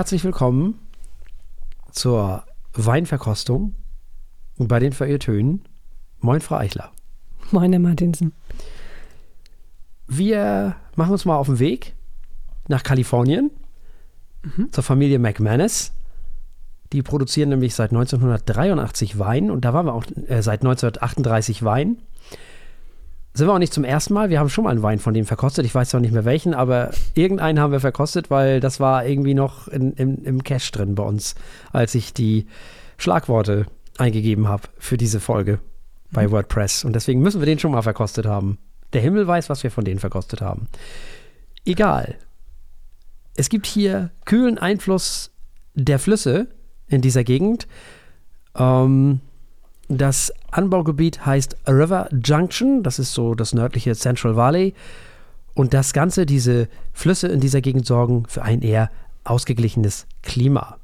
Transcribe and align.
Herzlich 0.00 0.24
willkommen 0.24 0.78
zur 1.92 2.44
Weinverkostung 2.72 3.74
bei 4.56 4.78
den 4.78 4.94
Verirrtönen. 4.94 5.68
Moin, 6.20 6.40
Frau 6.40 6.56
Eichler. 6.56 6.90
Moin, 7.50 7.70
Herr 7.70 7.80
Martinsen. 7.80 8.32
Wir 10.06 10.74
machen 10.96 11.12
uns 11.12 11.26
mal 11.26 11.36
auf 11.36 11.48
den 11.48 11.58
Weg 11.58 11.92
nach 12.66 12.82
Kalifornien 12.82 13.50
zur 14.70 14.82
Familie 14.82 15.18
McManus. 15.18 15.92
Die 16.94 17.02
produzieren 17.02 17.50
nämlich 17.50 17.74
seit 17.74 17.90
1983 17.90 19.18
Wein 19.18 19.50
und 19.50 19.66
da 19.66 19.74
waren 19.74 19.84
wir 19.84 19.92
auch 19.92 20.06
äh, 20.28 20.40
seit 20.40 20.62
1938 20.62 21.62
Wein. 21.62 21.98
Sind 23.32 23.46
wir 23.46 23.54
auch 23.54 23.58
nicht 23.58 23.72
zum 23.72 23.84
ersten 23.84 24.12
Mal. 24.12 24.28
Wir 24.28 24.40
haben 24.40 24.48
schon 24.48 24.64
mal 24.64 24.70
einen 24.70 24.82
Wein 24.82 24.98
von 24.98 25.14
denen 25.14 25.26
verkostet. 25.26 25.64
Ich 25.64 25.74
weiß 25.74 25.90
zwar 25.90 26.00
nicht 26.00 26.12
mehr 26.12 26.24
welchen, 26.24 26.52
aber 26.52 26.90
irgendeinen 27.14 27.60
haben 27.60 27.72
wir 27.72 27.80
verkostet, 27.80 28.30
weil 28.30 28.58
das 28.60 28.80
war 28.80 29.06
irgendwie 29.06 29.34
noch 29.34 29.68
in, 29.68 29.92
im, 29.92 30.24
im 30.24 30.42
Cache 30.42 30.72
drin 30.72 30.96
bei 30.96 31.04
uns, 31.04 31.36
als 31.72 31.94
ich 31.94 32.12
die 32.12 32.46
Schlagworte 32.98 33.66
eingegeben 33.98 34.48
habe 34.48 34.64
für 34.78 34.96
diese 34.96 35.20
Folge 35.20 35.60
bei 36.10 36.30
WordPress. 36.30 36.84
Und 36.84 36.94
deswegen 36.94 37.22
müssen 37.22 37.40
wir 37.40 37.46
den 37.46 37.58
schon 37.58 37.70
mal 37.70 37.82
verkostet 37.82 38.26
haben. 38.26 38.58
Der 38.92 39.00
Himmel 39.00 39.26
weiß, 39.26 39.48
was 39.48 39.62
wir 39.62 39.70
von 39.70 39.84
denen 39.84 40.00
verkostet 40.00 40.40
haben. 40.40 40.66
Egal. 41.64 42.16
Es 43.36 43.48
gibt 43.48 43.66
hier 43.66 44.10
kühlen 44.24 44.58
Einfluss 44.58 45.30
der 45.74 46.00
Flüsse 46.00 46.48
in 46.88 47.00
dieser 47.00 47.22
Gegend. 47.22 47.68
Ähm, 48.56 49.20
das 49.98 50.32
Anbaugebiet 50.52 51.26
heißt 51.26 51.56
River 51.66 52.08
Junction, 52.12 52.82
das 52.82 52.98
ist 52.98 53.12
so 53.12 53.34
das 53.34 53.52
nördliche 53.52 53.94
Central 53.94 54.36
Valley. 54.36 54.74
Und 55.54 55.74
das 55.74 55.92
Ganze, 55.92 56.26
diese 56.26 56.68
Flüsse 56.92 57.26
in 57.28 57.40
dieser 57.40 57.60
Gegend 57.60 57.86
sorgen 57.86 58.24
für 58.28 58.42
ein 58.42 58.62
eher 58.62 58.90
ausgeglichenes 59.24 60.06
Klima. 60.22 60.78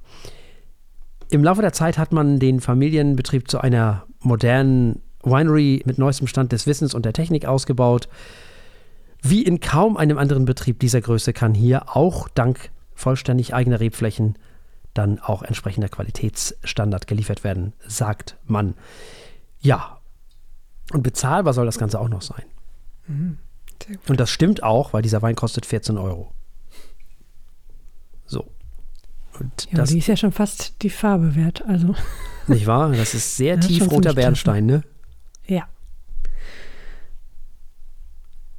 Im 1.31 1.45
Laufe 1.45 1.63
der 1.63 1.73
Zeit 1.73 1.99
hat 1.99 2.13
man 2.13 2.39
den 2.39 2.61
Familienbetrieb 2.61 3.49
zu 3.49 3.61
einer 3.61 4.07
modernen 4.21 5.03
Winery 5.23 5.83
mit 5.85 5.99
neuestem 5.99 6.27
Stand 6.27 6.53
des 6.53 6.67
Wissens 6.67 6.95
und 6.95 7.05
der 7.05 7.13
Technik 7.13 7.47
ausgebaut. 7.47 8.09
Wie 9.23 9.43
in 9.43 9.61
kaum 9.61 9.97
einem 9.97 10.19
anderen 10.19 10.45
Betrieb 10.45 10.79
dieser 10.81 11.01
Größe 11.01 11.33
kann 11.33 11.55
hier 11.55 11.97
auch 11.97 12.29
dank 12.29 12.71
vollständig 12.95 13.55
eigener 13.55 13.81
Rebflächen 13.81 14.37
dann 14.99 15.19
auch 15.21 15.43
entsprechender 15.43 15.89
Qualitätsstandard 15.89 17.07
geliefert 17.07 17.45
werden, 17.45 17.73
sagt 17.87 18.37
man. 18.45 18.75
Ja. 19.61 19.99
Und 20.93 21.03
bezahlbar 21.03 21.53
soll 21.55 21.67
das 21.67 21.79
Ganze 21.79 22.01
auch 22.01 22.09
noch 22.09 22.23
sein. 22.23 22.45
Gut. 23.87 23.99
Und 24.09 24.21
das 24.21 24.31
stimmt 24.31 24.63
auch, 24.63 24.93
weil 24.93 25.03
dieser 25.03 25.23
Wein 25.23 25.37
kostet 25.37 25.67
14 25.67 25.97
Euro. 25.99 26.33
So. 28.27 28.47
Und 29.39 29.69
Ja, 29.71 29.79
das, 29.79 29.91
die 29.91 29.99
ist 29.99 30.07
ja 30.09 30.17
schon 30.17 30.33
fast 30.33 30.83
die 30.83 30.91
Farbe 30.91 31.35
wert. 31.37 31.65
Also, 31.67 31.95
nicht 32.47 32.67
wahr? 32.67 32.91
Das 32.93 33.15
ist 33.15 33.37
sehr 33.37 33.57
Ja, 33.57 33.63
schon 33.63 33.71
tiefroter 33.71 34.11
ziemlich 34.11 34.15
Bernstein, 34.17 34.67
ne? 34.67 34.83
ja. 35.47 35.69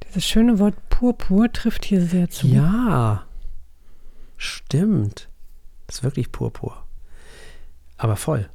Dieses 0.08 0.24
schöne 0.24 0.58
Wort 0.58 0.74
Purpur 0.88 1.52
trifft 1.52 1.84
hier 1.84 2.00
sehr 2.02 2.30
zu. 2.30 2.46
Ja. 2.46 3.26
Stimmt. 4.38 5.28
Das 5.88 5.96
ist 5.96 6.02
wirklich 6.04 6.30
purpur. 6.30 6.84
Aber 7.96 8.14
voll. 8.14 8.48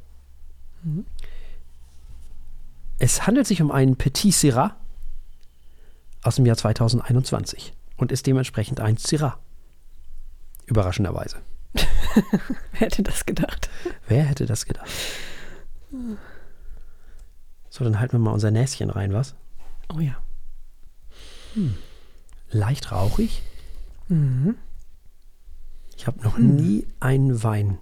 Es 3.00 3.28
handelt 3.28 3.48
sich 3.48 3.62
um 3.62 3.72
einen 3.72 3.98
Petit 3.98 4.34
Syrah 4.34 4.78
aus 6.22 6.36
dem 6.36 6.46
Jahr 6.46 6.56
2021 6.56 7.74
und 7.98 8.12
ist 8.12 8.28
dementsprechend 8.28 8.80
ein 8.80 8.98
Syrah. 8.98 9.40
Überraschenderweise. 10.68 11.38
Wer 11.74 12.80
hätte 12.80 13.04
das 13.04 13.26
gedacht? 13.26 13.70
Wer 14.08 14.24
hätte 14.24 14.46
das 14.46 14.66
gedacht? 14.66 14.90
So, 17.70 17.84
dann 17.84 18.00
halten 18.00 18.14
wir 18.14 18.20
mal 18.20 18.32
unser 18.32 18.52
Näschen 18.52 18.92
rein, 18.92 19.12
was? 19.12 19.34
Oh 19.94 20.00
ja. 20.00 20.16
Leicht 22.52 22.92
rauchig. 22.92 23.42
Mhm. 24.08 24.56
Ich 25.98 26.08
habe 26.08 26.22
noch 26.24 26.38
nie 26.38 26.86
einen 27.00 27.44
Wein 27.44 27.78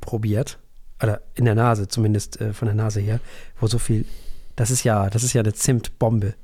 probiert, 0.00 0.58
oder 1.02 1.22
in 1.34 1.44
der 1.44 1.54
Nase, 1.54 1.88
zumindest 1.88 2.40
äh, 2.40 2.52
von 2.52 2.66
der 2.66 2.74
Nase 2.74 3.00
her, 3.00 3.20
wo 3.60 3.66
so 3.66 3.78
viel. 3.78 4.04
Das 4.56 4.70
ist 4.70 4.82
ja, 4.84 5.08
das 5.10 5.22
ist 5.22 5.32
ja 5.32 5.40
eine 5.42 5.52
Zimtbombe. 5.52 6.34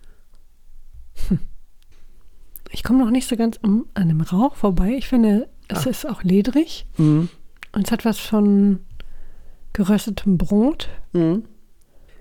Ich 2.71 2.83
komme 2.83 2.99
noch 3.05 3.11
nicht 3.11 3.29
so 3.29 3.37
ganz 3.37 3.59
um, 3.63 3.87
an 3.95 4.09
dem 4.09 4.21
Rauch 4.21 4.57
vorbei. 4.57 4.95
Ich 4.99 5.09
finde, 5.09 5.49
es 5.69 5.87
Ah. 5.87 5.91
ist 5.91 6.09
auch 6.09 6.23
ledrig 6.23 6.87
Mhm. 6.97 7.29
und 7.73 7.87
es 7.87 7.93
hat 7.93 8.05
was 8.05 8.19
von 8.19 8.81
geröstetem 9.73 10.39
Brot. 10.39 10.89
Mhm. 11.13 11.45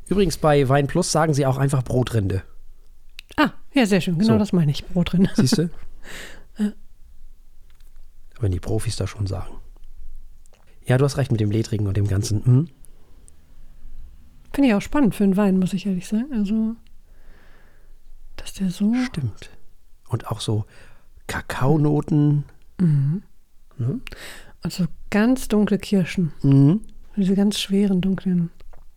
Übrigens 0.07 0.37
bei 0.37 0.67
Wein 0.69 0.87
Plus 0.87 1.11
sagen 1.11 1.33
sie 1.33 1.45
auch 1.45 1.57
einfach 1.57 1.83
Brotrinde. 1.83 2.43
Ah, 3.37 3.51
ja, 3.73 3.85
sehr 3.85 4.01
schön. 4.01 4.17
Genau 4.19 4.33
So. 4.33 4.37
das 4.39 4.53
meine 4.53 4.71
ich. 4.71 4.85
Brot 4.85 5.13
drin. 5.13 5.27
Siehst 5.35 5.57
du? 5.57 5.69
Wenn 8.43 8.51
die 8.51 8.59
Profis 8.59 8.97
da 8.97 9.07
schon 9.07 9.25
sagen. 9.25 9.55
Ja, 10.85 10.97
du 10.97 11.05
hast 11.05 11.15
recht 11.15 11.31
mit 11.31 11.39
dem 11.39 11.49
Ledrigen 11.49 11.87
und 11.87 11.95
dem 11.95 12.09
Ganzen. 12.09 12.41
Mhm. 12.43 12.67
Finde 14.51 14.67
ich 14.67 14.75
auch 14.75 14.81
spannend 14.81 15.15
für 15.15 15.23
einen 15.23 15.37
Wein, 15.37 15.59
muss 15.59 15.71
ich 15.71 15.85
ehrlich 15.85 16.05
sagen. 16.05 16.27
Also, 16.33 16.75
dass 18.35 18.51
der 18.51 18.69
so. 18.69 18.93
Stimmt. 19.05 19.49
Und 20.09 20.27
auch 20.27 20.41
so 20.41 20.65
Kakaonoten. 21.27 22.43
Mhm. 22.81 23.23
Mhm. 23.77 24.01
Also 24.61 24.87
ganz 25.09 25.47
dunkle 25.47 25.77
Kirschen. 25.77 26.33
Mhm. 26.41 26.81
Diese 27.15 27.35
ganz 27.35 27.61
schweren, 27.61 28.01
dunklen, 28.01 28.49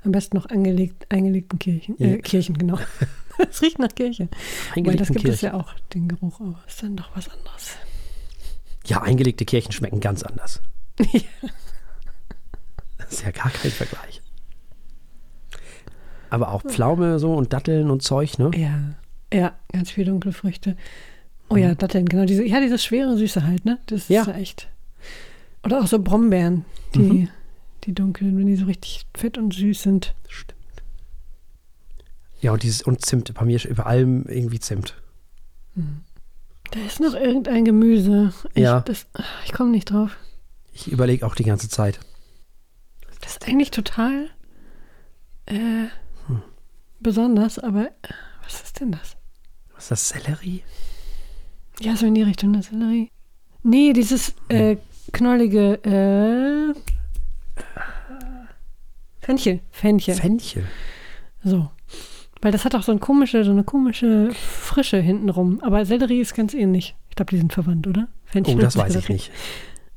am 0.02 0.10
besten 0.10 0.36
noch 0.36 0.46
angelegt, 0.46 1.06
eingelegten 1.08 1.60
Kirchen. 1.60 1.94
Ja. 1.98 2.08
Äh, 2.08 2.18
Kirchen, 2.18 2.58
genau. 2.58 2.80
Es 3.48 3.62
riecht 3.62 3.78
nach 3.78 3.94
Kirche. 3.94 4.28
Weil 4.74 4.96
das 4.96 5.08
gibt 5.08 5.18
es 5.28 5.40
Kirchen. 5.40 5.46
ja 5.46 5.54
auch, 5.54 5.72
den 5.94 6.08
Geruch, 6.08 6.40
aber 6.40 6.64
ist 6.66 6.82
dann 6.82 6.96
doch 6.96 7.14
was 7.14 7.28
anderes. 7.28 7.76
Ja, 8.86 9.02
eingelegte 9.02 9.44
Kirchen 9.44 9.72
schmecken 9.72 10.00
ganz 10.00 10.22
anders. 10.22 10.60
Ja. 11.12 11.20
Das 12.98 13.12
ist 13.12 13.22
ja 13.22 13.30
gar 13.30 13.50
kein 13.50 13.70
Vergleich. 13.70 14.20
Aber 16.30 16.50
auch 16.50 16.62
Pflaume 16.62 17.18
so 17.20 17.34
und 17.34 17.52
Datteln 17.52 17.90
und 17.90 18.02
Zeug, 18.02 18.38
ne? 18.38 18.50
Ja, 18.56 18.94
ja, 19.32 19.52
ganz 19.72 19.90
viele 19.92 20.10
dunkle 20.10 20.32
Früchte. 20.32 20.76
Oh 21.48 21.56
ja, 21.56 21.74
Datteln, 21.76 22.06
genau. 22.06 22.24
Diese, 22.24 22.44
ja, 22.44 22.60
diese 22.60 22.78
schwere 22.78 23.16
Süße 23.16 23.44
halt, 23.46 23.64
ne? 23.64 23.78
Das 23.86 24.08
Ja. 24.08 24.22
ist 24.22 24.26
ja 24.28 24.34
echt. 24.34 24.68
Oder 25.64 25.80
auch 25.82 25.86
so 25.86 26.00
Brombeeren, 26.00 26.64
die, 26.94 26.98
Mhm. 26.98 27.28
die 27.84 27.92
dunklen, 27.94 28.36
wenn 28.38 28.46
die 28.46 28.56
so 28.56 28.64
richtig 28.64 29.06
fett 29.16 29.38
und 29.38 29.54
süß 29.54 29.82
sind. 29.82 30.14
Stimmt. 30.28 30.56
Ja, 32.40 32.52
und 32.52 32.62
dieses 32.64 32.82
und 32.82 33.04
Zimt, 33.04 33.32
bei 33.34 33.44
mir 33.44 33.56
ist 33.56 33.64
über 33.66 33.86
allem 33.86 34.24
irgendwie 34.26 34.58
Zimt. 34.60 34.96
Da 36.72 36.80
ist 36.80 37.00
noch 37.00 37.14
irgendein 37.14 37.64
Gemüse. 37.64 38.32
Ich, 38.54 38.62
Ja. 38.62 38.80
das- 38.80 39.06
ich 39.44 39.52
komme 39.52 39.70
nicht 39.70 39.90
drauf. 39.90 40.16
Ich 40.72 40.88
überlege 40.90 41.26
auch 41.26 41.34
die 41.34 41.44
ganze 41.44 41.68
Zeit. 41.68 42.00
Das 43.22 43.32
ist 43.32 43.46
eigentlich 43.48 43.70
total 43.70 44.30
äh, 45.46 45.86
Hm. 46.26 46.42
besonders, 47.00 47.58
aber 47.58 47.86
äh, 47.86 48.12
was 48.44 48.62
ist 48.62 48.80
denn 48.80 48.92
das? 48.92 49.16
Was 49.74 49.84
ist 49.84 49.90
das? 49.92 50.08
Sellerie? 50.08 50.62
Ja, 51.80 51.94
so 51.96 52.06
in 52.06 52.14
die 52.14 52.22
Richtung 52.22 52.52
der 52.52 52.62
Sellerie. 52.62 53.10
Nee, 53.62 53.92
dieses 53.92 54.34
äh, 54.48 54.76
knollige 55.12 55.74
äh, 55.84 56.74
Fenchel. 59.20 59.60
Fenchel. 59.70 60.14
Fenchel. 60.14 60.66
so. 61.44 61.70
Weil 62.46 62.52
das 62.52 62.64
hat 62.64 62.76
auch 62.76 62.84
so 62.84 62.92
eine 62.92 63.00
komische, 63.00 63.42
so 63.42 63.50
eine 63.50 63.64
komische 63.64 64.30
Frische 64.32 64.98
hintenrum. 64.98 65.58
Aber 65.64 65.84
Sellerie 65.84 66.20
ist 66.20 66.32
ganz 66.32 66.54
ähnlich. 66.54 66.94
Ich 67.10 67.16
glaube, 67.16 67.30
die 67.30 67.38
sind 67.38 67.52
verwandt, 67.52 67.88
oder? 67.88 68.06
Fenchel 68.24 68.54
Oh, 68.54 68.58
das 68.60 68.76
weiß 68.76 68.94
ich 68.94 69.08
nicht. 69.08 69.32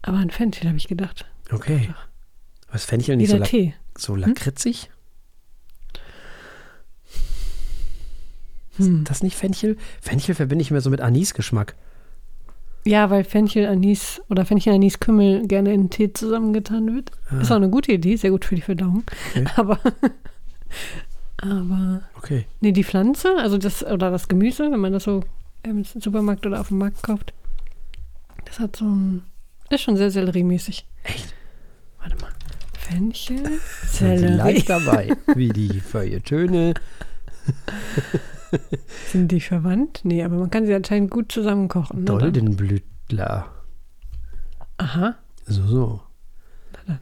Aber 0.01 0.17
an 0.17 0.31
Fenchel 0.31 0.67
habe 0.67 0.75
ich 0.75 0.87
gedacht. 0.87 1.27
Okay. 1.51 1.91
Was 2.71 2.85
Fenchel 2.85 3.17
nicht 3.17 3.27
Dieser 3.27 3.37
so, 3.37 3.43
Tee. 3.43 3.75
so 3.95 4.15
lakritzig? 4.15 4.89
Hm. 8.77 9.01
Ist 9.03 9.11
das 9.11 9.21
nicht 9.21 9.35
Fenchel? 9.35 9.77
Fenchel 10.01 10.33
verbinde 10.33 10.63
ich 10.63 10.71
mir 10.71 10.81
so 10.81 10.89
mit 10.89 11.01
Anisgeschmack. 11.01 11.75
Ja, 12.83 13.11
weil 13.11 13.25
Fenchel, 13.25 13.67
Anis 13.67 14.23
oder 14.27 14.43
Fenchel, 14.43 14.73
Anis, 14.73 14.99
Kümmel 14.99 15.45
gerne 15.45 15.71
in 15.71 15.91
Tee 15.91 16.13
zusammengetan 16.13 16.95
wird. 16.95 17.11
Ah. 17.29 17.41
Ist 17.41 17.51
auch 17.51 17.57
eine 17.57 17.69
gute 17.69 17.91
Idee, 17.91 18.15
sehr 18.15 18.31
gut 18.31 18.43
für 18.43 18.55
die 18.55 18.63
Verdauung. 18.63 19.03
Okay. 19.35 19.45
Aber, 19.55 19.79
aber, 21.41 22.01
Okay. 22.17 22.45
nee, 22.61 22.71
die 22.71 22.83
Pflanze, 22.83 23.35
also 23.37 23.57
das, 23.57 23.83
oder 23.83 24.11
das 24.11 24.27
Gemüse, 24.27 24.71
wenn 24.71 24.79
man 24.79 24.93
das 24.93 25.03
so 25.03 25.23
im 25.63 25.83
Supermarkt 25.83 26.45
oder 26.45 26.59
auf 26.61 26.69
dem 26.69 26.77
Markt 26.79 27.03
kauft, 27.03 27.33
das 28.45 28.59
hat 28.59 28.75
so 28.75 28.85
ein, 28.85 29.23
ist 29.69 29.81
schon 29.81 29.97
sehr 29.97 30.11
selleriemäßig. 30.11 30.85
Echt? 31.03 31.33
Warte 31.99 32.15
mal. 32.17 32.31
Fenchel, 32.77 33.59
Sellerie. 33.85 34.35
leicht 34.37 34.69
dabei, 34.69 35.15
wie 35.35 35.49
die 35.49 35.79
Feuilletöne. 35.79 36.73
Sind 39.11 39.31
die 39.31 39.41
verwandt? 39.41 40.01
Nee, 40.03 40.23
aber 40.23 40.37
man 40.37 40.49
kann 40.49 40.65
sie 40.65 40.73
anscheinend 40.73 41.11
gut 41.11 41.31
zusammen 41.31 41.67
kochen. 41.67 41.99
Ne? 41.99 42.05
Doldenblütler. 42.05 43.47
Aha. 44.77 45.15
So, 45.45 45.65
so. 45.67 46.01
Na 46.73 46.79
dann. 46.87 46.99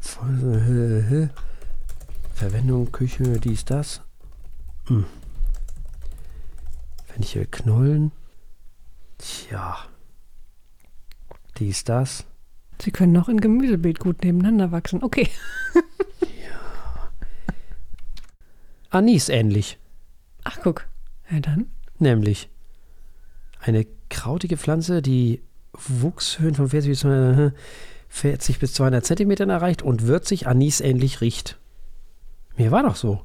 Voll- 0.00 1.30
Verwendung, 2.40 2.90
Küche, 2.90 3.38
dies, 3.38 3.66
das. 3.66 4.00
Hm. 4.86 5.04
Fenchel, 7.04 7.44
Knollen. 7.44 8.12
Tja. 9.18 9.76
Dies, 11.58 11.84
das. 11.84 12.24
Sie 12.80 12.92
können 12.92 13.12
noch 13.12 13.28
in 13.28 13.42
Gemüsebeet 13.42 13.98
gut 13.98 14.24
nebeneinander 14.24 14.72
wachsen. 14.72 15.02
Okay. 15.02 15.28
Anis 18.88 19.28
ähnlich. 19.28 19.78
Ach, 20.42 20.60
guck. 20.62 20.86
Ja, 21.30 21.40
dann. 21.40 21.66
Nämlich 21.98 22.48
eine 23.60 23.86
krautige 24.08 24.56
Pflanze, 24.56 25.02
die 25.02 25.42
Wuchshöhen 25.74 26.54
von 26.54 26.70
40 26.70 26.92
bis 26.92 27.00
200, 27.00 27.54
40 28.08 28.58
bis 28.60 28.72
200 28.72 29.04
Zentimetern 29.04 29.50
erreicht 29.50 29.82
und 29.82 30.06
würzig 30.06 30.46
anisähnlich 30.46 31.20
riecht. 31.20 31.59
Mir 32.56 32.70
war 32.70 32.82
doch 32.82 32.96
so. 32.96 33.22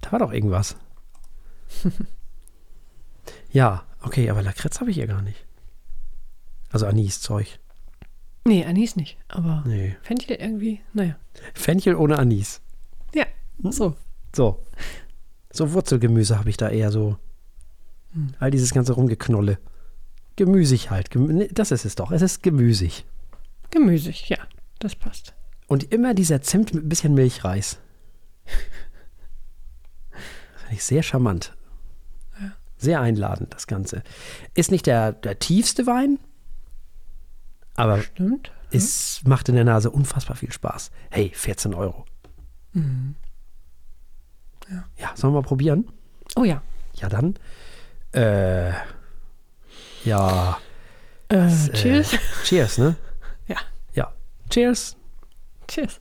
Da 0.00 0.12
war 0.12 0.18
doch 0.18 0.32
irgendwas. 0.32 0.76
ja, 3.52 3.84
okay, 4.02 4.28
aber 4.30 4.42
Lakritz 4.42 4.80
habe 4.80 4.90
ich 4.90 4.96
hier 4.96 5.06
gar 5.06 5.22
nicht. 5.22 5.46
Also 6.70 6.86
Anis-Zeug. 6.86 7.60
Nee, 8.44 8.64
Anis 8.64 8.96
nicht. 8.96 9.18
Aber 9.28 9.62
Nee. 9.66 9.96
Fenchel 10.02 10.36
irgendwie, 10.36 10.80
naja. 10.92 11.16
Fenchel 11.54 11.94
ohne 11.94 12.18
Anis. 12.18 12.60
Ja, 13.14 13.26
so. 13.62 13.94
So. 14.34 14.66
So 15.52 15.72
Wurzelgemüse 15.72 16.38
habe 16.38 16.50
ich 16.50 16.56
da 16.56 16.68
eher 16.68 16.90
so. 16.90 17.18
All 18.40 18.50
dieses 18.50 18.72
ganze 18.74 18.94
Rumgeknolle. 18.94 19.58
Gemüsig 20.36 20.90
halt. 20.90 21.10
Gemü 21.10 21.48
das 21.52 21.70
ist 21.70 21.84
es 21.84 21.94
doch. 21.94 22.10
Es 22.10 22.22
ist 22.22 22.42
gemüsig. 22.42 23.04
Gemüsig, 23.70 24.28
ja. 24.28 24.38
Das 24.78 24.96
passt. 24.96 25.34
Und 25.68 25.92
immer 25.92 26.14
dieser 26.14 26.42
Zimt 26.42 26.74
mit 26.74 26.84
ein 26.84 26.88
bisschen 26.88 27.14
Milchreis. 27.14 27.78
Finde 30.10 30.74
ich 30.74 30.84
sehr 30.84 31.02
charmant. 31.02 31.54
Sehr 32.76 33.00
einladend, 33.00 33.54
das 33.54 33.66
Ganze. 33.68 34.02
Ist 34.54 34.72
nicht 34.72 34.86
der, 34.86 35.12
der 35.12 35.38
tiefste 35.38 35.86
Wein, 35.86 36.18
aber 37.76 38.02
Stimmt. 38.02 38.50
es 38.72 39.22
macht 39.24 39.48
in 39.48 39.54
der 39.54 39.64
Nase 39.64 39.88
unfassbar 39.90 40.36
viel 40.36 40.50
Spaß. 40.50 40.90
Hey, 41.10 41.30
14 41.32 41.74
Euro. 41.74 42.04
Ja. 44.68 44.84
Ja, 44.98 45.12
sollen 45.14 45.32
wir 45.32 45.42
mal 45.42 45.46
probieren? 45.46 45.88
Oh 46.34 46.44
ja. 46.44 46.62
Ja, 46.94 47.08
dann. 47.08 47.34
Äh, 48.12 48.72
ja. 50.04 50.58
Äh, 51.28 51.36
äh, 51.46 51.72
cheers. 51.72 52.16
Cheers, 52.44 52.78
ne? 52.78 52.96
Ja. 53.46 53.56
Ja. 53.94 54.12
Cheers. 54.50 54.96
Cheers. 55.68 56.00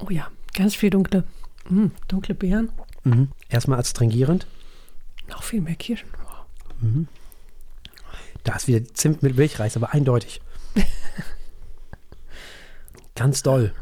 Oh 0.00 0.10
ja, 0.10 0.28
ganz 0.54 0.74
viel 0.74 0.90
dunkle, 0.90 1.24
mm, 1.68 1.86
dunkle 2.08 2.34
Beeren. 2.34 2.70
Mhm. 3.04 3.28
Erstmal 3.48 3.78
adstringierend. 3.78 4.46
Noch 5.28 5.42
viel 5.42 5.60
mehr 5.60 5.74
Kirschen. 5.74 6.08
Wow. 6.24 7.06
Da 8.44 8.56
ist 8.56 8.68
wieder 8.68 8.84
Zimt 8.94 9.22
mit 9.22 9.36
Milchreis, 9.36 9.76
aber 9.76 9.92
eindeutig. 9.92 10.40
Ganz 13.14 13.42
doll. 13.42 13.74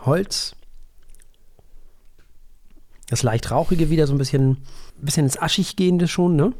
Holz. 0.00 0.54
Das 3.08 3.22
leicht 3.22 3.50
rauchige 3.50 3.90
wieder 3.90 4.06
so 4.06 4.12
ein 4.14 4.18
bisschen, 4.18 4.58
bisschen 4.96 5.24
ins 5.24 5.40
Aschig 5.40 5.76
gehende 5.76 6.08
schon, 6.08 6.36
ne? 6.36 6.52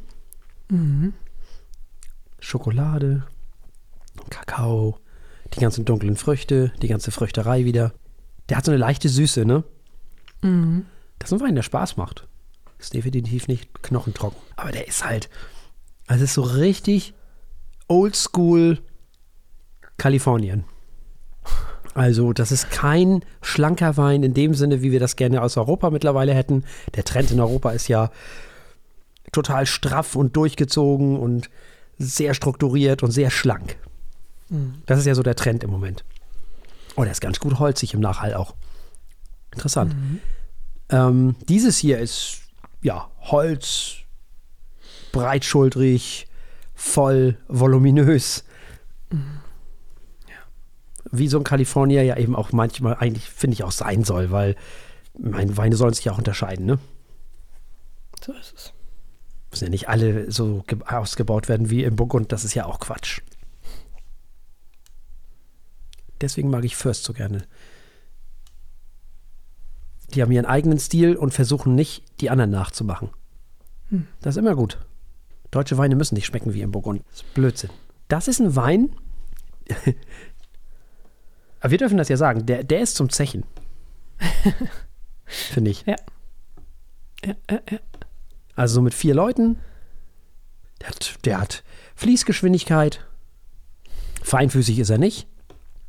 Schokolade, 2.38 3.26
Kakao, 4.30 4.98
die 5.54 5.60
ganzen 5.60 5.84
dunklen 5.84 6.16
Früchte, 6.16 6.72
die 6.82 6.88
ganze 6.88 7.10
Früchterei 7.10 7.64
wieder. 7.64 7.92
Der 8.48 8.56
hat 8.56 8.64
so 8.64 8.70
eine 8.70 8.78
leichte 8.78 9.08
Süße, 9.08 9.44
ne? 9.44 9.64
Mhm. 10.42 10.86
Das 11.18 11.32
ist 11.32 11.40
ein 11.40 11.46
Wein, 11.46 11.54
der 11.54 11.62
Spaß 11.62 11.96
macht. 11.96 12.26
Ist 12.78 12.94
definitiv 12.94 13.48
nicht 13.48 13.82
knochentrocken. 13.82 14.40
Aber 14.56 14.72
der 14.72 14.86
ist 14.86 15.04
halt, 15.04 15.30
also 16.06 16.24
es 16.24 16.30
ist 16.30 16.34
so 16.34 16.42
richtig 16.42 17.14
oldschool 17.88 18.80
Kalifornien. 19.96 20.64
Also, 21.94 22.32
das 22.32 22.50
ist 22.50 22.70
kein 22.70 23.24
schlanker 23.40 23.96
Wein 23.96 24.24
in 24.24 24.34
dem 24.34 24.54
Sinne, 24.54 24.82
wie 24.82 24.90
wir 24.90 24.98
das 24.98 25.14
gerne 25.14 25.42
aus 25.42 25.56
Europa 25.56 25.90
mittlerweile 25.90 26.34
hätten. 26.34 26.64
Der 26.96 27.04
Trend 27.04 27.30
in 27.30 27.38
Europa 27.38 27.70
ist 27.70 27.86
ja 27.86 28.10
total 29.30 29.64
straff 29.64 30.16
und 30.16 30.36
durchgezogen 30.36 31.16
und 31.16 31.50
sehr 31.96 32.34
strukturiert 32.34 33.04
und 33.04 33.12
sehr 33.12 33.30
schlank. 33.30 33.76
Das 34.86 34.98
ist 34.98 35.06
ja 35.06 35.14
so 35.14 35.22
der 35.22 35.36
Trend 35.36 35.64
im 35.64 35.70
Moment. 35.70 36.04
Oh, 36.96 37.02
der 37.02 37.12
ist 37.12 37.20
ganz 37.20 37.40
gut 37.40 37.58
holzig 37.58 37.94
im 37.94 38.00
Nachhall 38.00 38.34
auch. 38.34 38.54
Interessant. 39.52 39.94
Ähm, 40.90 41.36
dieses 41.48 41.78
hier 41.78 41.98
ist 41.98 42.40
ja 42.82 43.10
Holz, 43.20 43.96
breitschultrig, 45.12 46.28
voll, 46.74 47.38
voluminös. 47.48 48.44
Wie 51.10 51.28
so 51.28 51.38
ein 51.38 51.44
Kalifornier 51.44 52.02
ja 52.02 52.16
eben 52.16 52.34
auch 52.34 52.52
manchmal 52.52 52.96
eigentlich, 52.96 53.30
finde 53.30 53.54
ich, 53.54 53.64
auch 53.64 53.72
sein 53.72 54.04
soll, 54.04 54.30
weil 54.30 54.56
meine 55.18 55.56
Weine 55.56 55.76
sollen 55.76 55.94
sich 55.94 56.06
ja 56.06 56.12
auch 56.12 56.18
unterscheiden, 56.18 56.66
ne? 56.66 56.78
So 58.24 58.32
ist 58.32 58.52
es. 58.56 58.72
Müssen 59.50 59.64
ja 59.64 59.70
nicht 59.70 59.88
alle 59.88 60.30
so 60.32 60.64
ge- 60.66 60.82
ausgebaut 60.84 61.48
werden 61.48 61.70
wie 61.70 61.84
im 61.84 61.94
Burgund, 61.94 62.32
das 62.32 62.44
ist 62.44 62.54
ja 62.54 62.66
auch 62.66 62.80
Quatsch. 62.80 63.20
Deswegen 66.24 66.48
mag 66.48 66.64
ich 66.64 66.74
First 66.74 67.04
so 67.04 67.12
gerne. 67.12 67.46
Die 70.14 70.22
haben 70.22 70.32
ihren 70.32 70.46
eigenen 70.46 70.78
Stil 70.78 71.16
und 71.16 71.34
versuchen 71.34 71.74
nicht, 71.74 72.02
die 72.22 72.30
anderen 72.30 72.50
nachzumachen. 72.50 73.10
Das 74.22 74.36
ist 74.36 74.40
immer 74.40 74.54
gut. 74.54 74.78
Deutsche 75.50 75.76
Weine 75.76 75.96
müssen 75.96 76.14
nicht 76.14 76.24
schmecken 76.24 76.54
wie 76.54 76.62
im 76.62 76.72
Burgund. 76.72 77.04
Das 77.10 77.16
ist 77.16 77.34
Blödsinn. 77.34 77.68
Das 78.08 78.26
ist 78.26 78.40
ein 78.40 78.56
Wein. 78.56 78.96
Aber 81.60 81.70
wir 81.70 81.78
dürfen 81.78 81.98
das 81.98 82.08
ja 82.08 82.16
sagen. 82.16 82.46
Der, 82.46 82.64
der 82.64 82.80
ist 82.80 82.96
zum 82.96 83.10
Zechen. 83.10 83.44
Finde 85.26 85.70
ich. 85.72 85.84
Ja. 85.84 85.96
Ja, 87.22 87.34
ja, 87.50 87.60
ja. 87.70 87.78
Also 88.54 88.76
so 88.76 88.82
mit 88.82 88.94
vier 88.94 89.14
Leuten. 89.14 89.58
Der 90.80 90.88
hat, 90.88 91.18
der 91.26 91.38
hat 91.38 91.64
Fließgeschwindigkeit. 91.96 93.06
Feinfüßig 94.22 94.78
ist 94.78 94.88
er 94.88 94.98
nicht. 94.98 95.28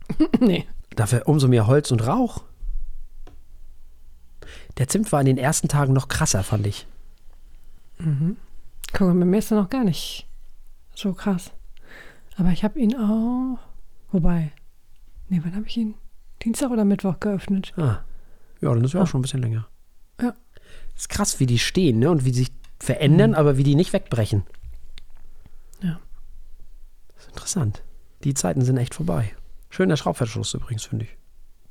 nee. 0.39 0.65
Dafür 0.95 1.27
umso 1.27 1.47
mehr 1.47 1.67
Holz 1.67 1.91
und 1.91 2.05
Rauch. 2.07 2.43
Der 4.77 4.87
Zimt 4.87 5.11
war 5.11 5.19
in 5.21 5.25
den 5.25 5.37
ersten 5.37 5.67
Tagen 5.67 5.93
noch 5.93 6.07
krasser, 6.07 6.43
fand 6.43 6.67
ich. 6.67 6.85
Guck 8.91 9.01
mal, 9.07 9.13
mit 9.13 9.27
mir 9.27 9.37
ist 9.37 9.51
er 9.51 9.61
noch 9.61 9.69
gar 9.69 9.83
nicht 9.83 10.27
so 10.93 11.13
krass. 11.13 11.51
Aber 12.37 12.49
ich 12.49 12.63
habe 12.63 12.79
ihn 12.79 12.95
auch. 12.95 13.57
Wobei. 14.11 14.51
Nee, 15.29 15.41
wann 15.43 15.55
habe 15.55 15.65
ich 15.67 15.77
ihn? 15.77 15.95
Dienstag 16.43 16.71
oder 16.71 16.85
Mittwoch 16.85 17.19
geöffnet? 17.19 17.73
Ah. 17.77 17.99
Ja, 18.61 18.73
dann 18.73 18.83
ist 18.83 18.93
ja 18.93 18.99
Ah. 18.99 19.03
auch 19.03 19.07
schon 19.07 19.19
ein 19.19 19.23
bisschen 19.23 19.41
länger. 19.41 19.67
Ja. 20.21 20.33
Ist 20.95 21.09
krass, 21.09 21.39
wie 21.39 21.45
die 21.45 21.59
stehen, 21.59 21.99
ne? 21.99 22.09
Und 22.11 22.25
wie 22.25 22.31
die 22.31 22.39
sich 22.39 22.51
verändern, 22.79 23.33
aber 23.33 23.57
wie 23.57 23.63
die 23.63 23.75
nicht 23.75 23.93
wegbrechen. 23.93 24.43
Ja. 25.81 25.99
Das 27.15 27.23
ist 27.23 27.29
interessant. 27.29 27.81
Die 28.23 28.33
Zeiten 28.33 28.61
sind 28.63 28.77
echt 28.77 28.93
vorbei. 28.95 29.33
Schöner 29.75 29.97
Schraubverschluss 29.97 30.53
übrigens, 30.53 30.85
finde 30.85 31.03
ich. 31.03 31.17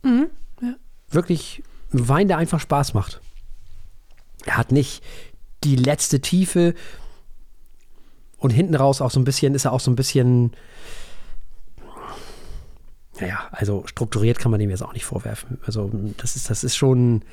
Mhm. 0.02 0.26
Ja. 0.61 0.75
Wirklich 1.08 1.62
ein 1.94 2.06
Wein, 2.06 2.28
der 2.28 2.37
einfach 2.37 2.61
Spaß 2.61 2.92
macht. 2.92 3.23
Er 4.44 4.58
hat 4.58 4.73
nicht 4.73 5.02
die 5.64 5.76
letzte 5.76 6.20
Tiefe 6.20 6.75
und 8.37 8.50
hinten 8.50 8.75
raus 8.75 9.00
auch 9.00 9.11
so 9.11 9.18
ein 9.18 9.25
bisschen, 9.25 9.54
ist 9.54 9.64
er 9.64 9.73
auch 9.73 9.80
so 9.80 9.90
ein 9.90 9.96
bisschen, 9.96 10.52
naja, 13.18 13.49
also 13.52 13.87
strukturiert 13.87 14.38
kann 14.38 14.50
man 14.50 14.61
dem 14.61 14.68
jetzt 14.68 14.82
auch 14.82 14.92
nicht 14.92 15.06
vorwerfen. 15.06 15.58
Also 15.64 15.90
das 16.18 16.37
ist, 16.37 16.50
das 16.50 16.62
ist 16.62 16.76
schon, 16.76 17.25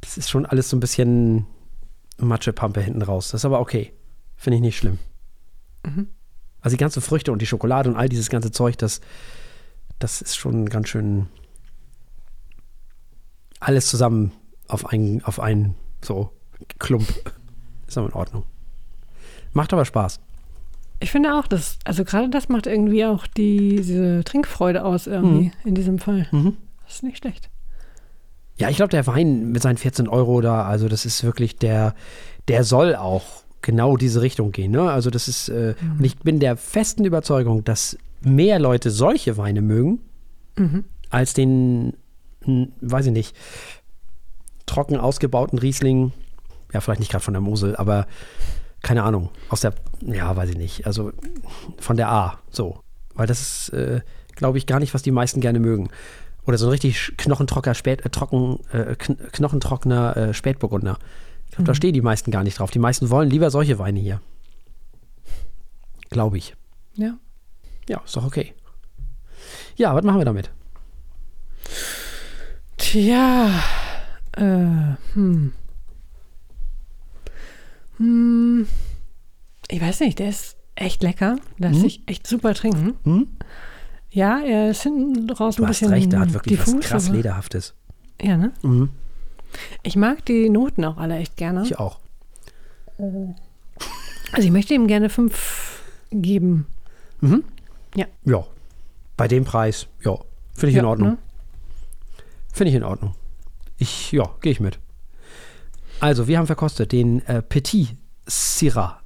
das 0.00 0.18
ist 0.18 0.28
schon 0.28 0.44
alles 0.44 0.70
so 0.70 0.76
ein 0.76 0.80
bisschen 0.80 1.46
Matschepampe 2.16 2.80
hinten 2.80 3.02
raus. 3.02 3.30
Das 3.30 3.42
ist 3.42 3.44
aber 3.44 3.60
okay. 3.60 3.92
Finde 4.34 4.56
ich 4.56 4.62
nicht 4.62 4.78
schlimm. 4.78 4.98
Also 6.62 6.74
die 6.74 6.80
ganzen 6.80 7.00
Früchte 7.00 7.30
und 7.30 7.40
die 7.40 7.46
Schokolade 7.46 7.88
und 7.88 7.94
all 7.94 8.08
dieses 8.08 8.28
ganze 8.28 8.50
Zeug, 8.50 8.76
das, 8.76 9.00
das 9.98 10.22
ist 10.22 10.36
schon 10.36 10.68
ganz 10.68 10.88
schön 10.88 11.26
alles 13.60 13.88
zusammen 13.88 14.32
auf 14.68 14.86
einen, 14.86 15.22
auf 15.24 15.40
einen 15.40 15.74
so 16.02 16.30
Klump. 16.78 17.08
Ist 17.86 17.98
aber 17.98 18.08
in 18.08 18.14
Ordnung. 18.14 18.44
Macht 19.52 19.72
aber 19.72 19.84
Spaß. 19.84 20.20
Ich 21.00 21.10
finde 21.10 21.34
auch, 21.34 21.46
dass, 21.46 21.78
also 21.84 22.04
gerade 22.04 22.28
das 22.28 22.48
macht 22.48 22.66
irgendwie 22.66 23.04
auch 23.04 23.26
die, 23.26 23.76
diese 23.76 24.24
Trinkfreude 24.24 24.84
aus 24.84 25.06
irgendwie 25.06 25.52
in 25.64 25.74
diesem 25.74 25.98
Fall. 25.98 26.26
Mhm. 26.32 26.56
Das 26.84 26.96
ist 26.96 27.02
nicht 27.02 27.18
schlecht. 27.18 27.50
Ja, 28.56 28.68
ich 28.68 28.76
glaube, 28.76 28.90
der 28.90 29.06
Wein 29.06 29.52
mit 29.52 29.62
seinen 29.62 29.76
14 29.76 30.08
Euro 30.08 30.40
da, 30.40 30.64
also 30.64 30.88
das 30.88 31.06
ist 31.06 31.22
wirklich 31.22 31.56
der, 31.56 31.94
der 32.48 32.64
soll 32.64 32.96
auch 32.96 33.24
genau 33.62 33.96
diese 33.96 34.20
Richtung 34.20 34.50
gehen. 34.50 34.72
Ne? 34.72 34.90
Also 34.90 35.10
das 35.10 35.28
ist, 35.28 35.48
äh, 35.48 35.74
und 35.80 36.04
ich 36.04 36.18
bin 36.18 36.40
der 36.40 36.56
festen 36.56 37.04
Überzeugung, 37.04 37.64
dass 37.64 37.96
mehr 38.20 38.58
Leute 38.58 38.90
solche 38.90 39.36
Weine 39.36 39.62
mögen, 39.62 40.00
Mhm. 40.56 40.84
als 41.10 41.34
den, 41.34 41.94
weiß 42.80 43.06
ich 43.06 43.12
nicht, 43.12 43.36
trocken 44.66 44.96
ausgebauten 44.96 45.58
Riesling, 45.58 46.12
ja, 46.72 46.80
vielleicht 46.80 47.00
nicht 47.00 47.10
gerade 47.10 47.24
von 47.24 47.34
der 47.34 47.40
Mosel, 47.40 47.76
aber 47.76 48.06
keine 48.82 49.02
Ahnung, 49.02 49.30
aus 49.48 49.60
der, 49.60 49.74
ja, 50.02 50.34
weiß 50.36 50.50
ich 50.50 50.56
nicht, 50.56 50.86
also 50.86 51.12
von 51.78 51.96
der 51.96 52.10
A, 52.10 52.38
so. 52.50 52.80
Weil 53.14 53.26
das 53.26 53.40
ist, 53.40 53.68
äh, 53.70 54.00
glaube 54.36 54.58
ich, 54.58 54.66
gar 54.66 54.78
nicht, 54.78 54.94
was 54.94 55.02
die 55.02 55.10
meisten 55.10 55.40
gerne 55.40 55.58
mögen. 55.58 55.88
Oder 56.46 56.58
so 56.58 56.66
ein 56.66 56.70
richtig 56.70 57.12
knochentrocker, 57.16 57.74
Spät, 57.74 58.04
äh, 58.04 58.10
trocken, 58.10 58.60
äh, 58.72 58.94
kn 58.94 59.16
knochentrockener 59.32 60.16
äh, 60.16 60.34
Spätburgunder. 60.34 60.98
Ich 61.46 61.56
glaube, 61.56 61.64
da 61.66 61.74
stehen 61.74 61.92
die 61.94 62.00
meisten 62.02 62.30
gar 62.30 62.44
nicht 62.44 62.58
drauf. 62.58 62.70
Die 62.70 62.78
meisten 62.78 63.10
wollen 63.10 63.28
lieber 63.30 63.50
solche 63.50 63.78
Weine 63.78 63.98
hier. 63.98 64.20
Glaube 66.10 66.38
ich. 66.38 66.54
Ja. 66.94 67.18
Ja, 67.88 68.02
ist 68.04 68.16
doch 68.16 68.24
okay. 68.26 68.54
Ja, 69.76 69.94
was 69.94 70.04
machen 70.04 70.18
wir 70.20 70.24
damit? 70.24 70.50
Tja, 72.76 73.50
äh, 74.36 74.94
hm. 75.14 75.52
Hm. 77.96 78.66
Ich 79.70 79.80
weiß 79.80 80.00
nicht, 80.00 80.18
der 80.18 80.28
ist 80.30 80.56
echt 80.74 81.02
lecker. 81.02 81.36
Lässt 81.58 81.76
Hm? 81.76 81.80
sich 81.82 82.02
echt 82.06 82.26
super 82.26 82.54
trinken. 82.54 82.96
Hm? 83.04 83.28
Ja, 84.10 84.40
er 84.40 84.70
ist 84.70 84.82
hinten 84.82 85.28
raus 85.30 85.56
Du 85.56 85.62
ein 85.64 85.68
hast 85.68 85.80
bisschen 85.80 85.92
recht, 85.92 86.12
der 86.12 86.20
hat 86.20 86.32
wirklich 86.32 86.58
diffus, 86.58 86.74
was 86.74 86.84
krass 86.86 87.08
Lederhaftes. 87.08 87.74
Ja, 88.20 88.36
ne? 88.36 88.52
Mhm. 88.62 88.90
Ich 89.82 89.96
mag 89.96 90.24
die 90.26 90.48
Noten 90.48 90.84
auch 90.84 90.96
alle 90.98 91.16
echt 91.16 91.36
gerne. 91.36 91.62
Ich 91.62 91.78
auch. 91.78 91.98
Also 94.32 94.46
ich 94.46 94.50
möchte 94.50 94.74
ihm 94.74 94.86
gerne 94.86 95.08
fünf 95.10 95.82
geben. 96.10 96.66
Mhm. 97.20 97.44
Ja. 97.94 98.06
Ja. 98.24 98.44
Bei 99.16 99.28
dem 99.28 99.44
Preis, 99.44 99.86
ja. 100.04 100.16
Finde 100.54 100.70
ich 100.70 100.76
in 100.76 100.84
Ja, 100.84 100.90
Ordnung. 100.90 101.08
ne? 101.10 101.18
Finde 102.52 102.70
ich 102.70 102.76
in 102.76 102.82
Ordnung. 102.84 103.14
Ich, 103.76 104.12
ja, 104.12 104.28
gehe 104.40 104.52
ich 104.52 104.60
mit. 104.60 104.78
Also, 106.00 106.26
wir 106.28 106.38
haben 106.38 106.46
verkostet 106.46 106.92
den 106.92 107.24
äh, 107.26 107.42
Petit 107.42 107.96
Syrah 108.26 109.00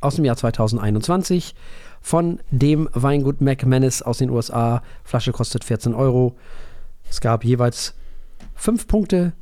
aus 0.00 0.16
dem 0.16 0.24
Jahr 0.24 0.36
2021 0.36 1.54
von 2.00 2.40
dem 2.50 2.88
Weingut 2.92 3.40
McManus 3.40 4.00
aus 4.02 4.18
den 4.18 4.30
USA. 4.30 4.82
Flasche 5.04 5.32
kostet 5.32 5.64
14 5.64 5.94
Euro. 5.94 6.36
Es 7.08 7.20
gab 7.20 7.44
jeweils 7.44 7.94
fünf 8.54 8.86
Punkte 8.86 9.32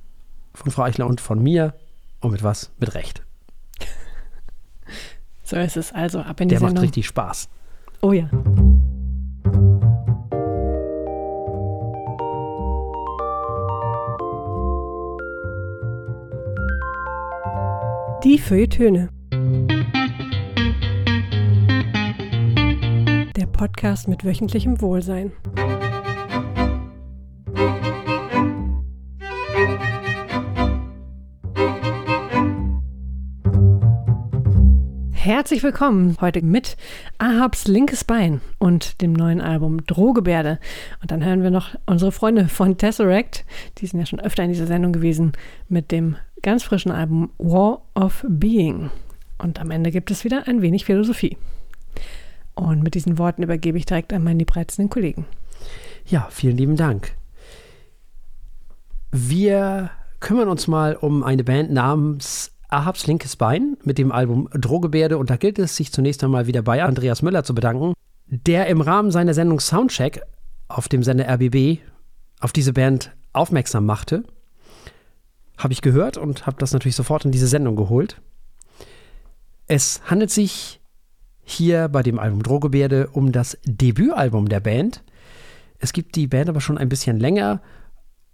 von 0.55 0.73
Frau 0.73 0.83
Eichler 0.83 1.07
und 1.07 1.21
von 1.21 1.41
mir. 1.43 1.75
Und 2.21 2.33
mit 2.33 2.43
was? 2.43 2.71
Mit 2.79 2.95
Recht. 2.95 3.23
So 5.45 5.57
ist 5.57 5.77
es 5.79 5.93
also. 5.93 6.21
Ab 6.21 6.41
in 6.43 6.49
die 6.49 6.55
Der 6.57 6.61
macht 6.61 6.71
Sendung. 6.71 6.83
richtig 6.85 7.07
Spaß. 7.07 7.49
Oh 8.03 8.13
ja. 8.13 8.29
Die 18.25 18.37
Feuilletöne. 18.37 19.11
Der 23.37 23.47
Podcast 23.47 24.09
mit 24.09 24.25
wöchentlichem 24.25 24.81
Wohlsein. 24.81 25.31
Herzlich 35.13 35.63
willkommen 35.63 36.17
heute 36.21 36.43
mit 36.43 36.77
Ahabs 37.19 37.69
linkes 37.69 38.03
Bein 38.03 38.41
und 38.59 39.01
dem 39.01 39.13
neuen 39.13 39.41
Album 39.41 39.87
Drohgebärde. 39.87 40.59
Und 41.03 41.13
dann 41.13 41.25
hören 41.25 41.45
wir 41.45 41.51
noch 41.51 41.77
unsere 41.87 42.11
Freunde 42.11 42.49
von 42.49 42.79
Tesseract, 42.79 43.45
die 43.77 43.87
sind 43.87 44.01
ja 44.01 44.07
schon 44.07 44.21
öfter 44.21 44.43
in 44.43 44.51
dieser 44.51 44.67
Sendung 44.67 44.93
gewesen, 44.93 45.33
mit 45.69 45.93
dem 45.93 46.17
ganz 46.49 46.63
frischen 46.63 46.91
Album 46.91 47.31
War 47.37 47.83
of 47.95 48.25
Being. 48.27 48.89
Und 49.37 49.61
am 49.61 49.71
Ende 49.71 49.91
gibt 49.91 50.11
es 50.11 50.25
wieder 50.25 50.49
ein 50.49 50.63
wenig 50.63 50.87
Philosophie. 50.87 51.37
Und 52.55 52.83
mit 52.83 52.95
diesen 52.95 53.19
Worten 53.19 53.43
übergebe 53.43 53.77
ich 53.77 53.85
direkt 53.85 54.15
an 54.15 54.25
meinen 54.25 54.39
liebreizenden 54.39 54.89
Kollegen. 54.89 55.27
Ja, 56.07 56.27
vielen 56.31 56.57
lieben 56.57 56.77
Dank. 56.77 57.13
Wir 59.13 59.91
kümmern 60.21 60.49
uns 60.49 60.69
mal 60.69 60.97
um 60.97 61.23
eine 61.23 61.45
Band 61.45 61.71
namens 61.71 62.53
Ahabs 62.71 63.07
linkes 63.07 63.37
Bein 63.37 63.77
mit 63.85 63.99
dem 63.99 64.11
Album 64.11 64.49
Drohgebärde 64.55 65.19
und 65.19 65.29
da 65.29 65.37
gilt 65.37 65.59
es, 65.59 65.77
sich 65.77 65.93
zunächst 65.93 66.25
einmal 66.25 66.47
wieder 66.47 66.63
bei 66.63 66.83
Andreas 66.83 67.21
Müller 67.21 67.45
zu 67.45 67.55
bedanken, 67.55 67.93
der 68.25 68.69
im 68.69 68.81
Rahmen 68.81 69.11
seiner 69.11 69.35
Sendung 69.35 69.61
Soundcheck 69.61 70.23
auf 70.69 70.89
dem 70.89 71.03
Sender 71.03 71.29
RBB 71.29 71.81
auf 72.41 72.53
diese 72.53 72.73
Band 72.73 73.15
aufmerksam 73.35 73.85
machte. 73.85 74.25
Habe 75.59 75.73
ich 75.73 75.83
gehört 75.83 76.17
und 76.17 76.47
habe 76.47 76.57
das 76.59 76.73
natürlich 76.73 76.97
sofort 76.97 77.25
in 77.25 77.33
diese 77.33 77.49
Sendung 77.49 77.77
geholt. 77.77 78.21
Es 79.67 80.01
handelt 80.07 80.31
sich 80.31 80.81
hier 81.43 81.89
bei 81.89 82.03
dem 82.03 82.19
Album 82.19 82.43
Drohgebärde 82.43 83.09
um 83.09 83.33
das 83.33 83.59
Debütalbum 83.65 84.49
der 84.49 84.61
Band. 84.61 85.03
Es 85.79 85.93
gibt 85.93 86.17
die 86.17 86.27
Band 86.27 86.49
aber 86.49 86.61
schon 86.61 86.79
ein 86.79 86.89
bisschen 86.89 87.19
länger. 87.19 87.61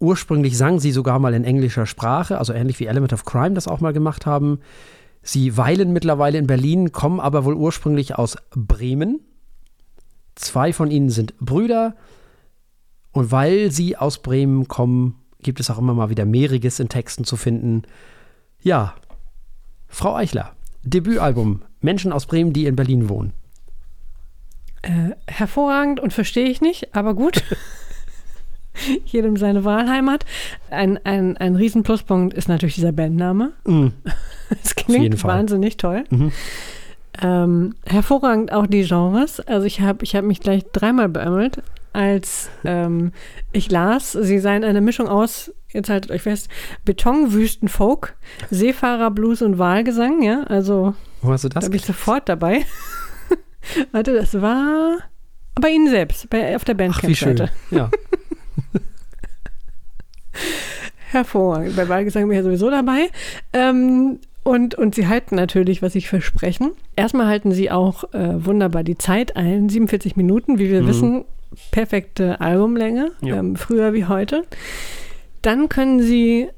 Ursprünglich 0.01 0.57
sang 0.57 0.81
sie 0.81 0.93
sogar 0.93 1.19
mal 1.19 1.35
in 1.35 1.45
englischer 1.45 1.87
Sprache, 1.87 2.39
also 2.39 2.53
ähnlich 2.53 2.79
wie 2.81 2.87
Element 2.87 3.13
of 3.13 3.25
Crime 3.25 3.55
das 3.55 3.69
auch 3.69 3.81
mal 3.81 3.93
gemacht 3.93 4.27
haben. 4.27 4.61
Sie 5.23 5.57
weilen 5.57 5.93
mittlerweile 5.93 6.39
in 6.39 6.47
Berlin, 6.47 6.93
kommen 6.93 7.21
aber 7.21 7.45
wohl 7.45 7.55
ursprünglich 7.55 8.17
aus 8.17 8.37
Bremen. 8.55 9.21
Zwei 10.35 10.73
von 10.73 10.91
ihnen 10.91 11.11
sind 11.11 11.39
Brüder. 11.39 11.97
Und 13.13 13.31
weil 13.31 13.71
sie 13.71 13.97
aus 13.97 14.21
Bremen 14.21 14.69
kommen, 14.69 15.15
gibt 15.45 15.61
es 15.61 15.71
auch 15.71 15.79
immer 15.79 15.95
mal 15.95 16.11
wieder 16.11 16.25
Mehriges 16.25 16.81
in 16.81 16.89
Texten 16.89 17.23
zu 17.25 17.37
finden. 17.37 17.83
Ja, 18.61 18.95
Frau 19.89 20.17
Eichler, 20.17 20.53
Debütalbum 20.83 21.63
Menschen 21.81 22.13
aus 22.13 22.27
Bremen, 22.27 22.53
die 22.53 22.67
in 22.67 22.75
Berlin 22.75 23.09
wohnen. 23.09 23.33
Äh, 24.83 25.11
hervorragend 25.27 26.01
und 26.01 26.13
verstehe 26.13 26.49
ich 26.49 26.61
nicht, 26.61 26.95
aber 26.95 27.15
gut. 27.15 27.43
Jedem 29.07 29.37
seine 29.37 29.65
Wahlheimat. 29.65 30.25
Ein, 30.69 30.99
ein, 31.05 31.37
ein 31.37 31.55
riesen 31.55 31.85
Pluspunkt 31.85 32.35
ist 32.35 32.49
natürlich 32.49 32.75
dieser 32.75 32.93
Bandname. 32.93 33.53
Mm, 33.65 33.89
Es 34.63 34.75
klingt 34.75 35.25
wahnsinnig 35.25 35.79
toll. 35.79 36.05
Mhm. 36.11 36.33
Ähm, 37.23 37.75
hervorragend 37.87 38.53
auch 38.53 38.67
die 38.67 38.83
Genres. 38.85 39.41
Also 39.41 39.67
ich 39.67 39.81
habe 39.81 40.05
ich 40.05 40.15
hab 40.17 40.25
mich 40.25 40.41
gleich 40.41 40.65
dreimal 40.73 41.09
beömmelt, 41.09 41.63
als 41.95 42.51
ähm, 42.65 43.13
ich 43.53 43.71
las, 43.71 44.13
sie 44.13 44.39
seien 44.39 44.65
eine 44.65 44.81
Mischung 44.81 45.09
aus, 45.09 45.53
jetzt 45.73 45.89
haltet 45.89 46.11
euch 46.11 46.23
fest, 46.23 46.49
Betonwüsten-Folk, 46.85 48.15
Seefahrer-Blues 48.51 49.43
und 49.43 49.59
Wahlgesang, 49.59 50.23
ja, 50.23 50.43
also 50.45 50.95
Wo 51.23 51.31
hast 51.31 51.45
du 51.45 51.49
da 51.49 51.61
das? 51.61 51.71
bin 51.71 51.77
ich 51.79 51.85
sofort 51.87 52.29
dabei. 52.29 52.65
Warte, 53.93 54.13
das 54.15 54.41
war 54.43 54.99
bei 55.61 55.71
Ihnen 55.71 55.89
selbst, 55.89 56.29
bei, 56.31 56.55
auf 56.57 56.65
der. 56.65 56.75
Bandcamp-Seite. 56.75 57.51
Ja. 57.71 57.91
Hervorragend. 61.11 61.77
Bei 61.77 61.89
Wahlgesang 61.89 62.25
bin 62.25 62.33
ich 62.33 62.37
ja 62.39 62.43
sowieso 62.43 62.71
dabei. 62.71 63.09
Ähm, 63.53 64.19
und, 64.43 64.75
und 64.75 64.95
sie 64.95 65.07
halten 65.07 65.37
natürlich, 65.37 65.81
was 65.81 65.95
ich 65.95 66.09
versprechen. 66.09 66.73
Erstmal 66.97 67.29
halten 67.29 67.53
sie 67.53 67.71
auch 67.71 68.13
äh, 68.13 68.45
wunderbar 68.45 68.83
die 68.83 68.99
Zeit 68.99 69.37
ein. 69.37 69.69
47 69.69 70.17
Minuten, 70.17 70.59
wie 70.59 70.69
wir 70.71 70.83
Mhm. 70.83 70.87
wissen, 70.89 71.25
perfekte 71.71 72.41
Albumlänge, 72.41 73.11
ähm, 73.23 73.57
früher 73.57 73.93
wie 73.93 74.07
heute. 74.07 74.45
Dann 75.43 75.69
können 75.69 76.01
sie 76.01 76.49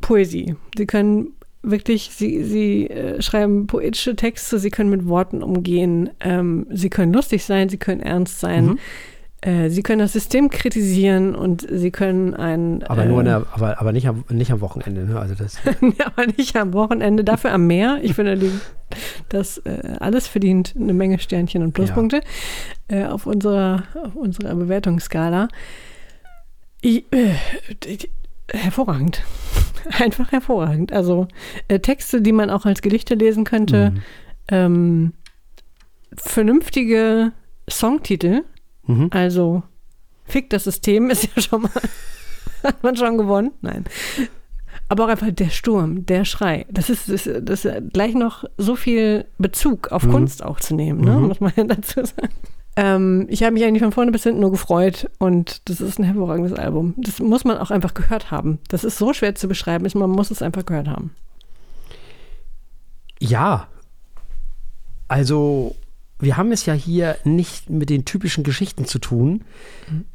Poesie. 0.00 0.54
Sie 0.76 0.86
können 0.86 1.32
wirklich, 1.62 2.10
sie, 2.12 2.44
sie 2.44 2.88
äh, 2.88 3.20
schreiben 3.20 3.66
poetische 3.66 4.16
Texte, 4.16 4.58
sie 4.58 4.70
können 4.70 4.90
mit 4.90 5.06
Worten 5.06 5.42
umgehen, 5.42 6.10
ähm, 6.20 6.66
sie 6.70 6.90
können 6.90 7.12
lustig 7.12 7.44
sein, 7.44 7.68
sie 7.68 7.78
können 7.78 8.00
ernst 8.00 8.40
sein. 8.40 8.66
Mhm. 8.66 8.78
Äh, 9.40 9.70
sie 9.70 9.82
können 9.84 10.00
das 10.00 10.12
System 10.12 10.50
kritisieren 10.50 11.36
und 11.36 11.66
sie 11.70 11.92
können 11.92 12.34
ein. 12.34 12.82
Aber 12.84 13.04
äh, 13.04 13.06
nur 13.06 13.20
in 13.20 13.26
der, 13.26 13.46
aber, 13.52 13.80
aber 13.80 13.92
nicht, 13.92 14.08
am, 14.08 14.24
nicht 14.30 14.50
am 14.50 14.60
Wochenende. 14.60 15.04
Ne? 15.06 15.18
Also 15.18 15.34
das, 15.36 15.58
ja, 15.80 16.06
aber 16.06 16.26
nicht 16.26 16.56
am 16.56 16.72
Wochenende, 16.72 17.22
dafür 17.22 17.52
am 17.52 17.66
Meer. 17.68 18.00
Ich 18.02 18.14
finde, 18.14 18.38
das 19.28 19.58
äh, 19.58 19.96
alles 20.00 20.26
verdient 20.26 20.74
eine 20.76 20.92
Menge 20.92 21.20
Sternchen 21.20 21.62
und 21.62 21.72
Pluspunkte 21.72 22.20
äh, 22.88 23.04
auf, 23.04 23.26
unserer, 23.26 23.84
auf 24.02 24.16
unserer 24.16 24.54
Bewertungsskala. 24.56 25.48
Ich, 26.80 27.04
äh, 27.12 27.34
die- 27.84 28.10
hervorragend. 28.52 29.22
Einfach 30.00 30.32
hervorragend. 30.32 30.92
Also 30.92 31.28
äh, 31.68 31.78
Texte, 31.78 32.22
die 32.22 32.32
man 32.32 32.50
auch 32.50 32.64
als 32.66 32.82
Gedichte 32.82 33.14
lesen 33.14 33.44
könnte. 33.44 33.90
Mhm. 33.90 34.02
Ähm, 34.50 35.12
vernünftige 36.16 37.32
Songtitel. 37.70 38.42
Mhm. 38.88 39.08
Also, 39.12 39.62
Fick 40.24 40.50
das 40.50 40.64
System 40.64 41.08
ist 41.10 41.28
ja 41.34 41.42
schon 41.42 41.62
mal, 41.62 41.70
hat 42.62 42.82
man 42.82 42.96
schon 42.96 43.16
gewonnen. 43.16 43.52
Nein. 43.60 43.84
aber 44.88 45.04
auch 45.04 45.08
einfach 45.08 45.30
der 45.30 45.50
Sturm, 45.50 46.04
der 46.06 46.24
Schrei. 46.24 46.66
Das 46.70 46.90
ist, 46.90 47.08
das, 47.08 47.28
das 47.42 47.66
gleich 47.92 48.14
noch 48.14 48.44
so 48.56 48.76
viel 48.76 49.26
Bezug 49.38 49.92
auf 49.92 50.04
mhm. 50.04 50.12
Kunst 50.12 50.42
auch 50.42 50.60
zu 50.60 50.74
nehmen, 50.74 51.00
ne? 51.00 51.12
Mhm. 51.12 51.28
muss 51.28 51.40
man 51.40 51.52
ja 51.56 51.64
dazu 51.68 52.04
sagen. 52.04 52.32
Ähm, 52.76 53.26
ich 53.28 53.42
habe 53.42 53.54
mich 53.54 53.64
eigentlich 53.64 53.82
von 53.82 53.92
vorne 53.92 54.12
bis 54.12 54.22
hinten 54.22 54.40
nur 54.40 54.52
gefreut 54.52 55.10
und 55.18 55.68
das 55.68 55.80
ist 55.80 55.98
ein 55.98 56.04
hervorragendes 56.04 56.52
Album. 56.52 56.94
Das 56.96 57.18
muss 57.18 57.44
man 57.44 57.58
auch 57.58 57.72
einfach 57.72 57.92
gehört 57.92 58.30
haben. 58.30 58.60
Das 58.68 58.84
ist 58.84 58.98
so 58.98 59.12
schwer 59.12 59.34
zu 59.34 59.48
beschreiben, 59.48 59.88
man 59.94 60.10
muss 60.10 60.30
es 60.30 60.42
einfach 60.42 60.64
gehört 60.64 60.86
haben. 60.86 61.10
Ja, 63.18 63.66
also 65.08 65.74
wir 66.20 66.36
haben 66.36 66.50
es 66.50 66.66
ja 66.66 66.74
hier 66.74 67.16
nicht 67.24 67.70
mit 67.70 67.90
den 67.90 68.04
typischen 68.04 68.42
Geschichten 68.42 68.86
zu 68.86 68.98
tun, 68.98 69.44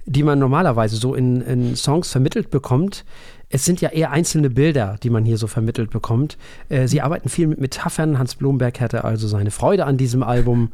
die 0.06 0.24
man 0.24 0.38
normalerweise 0.38 0.98
so 0.98 1.16
in, 1.16 1.42
in, 1.42 1.76
Songs 1.76 2.12
vermittelt 2.12 2.50
bekommt. 2.50 3.06
Es 3.50 3.64
sind 3.64 3.80
ja 3.80 3.90
eher 3.90 4.12
einzelne 4.12 4.50
Bilder, 4.50 4.98
die 5.02 5.10
man 5.10 5.24
hier 5.24 5.38
so 5.38 5.48
vermittelt 5.48 5.92
bekommt. 5.92 6.38
Äh, 6.70 6.88
sie 6.88 7.02
arbeiten 7.02 7.30
viel 7.30 7.48
mit 7.48 7.62
Metaphern. 7.62 8.20
Hans 8.20 8.36
Blomberg 8.36 8.82
hatte 8.82 9.06
also 9.06 9.28
seine 9.28 9.52
Freude 9.52 9.86
an 9.86 9.98
diesem 9.98 10.24
Album. 10.24 10.72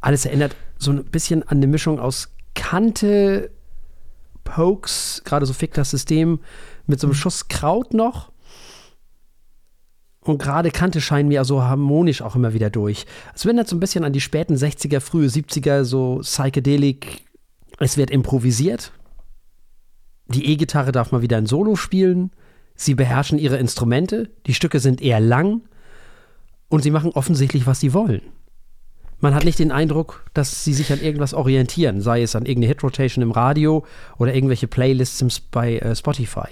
Alles 0.00 0.26
erinnert 0.26 0.54
so 0.78 0.90
ein 0.90 1.04
bisschen 1.04 1.42
an 1.42 1.58
eine 1.58 1.66
Mischung 1.66 1.98
aus 1.98 2.28
Kante, 2.54 3.50
Pokes, 4.44 5.22
gerade 5.24 5.46
so 5.46 5.52
Fick 5.52 5.72
das 5.74 5.90
System, 5.90 6.40
mit 6.86 7.00
so 7.00 7.06
einem 7.06 7.14
Schuss 7.14 7.48
Kraut 7.48 7.94
noch. 7.94 8.29
Und 10.22 10.38
gerade 10.38 10.70
Kante 10.70 11.00
scheinen 11.00 11.28
mir 11.28 11.44
so 11.44 11.62
harmonisch 11.62 12.20
auch 12.20 12.36
immer 12.36 12.52
wieder 12.52 12.68
durch. 12.68 13.06
Es 13.34 13.44
erinnert 13.44 13.68
so 13.68 13.76
ein 13.76 13.80
bisschen 13.80 14.04
an 14.04 14.12
die 14.12 14.20
späten 14.20 14.54
60er, 14.54 15.00
frühe 15.00 15.28
70er, 15.28 15.84
so 15.84 16.18
Psychedelic. 16.22 17.24
Es 17.78 17.96
wird 17.96 18.10
improvisiert. 18.10 18.92
Die 20.28 20.46
E-Gitarre 20.46 20.92
darf 20.92 21.10
mal 21.10 21.22
wieder 21.22 21.38
ein 21.38 21.46
Solo 21.46 21.74
spielen. 21.74 22.30
Sie 22.74 22.94
beherrschen 22.94 23.38
ihre 23.38 23.56
Instrumente. 23.56 24.30
Die 24.46 24.54
Stücke 24.54 24.78
sind 24.78 25.00
eher 25.00 25.20
lang. 25.20 25.62
Und 26.68 26.82
sie 26.82 26.90
machen 26.90 27.12
offensichtlich, 27.12 27.66
was 27.66 27.80
sie 27.80 27.94
wollen. 27.94 28.22
Man 29.20 29.34
hat 29.34 29.44
nicht 29.44 29.58
den 29.58 29.72
Eindruck, 29.72 30.24
dass 30.32 30.64
sie 30.64 30.72
sich 30.72 30.92
an 30.92 31.00
irgendwas 31.00 31.34
orientieren, 31.34 32.00
sei 32.00 32.22
es 32.22 32.34
an 32.34 32.46
irgendeine 32.46 32.68
Hit-Rotation 32.68 33.22
im 33.22 33.32
Radio 33.32 33.84
oder 34.16 34.34
irgendwelche 34.34 34.66
Playlists 34.66 35.40
bei 35.40 35.78
äh, 35.78 35.94
Spotify. 35.94 36.48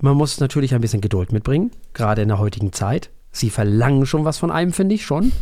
Man 0.00 0.16
muss 0.16 0.40
natürlich 0.40 0.74
ein 0.74 0.80
bisschen 0.80 1.00
Geduld 1.00 1.32
mitbringen, 1.32 1.70
gerade 1.92 2.22
in 2.22 2.28
der 2.28 2.38
heutigen 2.38 2.72
Zeit. 2.72 3.10
Sie 3.32 3.50
verlangen 3.50 4.06
schon 4.06 4.24
was 4.24 4.38
von 4.38 4.50
einem, 4.50 4.72
finde 4.72 4.94
ich 4.94 5.04
schon. 5.04 5.32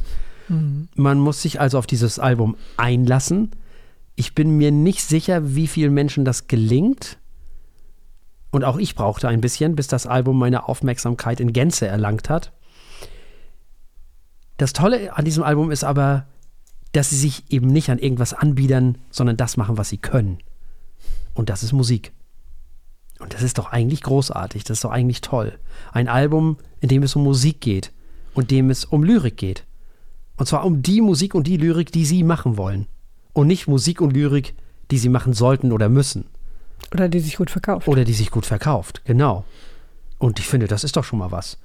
Mhm. 0.49 0.89
Man 0.95 1.19
muss 1.19 1.43
sich 1.43 1.61
also 1.61 1.79
auf 1.79 1.87
dieses 1.87 2.19
Album 2.19 2.57
einlassen. 2.77 3.53
Ich 4.17 4.35
bin 4.35 4.57
mir 4.57 4.73
nicht 4.73 5.03
sicher, 5.03 5.55
wie 5.55 5.69
vielen 5.69 5.95
Menschen 5.95 6.25
das 6.25 6.49
gelingt. 6.49 7.19
Und 8.51 8.65
auch 8.65 8.79
ich 8.79 8.95
brauchte 8.95 9.29
ein 9.29 9.41
bisschen, 9.41 9.77
bis 9.77 9.87
das 9.87 10.07
Album 10.07 10.39
meine 10.39 10.69
Aufmerksamkeit 10.69 11.39
in 11.39 11.53
Gänze 11.53 11.87
erlangt 11.87 12.29
hat. 12.29 12.53
Das 14.57 14.73
Tolle 14.73 15.17
an 15.17 15.25
diesem 15.25 15.45
Album 15.45 15.71
ist 15.71 15.85
aber, 15.85 16.27
dass 16.93 17.11
sie 17.11 17.17
sich 17.17 17.53
eben 17.53 17.69
nicht 17.69 17.91
an 17.91 17.99
irgendwas 17.99 18.35
anbiedern, 18.35 18.99
sondern 19.11 19.37
das 19.37 19.57
machen, 19.57 19.79
was 19.79 19.91
sie 19.91 19.99
können. 19.99 20.39
Und 21.35 21.49
das 21.49 21.63
ist 21.63 21.73
Musik. 21.73 22.13
Und 23.19 23.35
das 23.35 23.43
ist 23.43 23.59
doch 23.59 23.73
eigentlich 23.73 24.03
großartig, 24.03 24.65
das 24.65 24.79
ist 24.79 24.85
doch 24.85 24.91
eigentlich 24.91 25.21
toll. 25.21 25.59
Ein 25.93 26.09
Album, 26.09 26.59
in 26.81 26.89
dem 26.89 27.03
es 27.03 27.17
um 27.17 27.25
Musik 27.25 27.61
geht 27.61 27.93
und 28.35 28.51
dem 28.51 28.71
es 28.71 28.85
um 28.85 29.03
Lyrik 29.03 29.37
geht. 29.37 29.65
Und 30.37 30.47
zwar 30.47 30.65
um 30.65 30.83
die 30.83 31.01
Musik 31.01 31.35
und 31.35 31.47
die 31.47 31.57
Lyrik, 31.57 31.91
die 31.91 32.05
sie 32.05 32.23
machen 32.23 32.57
wollen. 32.57 32.87
Und 33.33 33.49
nicht 33.49 33.67
Musik 33.67 34.01
und 34.01 34.13
Lyrik, 34.13 34.55
die 34.91 34.99
sie 34.99 35.09
machen 35.09 35.33
sollten 35.33 35.73
oder 35.73 35.89
müssen. 35.89 36.27
Oder 36.93 37.09
die 37.09 37.21
sich 37.21 37.37
gut 37.37 37.51
verkauft. 37.51 37.89
Oder 37.89 38.05
die 38.05 38.15
sich 38.15 38.31
gut 38.31 38.47
verkauft, 38.47 39.03
genau. 39.05 39.45
Und 40.19 40.39
ich 40.39 40.47
finde, 40.47 40.69
das 40.69 40.85
ist 40.85 40.97
doch 40.97 41.05
schon 41.05 41.19
mal 41.19 41.33
was. 41.33 41.59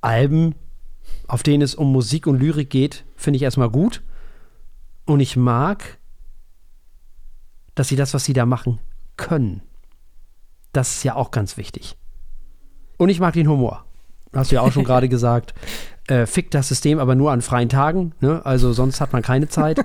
Alben, 0.00 0.54
auf 1.28 1.42
denen 1.42 1.62
es 1.62 1.74
um 1.74 1.92
Musik 1.92 2.26
und 2.26 2.40
Lyrik 2.40 2.70
geht, 2.70 3.04
finde 3.16 3.36
ich 3.36 3.42
erstmal 3.42 3.70
gut. 3.70 4.02
Und 5.06 5.20
ich 5.20 5.36
mag, 5.36 5.98
dass 7.74 7.88
sie 7.88 7.96
das, 7.96 8.12
was 8.12 8.24
sie 8.24 8.32
da 8.32 8.44
machen, 8.44 8.78
können. 9.16 9.62
Das 10.72 10.96
ist 10.96 11.04
ja 11.04 11.16
auch 11.16 11.30
ganz 11.30 11.56
wichtig. 11.56 11.96
Und 12.96 13.08
ich 13.08 13.20
mag 13.20 13.34
den 13.34 13.48
Humor. 13.48 13.84
Hast 14.32 14.50
du 14.50 14.56
ja 14.56 14.62
auch 14.62 14.72
schon 14.72 14.84
gerade 14.84 15.08
gesagt. 15.10 15.54
Äh, 16.06 16.26
fickt 16.26 16.54
das 16.54 16.68
System 16.68 16.98
aber 16.98 17.14
nur 17.14 17.32
an 17.32 17.42
freien 17.42 17.68
Tagen. 17.68 18.12
Ne? 18.20 18.44
Also 18.44 18.72
sonst 18.72 19.00
hat 19.00 19.12
man 19.12 19.22
keine 19.22 19.48
Zeit. 19.48 19.84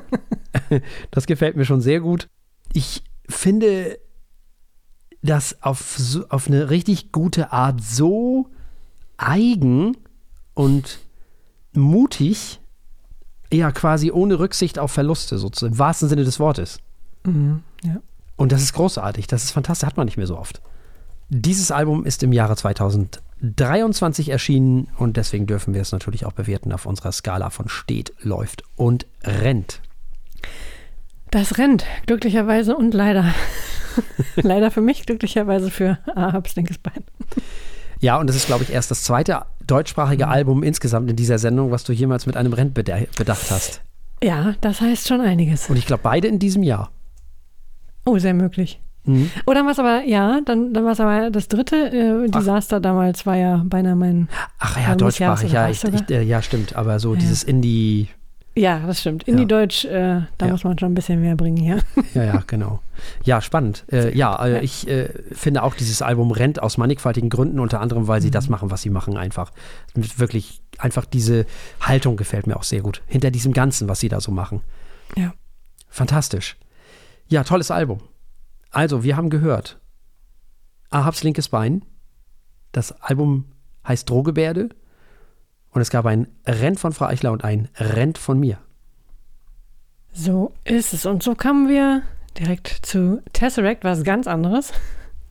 das 1.11 1.25
gefällt 1.25 1.55
mir 1.55 1.65
schon 1.65 1.81
sehr 1.81 1.99
gut. 1.99 2.27
Ich 2.73 3.03
finde 3.27 3.99
das 5.21 5.61
auf, 5.63 5.95
so, 5.97 6.27
auf 6.29 6.47
eine 6.47 6.69
richtig 6.69 7.11
gute 7.11 7.51
Art 7.51 7.81
so 7.81 8.49
eigen 9.17 9.97
und 10.53 10.99
mutig, 11.73 12.59
ja 13.51 13.71
quasi 13.71 14.11
ohne 14.11 14.39
Rücksicht 14.39 14.79
auf 14.79 14.91
Verluste, 14.91 15.37
sozusagen, 15.37 15.73
im 15.73 15.79
wahrsten 15.79 16.09
Sinne 16.09 16.23
des 16.23 16.39
Wortes. 16.39 16.79
Mhm, 17.23 17.63
ja. 17.83 17.97
Und 18.35 18.51
das 18.51 18.61
ist 18.61 18.73
großartig, 18.73 19.27
das 19.27 19.43
ist 19.45 19.51
fantastisch, 19.51 19.87
hat 19.87 19.97
man 19.97 20.05
nicht 20.05 20.17
mehr 20.17 20.27
so 20.27 20.37
oft. 20.37 20.61
Dieses 21.29 21.71
Album 21.71 22.05
ist 22.05 22.21
im 22.21 22.33
Jahre 22.33 22.55
2023 22.55 24.29
erschienen 24.29 24.87
und 24.97 25.17
deswegen 25.17 25.47
dürfen 25.47 25.73
wir 25.73 25.81
es 25.81 25.91
natürlich 25.91 26.25
auch 26.25 26.33
bewerten 26.33 26.71
auf 26.71 26.85
unserer 26.85 27.11
Skala 27.11 27.49
von 27.49 27.67
steht, 27.67 28.13
läuft 28.21 28.63
und 28.75 29.07
rennt. 29.23 29.81
Das 31.31 31.57
rennt, 31.57 31.85
glücklicherweise 32.05 32.75
und 32.75 32.93
leider. 32.93 33.33
leider 34.35 34.69
für 34.69 34.81
mich, 34.81 35.05
glücklicherweise 35.05 35.71
für 35.71 35.97
Ahabs 36.13 36.55
linkes 36.55 36.77
Bein. 36.77 37.03
Ja, 37.99 38.17
und 38.19 38.27
das 38.27 38.35
ist, 38.35 38.45
glaube 38.45 38.63
ich, 38.63 38.71
erst 38.71 38.91
das 38.91 39.03
zweite 39.03 39.45
deutschsprachige 39.65 40.27
mhm. 40.27 40.31
Album 40.31 40.63
insgesamt 40.63 41.09
in 41.09 41.15
dieser 41.15 41.39
Sendung, 41.39 41.71
was 41.71 41.83
du 41.83 41.93
jemals 41.93 42.27
mit 42.27 42.37
einem 42.37 42.53
Rent 42.53 42.75
bedacht 42.75 43.49
hast. 43.49 43.81
Ja, 44.23 44.53
das 44.61 44.79
heißt 44.79 45.07
schon 45.07 45.21
einiges. 45.21 45.69
Und 45.69 45.77
ich 45.77 45.87
glaube, 45.87 46.03
beide 46.03 46.27
in 46.27 46.37
diesem 46.37 46.61
Jahr. 46.61 46.91
Oh, 48.05 48.19
sehr 48.19 48.35
möglich. 48.35 48.79
Mhm. 49.05 49.29
Oder 49.45 49.65
was 49.65 49.79
aber, 49.79 50.03
ja, 50.03 50.41
dann, 50.45 50.73
dann 50.73 50.83
war 50.83 50.93
es 50.93 50.99
aber 50.99 51.29
das 51.29 51.47
dritte 51.47 51.75
äh, 51.75 52.29
Desaster 52.29 52.77
Ach. 52.77 52.81
damals, 52.81 53.25
war 53.25 53.35
ja 53.35 53.63
beinahe 53.65 53.95
mein. 53.95 54.27
Ach 54.59 54.77
ja, 54.79 54.95
deutschsprachig, 54.95 55.51
ja, 55.51 55.69
ich, 55.69 55.83
ich, 55.83 56.09
äh, 56.09 56.23
ja, 56.23 56.41
stimmt, 56.41 56.75
aber 56.75 56.99
so 56.99 57.13
ja. 57.13 57.19
dieses 57.19 57.43
Indie. 57.43 58.09
Ja, 58.57 58.79
das 58.87 59.01
stimmt. 59.01 59.23
Indie-Deutsch, 59.23 59.83
äh, 59.83 60.21
da 60.37 60.45
ja. 60.45 60.51
muss 60.51 60.63
man 60.63 60.79
schon 60.79 60.93
ein 60.93 60.95
bisschen 60.95 61.19
mehr 61.19 61.35
bringen, 61.35 61.61
ja. 61.61 61.77
Ja, 62.13 62.23
ja, 62.23 62.43
genau. 62.47 62.79
Ja, 63.25 63.41
spannend. 63.41 63.83
Äh, 63.91 64.17
ja, 64.17 64.45
äh, 64.45 64.63
ich 64.63 64.87
äh, 64.87 65.09
finde 65.33 65.61
auch, 65.61 65.75
dieses 65.75 66.01
Album 66.01 66.31
rennt 66.31 66.63
aus 66.63 66.77
mannigfaltigen 66.77 67.29
Gründen, 67.29 67.59
unter 67.59 67.81
anderem, 67.81 68.07
weil 68.07 68.21
sie 68.21 68.29
mhm. 68.29 68.33
das 68.33 68.47
machen, 68.47 68.71
was 68.71 68.81
sie 68.81 68.89
machen, 68.89 69.17
einfach. 69.17 69.51
Wirklich, 69.93 70.61
einfach 70.77 71.03
diese 71.03 71.45
Haltung 71.81 72.15
gefällt 72.15 72.47
mir 72.47 72.55
auch 72.55 72.63
sehr 72.63 72.79
gut. 72.79 73.01
Hinter 73.07 73.29
diesem 73.29 73.51
Ganzen, 73.51 73.89
was 73.89 73.99
sie 73.99 74.07
da 74.07 74.21
so 74.21 74.31
machen. 74.31 74.61
Ja. 75.17 75.33
Fantastisch. 75.89 76.55
Ja, 77.27 77.43
tolles 77.43 77.71
Album. 77.71 77.99
Also, 78.75 79.05
wir 79.05 79.15
haben 79.15 79.29
gehört, 79.29 79.79
Ahabs 80.89 81.23
linkes 81.23 81.47
Bein. 81.47 81.85
Das 82.73 82.91
Album 83.01 83.45
heißt 83.87 84.09
Drohgebärde. 84.09 84.67
Und 85.69 85.79
es 85.79 85.89
gab 85.89 86.05
ein 86.05 86.27
Rent 86.45 86.77
von 86.77 86.91
Frau 86.91 87.05
Eichler 87.05 87.31
und 87.31 87.45
ein 87.45 87.69
Rent 87.77 88.17
von 88.17 88.37
mir. 88.37 88.57
So 90.11 90.51
ist 90.65 90.93
es. 90.93 91.05
Und 91.05 91.23
so 91.23 91.35
kamen 91.35 91.69
wir 91.69 92.01
direkt 92.37 92.67
zu 92.67 93.21
Tesseract, 93.31 93.85
was 93.85 94.03
ganz 94.03 94.27
anderes. 94.27 94.73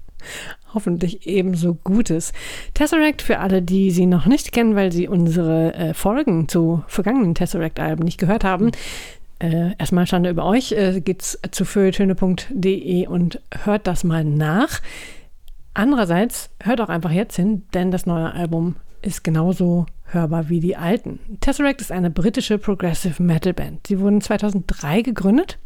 Hoffentlich 0.72 1.26
ebenso 1.26 1.74
Gutes. 1.74 2.32
Tesseract 2.72 3.20
für 3.20 3.40
alle, 3.40 3.60
die 3.60 3.90
sie 3.90 4.06
noch 4.06 4.24
nicht 4.24 4.52
kennen, 4.52 4.74
weil 4.74 4.90
sie 4.90 5.06
unsere 5.06 5.74
äh, 5.74 5.92
Folgen 5.92 6.48
zu 6.48 6.82
vergangenen 6.86 7.34
Tesseract-Alben 7.34 8.04
nicht 8.04 8.16
gehört 8.16 8.42
haben. 8.42 8.72
Äh, 9.44 9.76
erstmal 9.78 10.06
Schande 10.06 10.30
über 10.30 10.46
euch. 10.46 10.72
Äh, 10.72 11.02
geht's 11.02 11.38
zu 11.50 11.66
feuilletöne.de 11.66 13.06
und 13.08 13.42
hört 13.64 13.86
das 13.86 14.02
mal 14.02 14.24
nach. 14.24 14.80
Andererseits 15.74 16.48
hört 16.62 16.80
auch 16.80 16.88
einfach 16.88 17.10
jetzt 17.10 17.36
hin, 17.36 17.64
denn 17.74 17.90
das 17.90 18.06
neue 18.06 18.32
Album 18.32 18.76
ist 19.02 19.22
genauso 19.22 19.84
hörbar 20.06 20.48
wie 20.48 20.60
die 20.60 20.76
alten. 20.76 21.18
Tesseract 21.40 21.82
ist 21.82 21.92
eine 21.92 22.10
britische 22.10 22.56
Progressive 22.56 23.22
Metal 23.22 23.52
Band. 23.52 23.86
Sie 23.86 24.00
wurden 24.00 24.22
2003 24.22 25.02
gegründet 25.02 25.58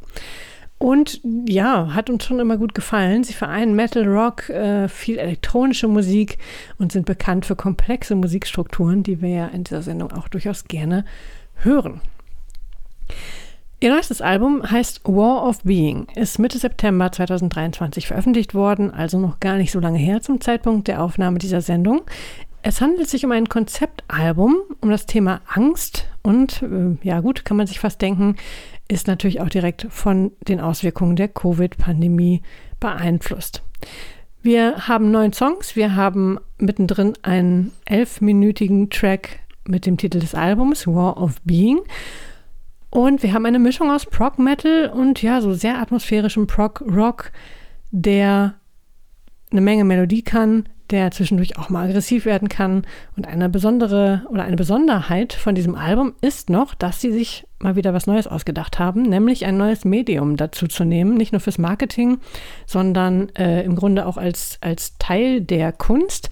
und 0.79 1.21
ja, 1.47 1.95
hat 1.95 2.11
uns 2.11 2.25
schon 2.25 2.41
immer 2.41 2.57
gut 2.57 2.75
gefallen. 2.75 3.23
Sie 3.23 3.33
vereinen 3.33 3.77
Metal, 3.77 4.09
Rock, 4.09 4.49
äh, 4.49 4.88
viel 4.88 5.19
elektronische 5.19 5.87
Musik 5.87 6.38
und 6.79 6.91
sind 6.91 7.07
bekannt 7.07 7.47
für 7.47 7.55
komplexe 7.55 8.17
Musikstrukturen, 8.17 9.05
die 9.05 9.23
wir 9.23 9.29
ja 9.29 9.47
in 9.47 9.62
dieser 9.62 9.83
Sendung 9.83 10.11
auch 10.11 10.27
durchaus 10.27 10.64
gerne 10.64 11.05
hören. 11.62 12.01
Ihr 13.81 13.91
neuestes 13.91 14.21
Album 14.21 14.69
heißt 14.69 15.03
War 15.05 15.47
of 15.47 15.62
Being, 15.62 16.09
ist 16.17 16.41
Mitte 16.41 16.59
September 16.59 17.12
2023 17.12 18.09
veröffentlicht 18.09 18.53
worden, 18.53 18.91
also 18.91 19.21
noch 19.21 19.38
gar 19.38 19.57
nicht 19.57 19.71
so 19.71 19.79
lange 19.79 19.99
her 19.99 20.21
zum 20.21 20.41
Zeitpunkt 20.41 20.88
der 20.88 21.01
Aufnahme 21.01 21.38
dieser 21.38 21.61
Sendung. 21.61 22.03
Es 22.62 22.81
handelt 22.81 23.09
sich 23.09 23.25
um 23.25 23.31
ein 23.31 23.49
Konzeptalbum 23.49 24.57
um 24.81 24.91
das 24.91 25.07
Thema 25.07 25.43
Angst 25.47 26.09
und, 26.23 26.61
äh, 26.62 26.97
ja 27.07 27.21
gut, 27.21 27.45
kann 27.45 27.57
man 27.57 27.69
sich 27.69 27.79
fast 27.79 28.03
denken, 28.03 28.35
ist 28.88 29.07
natürlich 29.07 29.41
auch 29.41 29.49
direkt 29.49 29.87
von 29.91 30.33
den 30.49 30.59
Auswirkungen 30.59 31.14
der 31.14 31.29
Covid-Pandemie 31.29 32.43
beeinflusst. 32.81 33.62
Wir 34.43 34.88
haben 34.88 35.12
neun 35.12 35.33
Songs. 35.33 35.77
Wir 35.77 35.95
haben 35.95 36.41
mittendrin 36.59 37.12
einen 37.23 37.71
elfminütigen 37.85 38.91
Track 38.91 39.38
mit 39.69 39.87
dem 39.87 39.99
Titel 39.99 40.19
des 40.19 40.35
Albums, 40.35 40.88
War 40.88 41.23
of 41.23 41.41
Being. 41.45 41.79
Und 42.90 43.22
wir 43.22 43.33
haben 43.33 43.46
eine 43.46 43.59
Mischung 43.59 43.90
aus 43.90 44.07
Prog 44.07 44.38
Metal 44.38 44.90
und 44.90 45.22
ja, 45.22 45.40
so 45.40 45.53
sehr 45.53 45.79
atmosphärischem 45.79 46.46
Prog 46.46 46.83
Rock, 46.83 47.33
der 47.90 48.55
eine 49.51 49.61
Menge 49.61 49.85
Melodie 49.85 50.22
kann, 50.22 50.68
der 50.90 51.11
zwischendurch 51.11 51.59
auch 51.59 51.68
mal 51.68 51.87
aggressiv 51.88 52.24
werden 52.24 52.48
kann. 52.48 52.87
Und 53.16 53.27
eine 53.27 53.48
besondere 53.48 54.22
oder 54.31 54.44
eine 54.44 54.57
Besonderheit 54.57 55.35
von 55.35 55.55
diesem 55.55 55.74
Album 55.74 56.14
ist 56.22 56.48
noch, 56.48 56.74
dass 56.74 57.01
sie 57.01 57.12
sich 57.12 57.46
mal 57.59 57.77
wieder 57.77 57.92
was 57.92 58.07
Neues 58.07 58.27
ausgedacht 58.27 58.79
haben, 58.79 59.03
nämlich 59.03 59.44
ein 59.44 59.59
neues 59.59 59.85
Medium 59.85 60.37
dazu 60.37 60.66
zu 60.66 60.85
nehmen, 60.85 61.14
nicht 61.16 61.33
nur 61.33 61.40
fürs 61.40 61.59
Marketing, 61.59 62.18
sondern 62.66 63.29
äh, 63.31 63.62
im 63.64 63.77
Grunde 63.77 64.07
auch 64.07 64.16
als, 64.16 64.59
als 64.61 64.96
Teil 64.98 65.40
der 65.40 65.72
Kunst. 65.72 66.31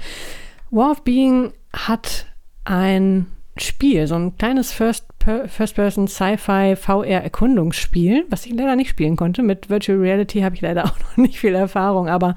War 0.70 0.92
of 0.92 1.04
Being 1.04 1.52
hat 1.72 2.26
ein 2.64 3.26
Spiel, 3.58 4.06
so 4.06 4.16
ein 4.16 4.36
kleines 4.36 4.72
First-Person 4.72 6.08
Sci-Fi 6.08 6.76
VR-Erkundungsspiel, 6.76 8.26
was 8.28 8.44
ich 8.44 8.52
leider 8.52 8.76
nicht 8.76 8.90
spielen 8.90 9.16
konnte. 9.16 9.42
Mit 9.42 9.70
Virtual 9.70 9.98
Reality 9.98 10.40
habe 10.40 10.54
ich 10.54 10.60
leider 10.60 10.84
auch 10.86 10.98
noch 10.98 11.16
nicht 11.16 11.38
viel 11.38 11.54
Erfahrung, 11.54 12.08
aber 12.08 12.34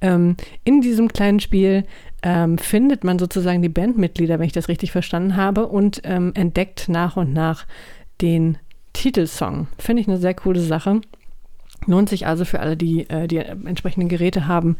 ähm, 0.00 0.36
in 0.64 0.80
diesem 0.80 1.08
kleinen 1.08 1.40
Spiel 1.40 1.84
ähm, 2.22 2.56
findet 2.56 3.04
man 3.04 3.18
sozusagen 3.18 3.60
die 3.60 3.68
Bandmitglieder, 3.68 4.38
wenn 4.38 4.46
ich 4.46 4.52
das 4.52 4.68
richtig 4.68 4.90
verstanden 4.90 5.36
habe, 5.36 5.66
und 5.66 6.00
ähm, 6.04 6.32
entdeckt 6.34 6.88
nach 6.88 7.16
und 7.18 7.34
nach 7.34 7.66
den 8.22 8.56
Titelsong. 8.94 9.66
Finde 9.78 10.00
ich 10.00 10.08
eine 10.08 10.16
sehr 10.16 10.34
coole 10.34 10.60
Sache. 10.60 11.02
Lohnt 11.86 12.08
sich 12.08 12.26
also 12.26 12.46
für 12.46 12.60
alle, 12.60 12.78
die 12.78 13.10
äh, 13.10 13.28
die 13.28 13.36
entsprechenden 13.36 14.08
Geräte 14.08 14.46
haben, 14.46 14.78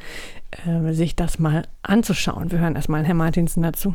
äh, 0.67 0.95
sich 0.95 1.15
das 1.15 1.39
mal 1.39 1.67
anzuschauen. 1.83 2.51
Wir 2.51 2.61
hören 2.61 2.77
erstmal 2.77 3.05
Herrn 3.05 3.19
Martinsen 3.19 3.63
dazu. 3.63 3.95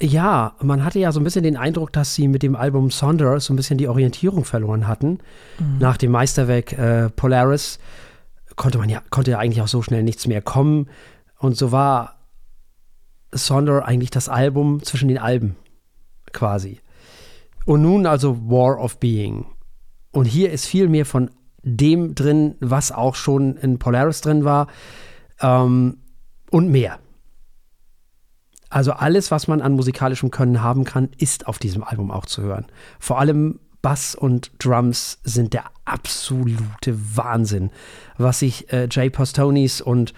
Ja, 0.00 0.54
man 0.62 0.84
hatte 0.84 1.00
ja 1.00 1.10
so 1.10 1.18
ein 1.18 1.24
bisschen 1.24 1.42
den 1.42 1.56
Eindruck, 1.56 1.92
dass 1.92 2.14
sie 2.14 2.28
mit 2.28 2.42
dem 2.44 2.54
Album 2.54 2.90
Sonder 2.90 3.40
so 3.40 3.52
ein 3.52 3.56
bisschen 3.56 3.78
die 3.78 3.88
Orientierung 3.88 4.44
verloren 4.44 4.86
hatten. 4.86 5.18
Mhm. 5.58 5.78
Nach 5.80 5.96
dem 5.96 6.12
Meisterwerk 6.12 6.72
äh, 6.72 7.10
Polaris 7.10 7.80
konnte 8.54 8.78
man 8.78 8.88
ja, 8.88 9.02
konnte 9.10 9.32
ja 9.32 9.38
eigentlich 9.38 9.60
auch 9.60 9.68
so 9.68 9.82
schnell 9.82 10.04
nichts 10.04 10.26
mehr 10.28 10.40
kommen. 10.40 10.88
Und 11.38 11.56
so 11.56 11.72
war 11.72 12.16
Sonder 13.32 13.86
eigentlich 13.86 14.10
das 14.10 14.28
Album 14.28 14.82
zwischen 14.82 15.08
den 15.08 15.18
Alben, 15.18 15.56
quasi. 16.32 16.80
Und 17.64 17.82
nun 17.82 18.06
also 18.06 18.48
War 18.48 18.80
of 18.80 18.98
Being. 18.98 19.46
Und 20.12 20.26
hier 20.26 20.52
ist 20.52 20.66
viel 20.66 20.88
mehr 20.88 21.06
von 21.06 21.30
dem 21.62 22.14
drin, 22.14 22.54
was 22.60 22.92
auch 22.92 23.14
schon 23.14 23.56
in 23.56 23.78
Polaris 23.78 24.20
drin 24.20 24.44
war. 24.44 24.68
Ähm, 25.40 25.98
und 26.50 26.70
mehr. 26.70 26.98
Also 28.70 28.92
alles, 28.92 29.30
was 29.30 29.48
man 29.48 29.62
an 29.62 29.72
musikalischem 29.72 30.30
Können 30.30 30.62
haben 30.62 30.84
kann, 30.84 31.08
ist 31.18 31.46
auf 31.46 31.58
diesem 31.58 31.82
Album 31.82 32.10
auch 32.10 32.26
zu 32.26 32.42
hören. 32.42 32.66
Vor 32.98 33.18
allem 33.18 33.60
Bass 33.80 34.14
und 34.14 34.50
Drums 34.58 35.18
sind 35.24 35.54
der 35.54 35.64
absolute 35.84 37.16
Wahnsinn. 37.16 37.70
Was 38.16 38.40
sich 38.40 38.72
äh, 38.72 38.88
Jay 38.90 39.08
Postonis 39.08 39.80
und 39.80 40.12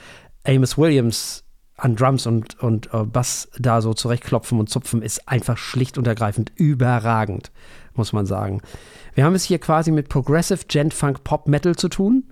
Amos 0.44 0.78
Williams 0.78 1.44
an 1.76 1.96
Drums 1.96 2.26
und, 2.26 2.60
und 2.60 2.92
äh, 2.92 3.04
Bass 3.04 3.48
da 3.58 3.80
so 3.80 3.94
zurechtklopfen 3.94 4.58
und 4.58 4.68
zupfen, 4.68 5.02
ist 5.02 5.28
einfach 5.28 5.56
schlicht 5.56 5.98
und 5.98 6.06
ergreifend 6.06 6.52
überragend, 6.56 7.50
muss 7.94 8.12
man 8.12 8.26
sagen. 8.26 8.60
Wir 9.14 9.24
haben 9.24 9.34
es 9.34 9.44
hier 9.44 9.58
quasi 9.58 9.90
mit 9.90 10.08
Progressive 10.08 10.64
Gent 10.68 10.94
Funk 10.94 11.24
Pop 11.24 11.46
Metal 11.46 11.76
zu 11.76 11.88
tun. 11.88 12.24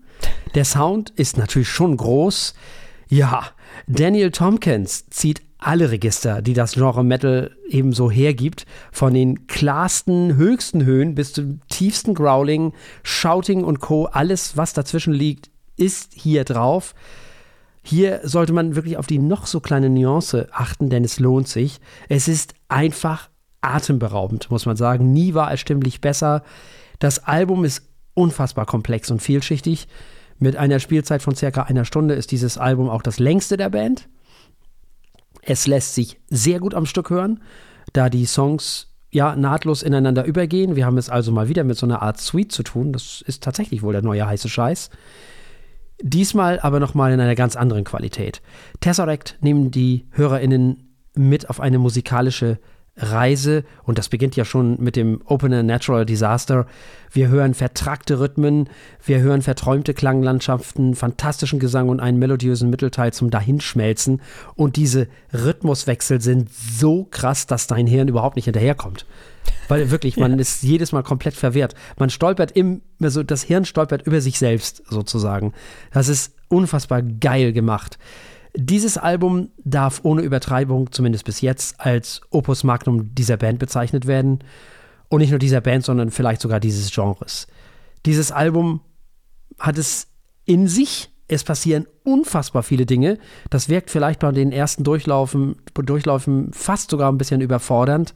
Der 0.54 0.64
Sound 0.64 1.10
ist 1.10 1.36
natürlich 1.36 1.68
schon 1.68 1.96
groß. 1.96 2.54
Ja, 3.08 3.46
Daniel 3.86 4.30
Tompkins 4.30 5.08
zieht 5.08 5.42
alle 5.58 5.90
Register, 5.90 6.40
die 6.40 6.54
das 6.54 6.74
Genre 6.74 7.04
Metal 7.04 7.50
ebenso 7.68 8.10
hergibt, 8.10 8.64
von 8.92 9.12
den 9.12 9.46
klarsten, 9.48 10.36
höchsten 10.36 10.84
Höhen 10.84 11.14
bis 11.14 11.32
zum 11.32 11.60
tiefsten 11.68 12.14
Growling, 12.14 12.72
Shouting 13.02 13.64
und 13.64 13.80
Co., 13.80 14.06
alles, 14.06 14.56
was 14.56 14.72
dazwischen 14.72 15.12
liegt, 15.12 15.50
ist 15.76 16.12
hier 16.14 16.44
drauf. 16.44 16.94
Hier 17.82 18.20
sollte 18.22 18.52
man 18.52 18.76
wirklich 18.76 18.98
auf 18.98 19.06
die 19.06 19.18
noch 19.18 19.46
so 19.46 19.60
kleine 19.60 19.90
Nuance 19.90 20.48
achten, 20.52 20.90
denn 20.90 21.04
es 21.04 21.18
lohnt 21.18 21.48
sich. 21.48 21.80
Es 22.08 22.28
ist 22.28 22.54
einfach 22.68 23.28
atemberaubend, 23.60 24.50
muss 24.50 24.66
man 24.66 24.76
sagen. 24.76 25.12
Nie 25.12 25.34
war 25.34 25.52
es 25.52 25.60
stimmlich 25.60 26.00
besser. 26.00 26.42
Das 26.98 27.24
Album 27.24 27.64
ist 27.64 27.82
unfassbar 28.14 28.66
komplex 28.66 29.10
und 29.10 29.22
vielschichtig. 29.22 29.88
Mit 30.38 30.56
einer 30.56 30.78
Spielzeit 30.78 31.22
von 31.22 31.34
circa 31.34 31.62
einer 31.62 31.84
Stunde 31.84 32.14
ist 32.14 32.30
dieses 32.30 32.58
Album 32.58 32.88
auch 32.88 33.02
das 33.02 33.18
längste 33.18 33.56
der 33.56 33.70
Band. 33.70 34.08
Es 35.50 35.66
lässt 35.66 35.94
sich 35.94 36.20
sehr 36.28 36.60
gut 36.60 36.74
am 36.74 36.84
Stück 36.84 37.08
hören, 37.08 37.40
da 37.94 38.10
die 38.10 38.26
Songs 38.26 38.88
ja 39.10 39.34
nahtlos 39.34 39.82
ineinander 39.82 40.26
übergehen. 40.26 40.76
Wir 40.76 40.84
haben 40.84 40.98
es 40.98 41.08
also 41.08 41.32
mal 41.32 41.48
wieder 41.48 41.64
mit 41.64 41.78
so 41.78 41.86
einer 41.86 42.02
Art 42.02 42.20
Suite 42.20 42.52
zu 42.52 42.62
tun. 42.62 42.92
Das 42.92 43.24
ist 43.26 43.42
tatsächlich 43.42 43.80
wohl 43.80 43.94
der 43.94 44.02
neue 44.02 44.26
heiße 44.26 44.50
Scheiß. 44.50 44.90
Diesmal 46.02 46.60
aber 46.60 46.80
nochmal 46.80 47.12
in 47.12 47.20
einer 47.20 47.34
ganz 47.34 47.56
anderen 47.56 47.84
Qualität. 47.84 48.42
Tesseract 48.80 49.38
nehmen 49.40 49.70
die 49.70 50.06
HörerInnen 50.10 50.94
mit 51.14 51.48
auf 51.48 51.60
eine 51.60 51.78
musikalische 51.78 52.58
Reise, 52.98 53.64
und 53.84 53.98
das 53.98 54.08
beginnt 54.08 54.36
ja 54.36 54.44
schon 54.44 54.76
mit 54.80 54.96
dem 54.96 55.20
Opener 55.24 55.62
Natural 55.62 56.04
Disaster. 56.04 56.66
Wir 57.10 57.28
hören 57.28 57.54
vertrackte 57.54 58.20
Rhythmen, 58.20 58.68
wir 59.04 59.20
hören 59.20 59.42
verträumte 59.42 59.94
Klanglandschaften, 59.94 60.94
fantastischen 60.94 61.58
Gesang 61.58 61.88
und 61.88 62.00
einen 62.00 62.18
melodiösen 62.18 62.70
Mittelteil 62.70 63.12
zum 63.12 63.30
Dahinschmelzen. 63.30 64.20
Und 64.56 64.76
diese 64.76 65.06
Rhythmuswechsel 65.32 66.20
sind 66.20 66.50
so 66.52 67.06
krass, 67.10 67.46
dass 67.46 67.66
dein 67.66 67.86
Hirn 67.86 68.08
überhaupt 68.08 68.36
nicht 68.36 68.46
hinterherkommt. 68.46 69.06
Weil 69.68 69.90
wirklich, 69.90 70.16
man 70.16 70.32
ja. 70.34 70.38
ist 70.38 70.62
jedes 70.62 70.92
Mal 70.92 71.02
komplett 71.02 71.34
verwehrt. 71.34 71.74
Man 71.98 72.10
stolpert 72.10 72.52
im, 72.52 72.82
also 73.00 73.22
das 73.22 73.42
Hirn 73.42 73.64
stolpert 73.64 74.06
über 74.06 74.20
sich 74.20 74.38
selbst 74.38 74.82
sozusagen. 74.88 75.52
Das 75.92 76.08
ist 76.08 76.34
unfassbar 76.48 77.02
geil 77.02 77.52
gemacht. 77.52 77.98
Dieses 78.60 78.98
Album 78.98 79.50
darf 79.64 80.00
ohne 80.02 80.22
Übertreibung, 80.22 80.90
zumindest 80.90 81.24
bis 81.24 81.40
jetzt, 81.42 81.80
als 81.80 82.22
Opus 82.30 82.64
Magnum 82.64 83.14
dieser 83.14 83.36
Band 83.36 83.60
bezeichnet 83.60 84.08
werden. 84.08 84.40
Und 85.08 85.20
nicht 85.20 85.30
nur 85.30 85.38
dieser 85.38 85.60
Band, 85.60 85.84
sondern 85.84 86.10
vielleicht 86.10 86.40
sogar 86.40 86.58
dieses 86.58 86.92
Genres. 86.92 87.46
Dieses 88.04 88.32
Album 88.32 88.80
hat 89.60 89.78
es 89.78 90.08
in 90.44 90.66
sich. 90.66 91.08
Es 91.28 91.44
passieren 91.44 91.86
unfassbar 92.02 92.64
viele 92.64 92.84
Dinge. 92.84 93.18
Das 93.48 93.68
wirkt 93.68 93.90
vielleicht 93.90 94.18
bei 94.18 94.32
den 94.32 94.50
ersten 94.50 94.82
Durchlaufen, 94.82 95.54
Durchläufen 95.74 96.52
fast 96.52 96.90
sogar 96.90 97.12
ein 97.12 97.18
bisschen 97.18 97.40
überfordernd. 97.40 98.12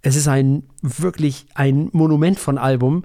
Es 0.00 0.14
ist 0.14 0.28
ein 0.28 0.62
wirklich 0.80 1.46
ein 1.54 1.88
Monument 1.90 2.38
von 2.38 2.56
Album. 2.56 3.02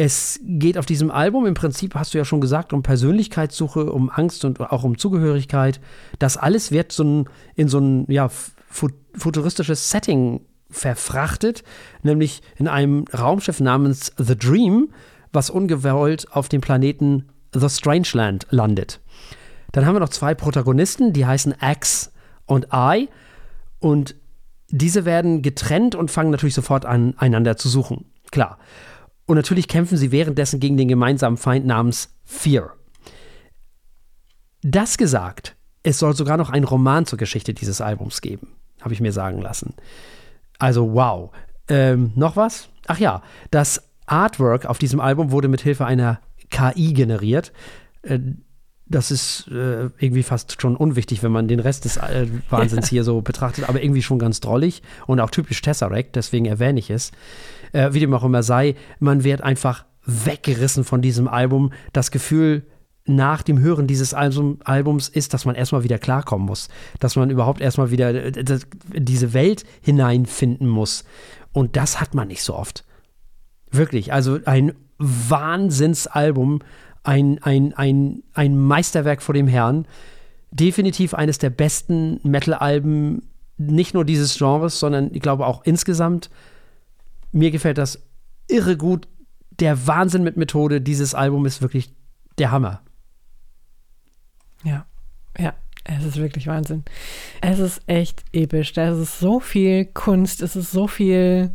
Es 0.00 0.38
geht 0.44 0.78
auf 0.78 0.86
diesem 0.86 1.10
Album 1.10 1.44
im 1.44 1.54
Prinzip, 1.54 1.96
hast 1.96 2.14
du 2.14 2.18
ja 2.18 2.24
schon 2.24 2.40
gesagt, 2.40 2.72
um 2.72 2.84
Persönlichkeitssuche, 2.84 3.90
um 3.90 4.10
Angst 4.10 4.44
und 4.44 4.60
auch 4.60 4.84
um 4.84 4.96
Zugehörigkeit. 4.96 5.80
Das 6.20 6.36
alles 6.36 6.70
wird 6.70 6.92
so 6.92 7.02
ein, 7.02 7.28
in 7.56 7.66
so 7.66 7.80
ein 7.80 8.06
ja, 8.08 8.30
futuristisches 9.14 9.90
Setting 9.90 10.42
verfrachtet, 10.70 11.64
nämlich 12.04 12.42
in 12.58 12.68
einem 12.68 13.06
Raumschiff 13.12 13.58
namens 13.58 14.12
The 14.18 14.38
Dream, 14.38 14.90
was 15.32 15.50
ungewollt 15.50 16.30
auf 16.30 16.48
dem 16.48 16.60
Planeten 16.60 17.24
The 17.52 17.68
Strangeland 17.68 18.46
landet. 18.50 19.00
Dann 19.72 19.84
haben 19.84 19.96
wir 19.96 20.00
noch 20.00 20.10
zwei 20.10 20.32
Protagonisten, 20.32 21.12
die 21.12 21.26
heißen 21.26 21.60
Axe 21.60 22.10
und 22.46 22.68
I. 22.72 23.08
Und 23.80 24.14
diese 24.68 25.04
werden 25.04 25.42
getrennt 25.42 25.96
und 25.96 26.12
fangen 26.12 26.30
natürlich 26.30 26.54
sofort 26.54 26.86
an, 26.86 27.14
einander 27.18 27.56
zu 27.56 27.68
suchen. 27.68 28.04
Klar. 28.30 28.58
Und 29.28 29.36
natürlich 29.36 29.68
kämpfen 29.68 29.98
sie 29.98 30.10
währenddessen 30.10 30.58
gegen 30.58 30.78
den 30.78 30.88
gemeinsamen 30.88 31.36
Feind 31.36 31.66
namens 31.66 32.08
Fear. 32.24 32.72
Das 34.62 34.96
gesagt, 34.96 35.54
es 35.82 35.98
soll 35.98 36.16
sogar 36.16 36.38
noch 36.38 36.48
einen 36.48 36.64
Roman 36.64 37.04
zur 37.04 37.18
Geschichte 37.18 37.52
dieses 37.52 37.82
Albums 37.82 38.22
geben, 38.22 38.54
habe 38.80 38.94
ich 38.94 39.02
mir 39.02 39.12
sagen 39.12 39.42
lassen. 39.42 39.74
Also 40.58 40.94
wow. 40.94 41.30
Ähm, 41.68 42.12
noch 42.14 42.36
was? 42.36 42.70
Ach 42.86 42.98
ja, 42.98 43.22
das 43.50 43.90
Artwork 44.06 44.64
auf 44.64 44.78
diesem 44.78 44.98
Album 44.98 45.30
wurde 45.30 45.48
mit 45.48 45.60
Hilfe 45.60 45.84
einer 45.84 46.20
KI 46.48 46.94
generiert. 46.94 47.52
Das 48.90 49.10
ist 49.10 49.48
äh, 49.48 49.90
irgendwie 49.98 50.22
fast 50.22 50.60
schon 50.60 50.76
unwichtig, 50.76 51.22
wenn 51.22 51.32
man 51.32 51.46
den 51.46 51.60
Rest 51.60 51.84
des 51.84 51.98
äh, 51.98 52.26
Wahnsinns 52.48 52.88
hier 52.90 53.04
so 53.04 53.20
betrachtet, 53.20 53.68
aber 53.68 53.82
irgendwie 53.82 54.02
schon 54.02 54.18
ganz 54.18 54.40
drollig 54.40 54.82
und 55.06 55.20
auch 55.20 55.30
typisch 55.30 55.60
Tesseract, 55.60 56.16
deswegen 56.16 56.46
erwähne 56.46 56.80
ich 56.80 56.90
es. 56.90 57.12
Äh, 57.72 57.92
wie 57.92 58.00
dem 58.00 58.14
auch 58.14 58.24
immer 58.24 58.42
sei, 58.42 58.76
man 58.98 59.24
wird 59.24 59.42
einfach 59.42 59.84
weggerissen 60.04 60.84
von 60.84 61.02
diesem 61.02 61.28
Album. 61.28 61.72
Das 61.92 62.10
Gefühl 62.10 62.64
nach 63.08 63.42
dem 63.42 63.58
Hören 63.58 63.86
dieses 63.86 64.14
Album, 64.14 64.58
Albums 64.64 65.08
ist, 65.08 65.34
dass 65.34 65.44
man 65.44 65.54
erstmal 65.54 65.82
wieder 65.82 65.98
klarkommen 65.98 66.46
muss, 66.46 66.68
dass 67.00 67.16
man 67.16 67.30
überhaupt 67.30 67.60
erstmal 67.60 67.90
wieder 67.90 68.14
äh, 68.14 68.58
diese 68.94 69.32
Welt 69.32 69.64
hineinfinden 69.80 70.68
muss. 70.68 71.04
Und 71.52 71.76
das 71.76 72.00
hat 72.00 72.14
man 72.14 72.28
nicht 72.28 72.42
so 72.42 72.54
oft. 72.54 72.84
Wirklich, 73.70 74.12
also 74.12 74.38
ein 74.44 74.72
Wahnsinnsalbum 74.98 76.60
ein, 77.02 77.42
ein, 77.42 77.72
ein, 77.74 78.22
ein 78.34 78.58
Meisterwerk 78.58 79.22
vor 79.22 79.34
dem 79.34 79.48
Herrn. 79.48 79.86
Definitiv 80.50 81.14
eines 81.14 81.38
der 81.38 81.50
besten 81.50 82.20
Metal-Alben, 82.22 83.28
nicht 83.58 83.94
nur 83.94 84.04
dieses 84.04 84.38
Genres, 84.38 84.78
sondern 84.78 85.10
ich 85.12 85.20
glaube 85.20 85.46
auch 85.46 85.64
insgesamt. 85.64 86.30
Mir 87.32 87.50
gefällt 87.50 87.78
das 87.78 88.00
irre 88.48 88.76
gut. 88.76 89.08
Der 89.50 89.86
Wahnsinn 89.86 90.22
mit 90.22 90.36
Methode. 90.36 90.80
Dieses 90.80 91.14
Album 91.14 91.44
ist 91.44 91.60
wirklich 91.60 91.92
der 92.38 92.50
Hammer. 92.50 92.82
Ja, 94.64 94.86
ja, 95.38 95.54
es 95.84 96.04
ist 96.04 96.16
wirklich 96.16 96.46
Wahnsinn. 96.46 96.84
Es 97.40 97.58
ist 97.58 97.80
echt 97.86 98.24
episch. 98.32 98.72
Da 98.72 98.90
ist 98.90 99.18
so 99.18 99.40
viel 99.40 99.86
Kunst, 99.86 100.42
es 100.42 100.56
ist 100.56 100.70
so 100.70 100.86
viel, 100.86 101.50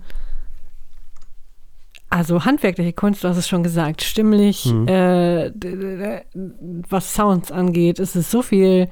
also 2.13 2.45
handwerkliche 2.45 2.93
Kunst, 2.93 3.23
du 3.23 3.28
hast 3.28 3.38
es 3.38 3.47
schon 3.47 3.63
gesagt, 3.63 4.04
stimmlich, 4.04 4.65
Mhm. 4.67 4.88
äh, 4.88 5.52
was 6.89 7.13
Sounds 7.13 7.52
angeht, 7.52 7.99
es 7.99 8.15
ist 8.15 8.30
so 8.30 8.41
viel 8.41 8.88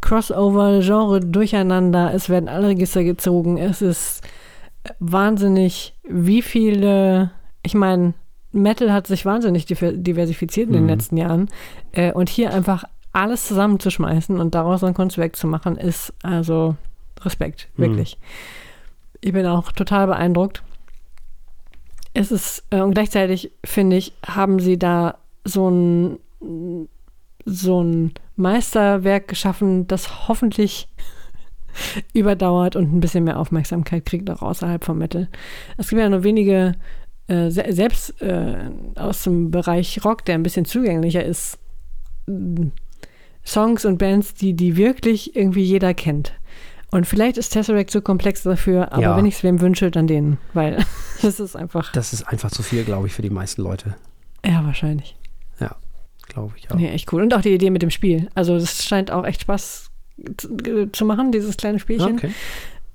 Crossover, 0.00 0.80
Genre 0.80 1.20
durcheinander, 1.20 2.12
es 2.14 2.28
werden 2.28 2.48
alle 2.48 2.68
Register 2.68 3.04
gezogen, 3.04 3.58
es 3.58 3.82
ist 3.82 4.22
wahnsinnig, 4.98 5.94
wie 6.08 6.42
viele, 6.42 7.30
ich 7.62 7.74
meine, 7.74 8.14
Metal 8.52 8.92
hat 8.92 9.06
sich 9.06 9.24
wahnsinnig 9.26 9.66
diver- 9.66 9.92
diversifiziert 9.96 10.68
in 10.68 10.74
den 10.74 10.82
Mhm. 10.84 10.88
letzten 10.88 11.16
Jahren 11.16 11.48
äh, 11.92 12.12
und 12.12 12.28
hier 12.28 12.52
einfach 12.54 12.84
alles 13.12 13.46
zusammenzuschmeißen 13.48 14.38
und 14.40 14.54
daraus 14.54 14.82
ein 14.84 14.94
Kunstwerk 14.94 15.36
zu 15.36 15.46
machen, 15.46 15.76
ist 15.76 16.12
also 16.22 16.76
Respekt, 17.22 17.68
Mhm. 17.76 17.82
wirklich. 17.82 18.18
Ich 19.20 19.32
bin 19.32 19.44
auch 19.46 19.72
total 19.72 20.06
beeindruckt. 20.06 20.62
Es 22.14 22.30
ist, 22.30 22.64
äh, 22.70 22.80
und 22.80 22.94
gleichzeitig 22.94 23.50
finde 23.64 23.96
ich, 23.96 24.12
haben 24.24 24.60
sie 24.60 24.78
da 24.78 25.18
so 25.44 25.68
ein, 25.68 26.18
so 27.44 27.82
ein 27.82 28.12
Meisterwerk 28.36 29.28
geschaffen, 29.28 29.86
das 29.88 30.28
hoffentlich 30.28 30.88
überdauert 32.14 32.76
und 32.76 32.94
ein 32.94 33.00
bisschen 33.00 33.24
mehr 33.24 33.38
Aufmerksamkeit 33.38 34.06
kriegt, 34.06 34.30
auch 34.30 34.42
außerhalb 34.42 34.84
vom 34.84 34.98
Metal. 34.98 35.28
Es 35.76 35.88
gibt 35.88 36.00
ja 36.00 36.08
nur 36.08 36.22
wenige, 36.22 36.76
äh, 37.26 37.50
se 37.50 37.64
selbst 37.70 38.22
äh, 38.22 38.70
aus 38.94 39.24
dem 39.24 39.50
Bereich 39.50 40.04
Rock, 40.04 40.24
der 40.24 40.36
ein 40.36 40.42
bisschen 40.44 40.64
zugänglicher 40.64 41.24
ist, 41.24 41.58
Songs 43.44 43.84
und 43.84 43.98
Bands, 43.98 44.34
die, 44.34 44.54
die 44.54 44.76
wirklich 44.76 45.36
irgendwie 45.36 45.64
jeder 45.64 45.94
kennt. 45.94 46.32
Und 46.94 47.06
vielleicht 47.06 47.38
ist 47.38 47.50
Tesseract 47.50 47.90
so 47.90 48.00
komplex 48.00 48.44
dafür, 48.44 48.92
aber 48.92 49.02
Ja. 49.02 49.16
wenn 49.16 49.26
ich 49.26 49.34
es 49.34 49.42
wem 49.42 49.60
wünsche, 49.60 49.90
dann 49.90 50.06
denen, 50.06 50.38
weil 50.52 50.76
es 51.22 51.40
ist 51.40 51.56
einfach, 51.56 51.90
Das 51.92 52.12
ist 52.12 52.22
einfach 52.22 52.50
zu 52.52 52.62
viel, 52.62 52.84
glaube 52.84 53.08
ich, 53.08 53.12
für 53.12 53.22
die 53.22 53.30
meisten 53.30 53.62
Leute. 53.62 53.94
ja, 54.44 54.64
wahrscheinlich. 54.64 55.16
Glaube 56.26 56.54
ich 56.56 56.70
auch. 56.70 56.76
Nee, 56.76 56.88
echt 56.88 57.12
cool. 57.12 57.20
Und 57.22 57.34
auch 57.34 57.42
die 57.42 57.52
Idee 57.52 57.68
mit 57.68 57.82
dem 57.82 57.90
Spiel. 57.90 58.28
Also, 58.34 58.58
das 58.58 58.82
scheint 58.86 59.10
auch 59.10 59.24
echt 59.26 59.42
Spaß 59.42 59.90
zu, 60.38 60.90
zu 60.90 61.04
machen, 61.04 61.32
dieses 61.32 61.58
kleine 61.58 61.78
Spielchen. 61.78 62.14
Okay. 62.16 62.30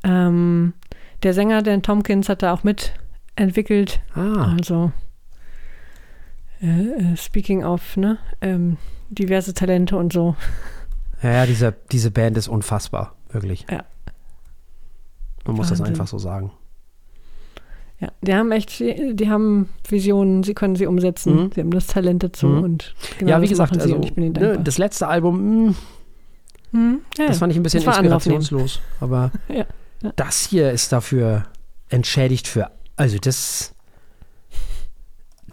Ähm, 0.03 0.73
der 1.21 1.35
Sänger, 1.35 1.62
Dan 1.62 1.83
Tompkins, 1.83 2.27
hat 2.27 2.41
da 2.41 2.51
auch 2.53 2.63
mitentwickelt. 2.63 4.01
Ah, 4.15 4.55
Also, 4.57 4.91
äh, 6.62 6.65
äh, 7.12 7.15
speaking 7.17 7.63
of, 7.63 7.95
ne, 7.97 8.17
ähm, 8.41 8.77
diverse 9.09 9.53
Talente 9.53 9.95
und 9.95 10.12
so. 10.12 10.35
ja, 11.21 11.31
ja 11.31 11.45
diese, 11.45 11.75
diese 11.91 12.09
Band 12.09 12.35
ist 12.35 12.47
unfassbar, 12.47 13.15
wirklich. 13.31 13.65
Ja. 13.69 13.83
Man 15.45 15.55
muss 15.55 15.69
das 15.69 15.81
einfach 15.81 16.07
so 16.07 16.17
sagen. 16.17 16.51
Ja, 17.99 18.09
die 18.21 18.33
haben 18.33 18.51
echt, 18.53 18.79
die 18.79 19.29
haben 19.29 19.67
Visionen, 19.87 20.43
sie 20.43 20.53
können 20.53 20.75
sie 20.77 20.85
umsetzen, 20.85 21.35
Mhm. 21.35 21.51
sie 21.53 21.61
haben 21.61 21.71
das 21.71 21.87
Talent 21.87 22.23
dazu 22.23 22.47
Mhm. 22.47 22.63
und 22.63 22.95
genau 23.17 23.31
ja, 23.31 23.41
wie 23.41 23.47
gesagt, 23.47 23.77
also, 23.77 23.95
und 23.95 24.05
ich 24.05 24.13
bin 24.13 24.23
ihnen 24.23 24.33
ne, 24.33 24.59
das 24.63 24.77
letzte 24.77 25.07
Album, 25.07 25.65
mh, 25.67 25.75
Mhm, 26.71 26.99
ja, 27.17 27.25
das 27.27 27.39
fand 27.39 27.51
ich 27.51 27.57
ein 27.57 27.63
bisschen 27.63 27.81
inspirationslos. 27.83 28.79
Aber 28.99 29.31
Ja, 29.49 29.65
ja. 30.03 30.13
das 30.15 30.45
hier 30.45 30.71
ist 30.71 30.91
dafür 30.93 31.45
entschädigt 31.89 32.47
für, 32.47 32.69
also 32.95 33.17
das. 33.17 33.73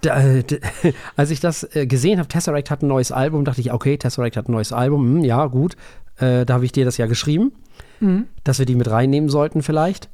Da, 0.02 0.20
äh, 0.22 0.44
d- 0.44 0.60
als 1.16 1.30
ich 1.30 1.40
das 1.40 1.64
äh, 1.74 1.86
gesehen 1.86 2.18
habe, 2.18 2.28
Tesseract 2.28 2.70
hat 2.70 2.82
ein 2.82 2.88
neues 2.88 3.12
Album, 3.12 3.44
dachte 3.46 3.62
ich, 3.62 3.72
okay, 3.72 3.96
Tesseract 3.96 4.36
hat 4.36 4.48
ein 4.48 4.52
neues 4.52 4.72
Album, 4.72 5.16
hm, 5.16 5.24
ja, 5.24 5.46
gut. 5.46 5.74
Äh, 6.18 6.44
da 6.44 6.54
habe 6.54 6.64
ich 6.66 6.72
dir 6.72 6.84
das 6.84 6.98
ja 6.98 7.06
geschrieben, 7.06 7.52
Mhm. 8.00 8.26
dass 8.44 8.58
wir 8.58 8.66
die 8.66 8.74
mit 8.74 8.90
reinnehmen 8.90 9.28
sollten, 9.30 9.62
vielleicht. 9.62 10.08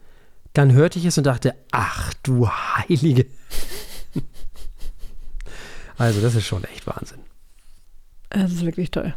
Dann 0.55 0.73
hörte 0.73 0.99
ich 0.99 1.05
es 1.07 1.17
und 1.19 1.25
dachte, 1.25 1.55
ach 1.71 2.13
du 2.23 2.47
Heilige. 2.49 3.27
also, 5.99 6.21
das 6.21 6.35
ist 6.35 6.47
schon 6.47 6.65
echt 6.65 6.87
Wahnsinn. 6.87 7.19
Es 8.31 8.53
ist 8.53 8.65
wirklich 8.65 8.91
toll. 8.91 9.15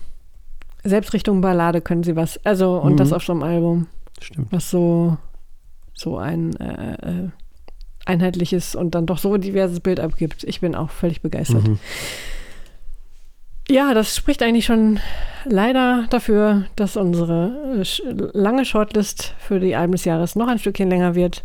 Selbst 0.84 1.14
Richtung 1.14 1.42
Ballade 1.42 1.82
können 1.82 2.04
sie 2.04 2.16
was. 2.16 2.40
Also, 2.46 2.78
und 2.80 2.94
Mhm. 2.94 2.98
das 2.98 3.14
auf 3.14 3.24
so 3.24 3.34
einem 3.34 3.44
Album, 3.44 3.88
Stimmt. 4.22 4.52
was 4.52 4.70
so, 4.70 5.18
so 5.94 6.18
ein 6.18 6.56
äh, 6.58 6.94
äh, 7.26 7.30
einheitliches 8.06 8.76
und 8.76 8.94
dann 8.94 9.06
doch 9.06 9.18
so 9.18 9.38
diverses 9.38 9.80
Bild 9.80 10.00
abgibt. 10.00 10.44
Ich 10.44 10.62
bin 10.62 10.76
auch 10.76 10.90
völlig 10.92 11.22
begeistert. 11.22 11.68
Mhm. 11.68 11.80
Ja, 13.70 13.94
das 13.94 14.16
spricht 14.16 14.44
eigentlich 14.44 14.66
schon 14.66 15.00
leider 15.46 16.06
dafür, 16.10 16.66
dass 16.76 16.98
unsere 16.98 17.82
äh, 17.82 18.14
lange 18.38 18.64
Shortlist 18.66 19.34
für 19.40 19.60
die 19.60 19.76
Alben 19.76 19.94
des 19.94 20.06
Jahres 20.06 20.36
noch 20.36 20.48
ein 20.48 20.60
Stückchen 20.60 20.90
länger 20.90 21.16
wird. 21.16 21.44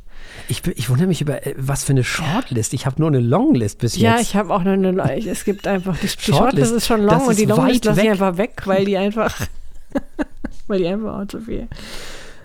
Ich, 0.48 0.66
ich 0.66 0.90
wundere 0.90 1.08
mich 1.08 1.22
über, 1.22 1.46
äh, 1.46 1.54
was 1.56 1.84
für 1.84 1.92
eine 1.92 2.04
Shortlist. 2.04 2.74
Ich 2.74 2.84
habe 2.84 2.96
nur 3.00 3.08
eine 3.08 3.20
Longlist 3.20 3.78
bis 3.78 3.96
Ja, 3.96 4.16
jetzt. 4.18 4.22
ich 4.22 4.36
habe 4.36 4.52
auch 4.52 4.62
noch 4.62 4.72
eine. 4.72 5.16
Es 5.26 5.44
gibt 5.44 5.66
einfach. 5.66 5.96
Die, 5.96 6.02
die 6.02 6.08
Shortlist, 6.08 6.36
Shortlist 6.38 6.72
ist 6.74 6.86
schon 6.86 7.02
long 7.02 7.26
und 7.26 7.38
die 7.38 7.44
ist 7.44 7.48
Longlist 7.48 7.84
lasse 7.86 8.00
ich 8.00 8.04
weg. 8.04 8.12
einfach 8.12 8.36
weg, 8.36 8.62
weil 8.66 8.84
die 8.84 8.96
einfach. 8.98 9.34
weil 10.66 10.78
die 10.80 10.86
einfach 10.88 11.20
auch 11.20 11.26
zu 11.26 11.40
viel. 11.40 11.68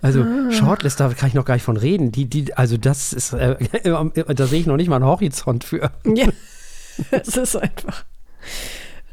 Also 0.02 0.22
Ah. 0.22 0.52
Shortlist, 0.52 1.00
da 1.00 1.10
kann 1.10 1.28
ich 1.30 1.34
noch 1.36 1.46
gar 1.46 1.56
nicht 1.56 1.64
von 1.64 1.78
reden. 1.78 2.12
Die, 2.12 2.26
die, 2.26 2.54
also 2.54 2.78
das 2.78 3.12
ist, 3.12 3.34
äh, 3.34 3.58
da 4.36 4.48
sehe 4.48 4.60
ich 4.62 4.68
noch 4.68 4.78
nicht 4.78 4.88
mal 4.88 4.98
einen 4.98 5.06
Horizont 5.06 5.64
für. 5.66 5.92
Ja, 6.06 6.28
es 7.12 7.36
ist 7.36 7.56
einfach 7.58 8.06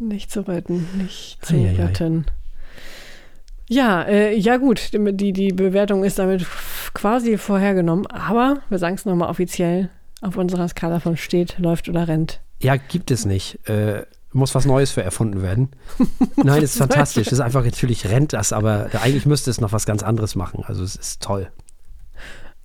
nicht 0.09 0.31
zu 0.31 0.47
retten, 0.47 0.87
nicht 0.99 1.39
zu 1.43 1.55
Eieiei. 1.55 1.85
retten. 1.85 2.27
Ja, 3.69 4.03
äh, 4.03 4.37
ja 4.37 4.59
gut, 4.59 4.91
die, 4.93 5.33
die 5.33 5.53
Bewertung 5.53 6.05
ist 6.05 6.19
damit 6.19 6.47
quasi 6.95 7.39
vorhergenommen, 7.39 8.07
aber 8.07 8.61
wir 8.69 8.79
sagen 8.79 8.97
es 8.97 9.05
nochmal 9.05 9.31
offiziell, 9.31 9.89
auf 10.21 10.37
unserer 10.37 10.69
Skala 10.69 11.01
von 11.01 11.17
steht, 11.17 11.59
läuft 11.59 11.89
oder 11.89 12.07
rennt. 12.09 12.41
Ja, 12.61 12.77
gibt 12.77 13.11
es 13.11 13.25
nicht. 13.25 13.67
Äh, 13.69 14.05
muss 14.33 14.55
was 14.55 14.67
Neues 14.67 14.93
für 14.93 15.03
erfunden 15.03 15.43
werden. 15.43 15.71
Nein, 16.37 16.63
ist 16.63 16.79
fantastisch. 16.79 17.29
ist 17.29 17.41
einfach, 17.41 17.65
natürlich 17.65 18.07
rennt 18.07 18.33
das, 18.33 18.53
aber 18.53 18.89
eigentlich 19.03 19.27
müsste 19.27 19.51
es 19.51 19.61
noch 19.61 19.73
was 19.73 19.85
ganz 19.87 20.03
anderes 20.03 20.37
machen. 20.37 20.65
Also 20.67 20.83
es 20.85 20.97
ist 20.97 21.23
toll. 21.23 21.51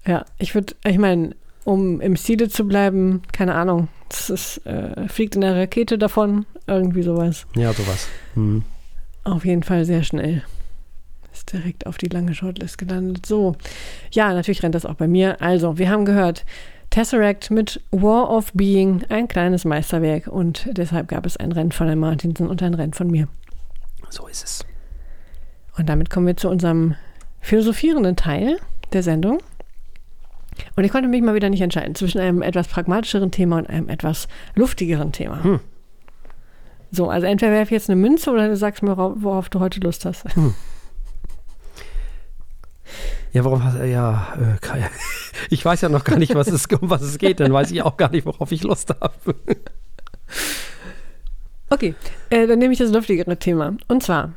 Ja, 0.06 0.26
ich 0.38 0.56
würde, 0.56 0.76
ich 0.86 0.98
meine, 0.98 1.36
um 1.68 2.00
im 2.00 2.16
Stile 2.16 2.48
zu 2.48 2.66
bleiben, 2.66 3.22
keine 3.34 3.54
Ahnung, 3.54 3.90
ist, 4.10 4.66
äh, 4.66 5.10
fliegt 5.10 5.36
in 5.36 5.42
der 5.42 5.54
Rakete 5.54 5.98
davon, 5.98 6.46
irgendwie 6.66 7.04
sowas. 7.04 7.46
Ja, 7.56 7.74
sowas. 7.74 8.08
Hm. 8.36 8.64
Auf 9.26 9.44
jeden 9.44 9.64
Fall 9.64 9.84
sehr 9.84 10.04
schnell. 10.04 10.44
Ist 11.34 11.52
direkt 11.52 11.86
auf 11.86 11.98
die 11.98 12.08
lange 12.08 12.34
Shortlist 12.34 12.78
gelandet. 12.78 13.26
So, 13.26 13.58
ja, 14.12 14.32
natürlich 14.32 14.64
rennt 14.64 14.76
das 14.76 14.86
auch 14.86 14.94
bei 14.94 15.10
mir. 15.10 15.42
Also, 15.42 15.78
wir 15.78 15.90
haben 15.90 16.06
gehört, 16.06 16.46
Tesseract 16.90 17.52
mit 17.52 17.82
War 17.92 18.30
of 18.30 18.54
Being, 18.54 19.04
ein 19.10 19.28
kleines 19.28 19.66
Meisterwerk 19.66 20.28
und 20.28 20.70
deshalb 20.72 21.10
gab 21.10 21.26
es 21.26 21.36
ein 21.36 21.52
Rennen 21.52 21.74
von 21.74 21.88
Herrn 21.88 22.00
Martinsen 22.00 22.48
und 22.48 22.64
ein 22.64 22.76
Rennen 22.76 22.94
von 22.94 23.12
mir. 23.12 23.28
So 24.10 24.26
ist 24.28 24.46
es. 24.46 24.66
Und 25.78 25.90
damit 25.90 26.10
kommen 26.10 26.28
wir 26.28 26.38
zu 26.38 26.48
unserem 26.48 26.96
philosophierenden 27.42 28.16
Teil 28.16 28.58
der 28.94 29.04
Sendung. 29.04 29.40
Und 30.76 30.84
ich 30.84 30.92
konnte 30.92 31.08
mich 31.08 31.22
mal 31.22 31.36
wieder 31.36 31.50
nicht 31.50 31.62
entscheiden 31.62 31.96
zwischen 31.96 32.20
einem 32.20 32.42
etwas 32.42 32.68
pragmatischeren 32.68 33.32
Thema 33.32 33.58
und 33.58 33.70
einem 33.70 33.90
etwas 33.90 34.28
luftigeren 34.56 35.12
Thema. 35.12 35.44
Hm. 35.44 35.60
So, 36.92 37.10
also 37.10 37.28
entweder 37.28 37.52
werfe 37.52 37.76
ich 37.76 37.82
jetzt 37.82 37.90
eine 37.90 38.00
Münze 38.00 38.32
oder 38.32 38.48
du 38.48 38.56
sagst 38.56 38.82
mir, 38.82 38.96
worauf 38.98 39.50
du 39.50 39.60
heute 39.60 39.80
Lust 39.82 40.06
hast. 40.06 40.26
Ja, 43.34 43.44
warum 43.44 43.64
hast 43.64 43.78
ja, 43.84 44.34
äh, 44.40 44.80
ich 45.50 45.64
weiß 45.64 45.82
ja 45.82 45.90
noch 45.90 46.04
gar 46.04 46.18
nicht, 46.18 46.34
was 46.34 46.48
es, 46.48 46.66
um 46.68 46.90
was 46.90 47.02
es 47.02 47.18
geht, 47.18 47.40
dann 47.40 47.52
weiß 47.52 47.72
ich 47.72 47.84
auch 47.84 47.98
gar 47.98 48.10
nicht, 48.10 48.26
worauf 48.26 48.52
ich 48.52 48.64
Lust 48.64 48.96
habe. 49.00 49.36
Okay, 51.70 51.96
äh, 52.30 52.48
dann 52.48 52.60
nehme 52.60 52.72
ich 52.72 52.80
das 52.80 52.94
luftigere 52.94 53.36
Thema. 53.38 53.76
Und 53.90 54.02
zwar 54.02 54.32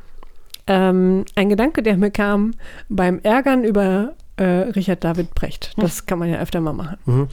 ähm, 0.67 1.23
ein 1.35 1.47
Gedanke, 1.47 1.81
der 1.81 1.95
mir 1.95 2.11
kam 2.11 2.53
beim 2.89 3.19
Ärgern 3.23 3.63
über 3.63 4.15
äh, 4.41 4.71
Richard 4.71 5.03
David 5.03 5.35
Brecht. 5.35 5.73
Das 5.77 6.05
kann 6.05 6.19
man 6.19 6.29
ja 6.29 6.39
öfter 6.39 6.61
mal 6.61 6.73
machen. 6.73 6.97
Mhm. 7.05 7.27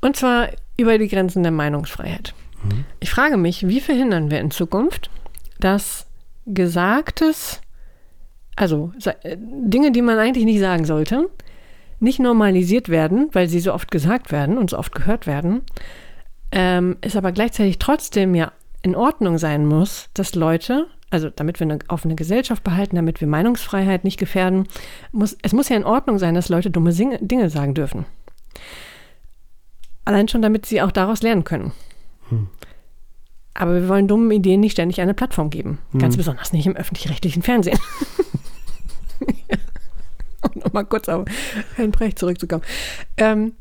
Und 0.00 0.16
zwar 0.16 0.48
über 0.76 0.98
die 0.98 1.08
Grenzen 1.08 1.42
der 1.42 1.52
Meinungsfreiheit. 1.52 2.34
Ich 3.00 3.10
frage 3.10 3.36
mich, 3.36 3.68
wie 3.68 3.80
verhindern 3.80 4.30
wir 4.30 4.40
in 4.40 4.50
Zukunft, 4.50 5.10
dass 5.60 6.06
Gesagtes, 6.46 7.60
also 8.56 8.92
äh, 9.22 9.36
Dinge, 9.38 9.92
die 9.92 10.02
man 10.02 10.18
eigentlich 10.18 10.44
nicht 10.44 10.60
sagen 10.60 10.84
sollte, 10.84 11.28
nicht 12.00 12.20
normalisiert 12.20 12.88
werden, 12.88 13.28
weil 13.32 13.48
sie 13.48 13.60
so 13.60 13.72
oft 13.72 13.90
gesagt 13.90 14.32
werden 14.32 14.58
und 14.58 14.70
so 14.70 14.78
oft 14.78 14.94
gehört 14.94 15.26
werden, 15.26 15.62
ähm, 16.52 16.96
es 17.00 17.16
aber 17.16 17.32
gleichzeitig 17.32 17.78
trotzdem 17.78 18.34
ja 18.34 18.52
in 18.82 18.94
Ordnung 18.94 19.38
sein 19.38 19.66
muss, 19.66 20.08
dass 20.14 20.34
Leute, 20.34 20.86
also 21.14 21.30
damit 21.30 21.60
wir 21.60 21.66
eine 21.66 21.78
offene 21.88 22.14
Gesellschaft 22.14 22.62
behalten, 22.64 22.96
damit 22.96 23.20
wir 23.20 23.28
Meinungsfreiheit 23.28 24.04
nicht 24.04 24.18
gefährden, 24.18 24.68
muss, 25.12 25.36
es 25.42 25.52
muss 25.52 25.68
ja 25.68 25.76
in 25.76 25.84
Ordnung 25.84 26.18
sein, 26.18 26.34
dass 26.34 26.48
Leute 26.48 26.70
dumme 26.70 26.92
Dinge 26.92 27.50
sagen 27.50 27.74
dürfen. 27.74 28.04
Allein 30.04 30.28
schon, 30.28 30.42
damit 30.42 30.66
sie 30.66 30.82
auch 30.82 30.92
daraus 30.92 31.22
lernen 31.22 31.44
können. 31.44 31.72
Hm. 32.28 32.48
Aber 33.54 33.74
wir 33.74 33.88
wollen 33.88 34.08
dummen 34.08 34.30
Ideen 34.32 34.60
nicht 34.60 34.72
ständig 34.72 35.00
eine 35.00 35.14
Plattform 35.14 35.48
geben. 35.48 35.78
Hm. 35.92 36.00
Ganz 36.00 36.16
besonders 36.16 36.52
nicht 36.52 36.66
im 36.66 36.76
öffentlich-rechtlichen 36.76 37.42
Fernsehen. 37.42 37.78
um 40.42 40.60
nochmal 40.60 40.84
kurz 40.84 41.08
auf 41.08 41.26
Herrn 41.76 41.90
Brecht 41.90 42.18
zurückzukommen. 42.18 42.64
Ähm, 43.16 43.52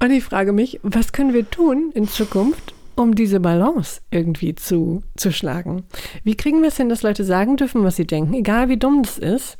und 0.00 0.10
ich 0.10 0.24
frage 0.24 0.52
mich, 0.52 0.80
was 0.82 1.12
können 1.12 1.34
wir 1.34 1.48
tun 1.48 1.90
in 1.94 2.06
Zukunft, 2.06 2.74
um 2.98 3.14
diese 3.14 3.38
Balance 3.38 4.00
irgendwie 4.10 4.54
zu, 4.54 5.02
zu 5.16 5.32
schlagen? 5.32 5.84
Wie 6.24 6.36
kriegen 6.36 6.60
wir 6.62 6.68
es 6.68 6.76
hin, 6.76 6.88
dass 6.88 7.02
Leute 7.02 7.24
sagen 7.24 7.56
dürfen, 7.56 7.84
was 7.84 7.96
sie 7.96 8.06
denken, 8.06 8.34
egal 8.34 8.68
wie 8.68 8.76
dumm 8.76 9.02
das 9.04 9.18
ist? 9.18 9.56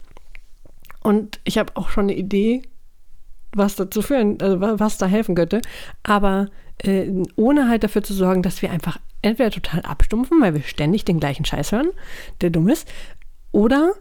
Und 1.03 1.41
ich 1.45 1.57
habe 1.57 1.77
auch 1.77 1.89
schon 1.89 2.05
eine 2.05 2.17
Idee, 2.17 2.63
was 3.53 3.77
dazu 3.77 4.03
führen, 4.03 4.41
also 4.41 4.61
was 4.61 4.99
da 4.99 5.07
helfen 5.07 5.37
könnte, 5.37 5.63
aber 6.03 6.49
äh, 6.79 7.11
ohne 7.37 7.69
halt 7.69 7.85
dafür 7.85 8.03
zu 8.03 8.13
sorgen, 8.13 8.43
dass 8.43 8.61
wir 8.61 8.71
einfach 8.71 8.99
entweder 9.23 9.51
total 9.51 9.83
abstumpfen, 9.83 10.41
weil 10.41 10.55
wir 10.55 10.63
ständig 10.63 11.05
den 11.05 11.21
gleichen 11.21 11.45
Scheiß 11.45 11.73
hören, 11.73 11.91
der 12.41 12.51
dumm 12.51 12.69
ist, 12.69 12.89
oder 13.53 13.93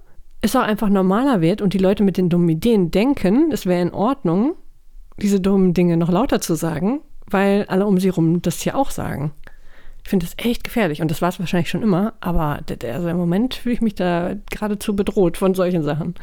es 0.41 0.56
auch 0.56 0.62
einfach 0.62 0.89
normaler 0.89 1.41
wird 1.41 1.62
und 1.62 1.73
die 1.73 1.80
Leute 1.80 2.04
mit 2.04 2.17
den 2.17 2.30
dummen 2.30 2.50
Ideen 2.50 2.91
denken, 2.91 3.52
es 3.52 3.65
wäre 3.65 3.82
in 3.82 3.93
Ordnung, 3.93 4.56
diese 5.21 5.39
dummen 5.39 5.73
Dinge 5.73 5.95
noch 5.97 6.12
lauter 6.12 6.41
zu 6.41 6.56
sagen, 6.56 7.02
weil 7.30 7.66
alle 7.66 7.86
um 7.86 8.00
sie 8.00 8.10
rum 8.10 8.42
das 8.42 8.63
ja 8.66 8.76
auch 8.76 8.92
sagen. 8.92 9.32
Ich 10.04 10.10
finde 10.10 10.26
das 10.26 10.36
echt 10.38 10.63
gefährlich 10.63 11.02
und 11.02 11.12
das 11.12 11.22
war 11.22 11.30
es 11.30 11.40
wahrscheinlich 11.40 11.70
schon 11.70 11.84
immer, 11.84 12.13
aber 12.22 12.62
also 12.84 13.08
im 13.10 13.18
Moment 13.18 13.56
fühle 13.56 13.76
ich 13.76 13.82
mich 13.82 13.96
da 13.96 14.36
geradezu 14.50 14.96
bedroht 14.96 15.36
von 15.38 15.54
solchen 15.54 15.84
Sachen. 15.84 16.16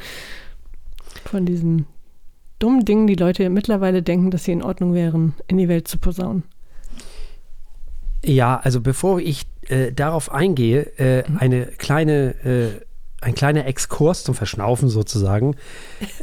Von 1.27 1.45
diesen 1.45 1.87
dummen 2.59 2.85
Dingen, 2.85 3.07
die 3.07 3.15
Leute 3.15 3.51
mittlerweile 3.51 4.03
denken, 4.03 4.31
dass 4.31 4.45
sie 4.45 4.53
in 4.53 4.63
Ordnung 4.63 4.95
wären, 4.95 5.35
in 5.49 5.59
die 5.59 5.69
Welt 5.69 5.87
zu 5.87 5.99
posaunen. 5.99 6.45
Ja, 8.25 8.59
also 8.59 8.81
bevor 8.81 9.21
ich 9.21 9.43
äh, 9.69 9.93
darauf 9.93 10.33
eingehe, 10.33 10.83
äh, 10.99 11.29
mhm. 11.29 11.39
eine 11.39 11.67
kleine 11.67 12.35
äh, 12.45 12.84
ein 13.25 13.35
kleiner 13.35 13.67
Exkurs 13.67 14.25
zum 14.25 14.35
Verschnaufen 14.35 14.89
sozusagen. 14.89 15.57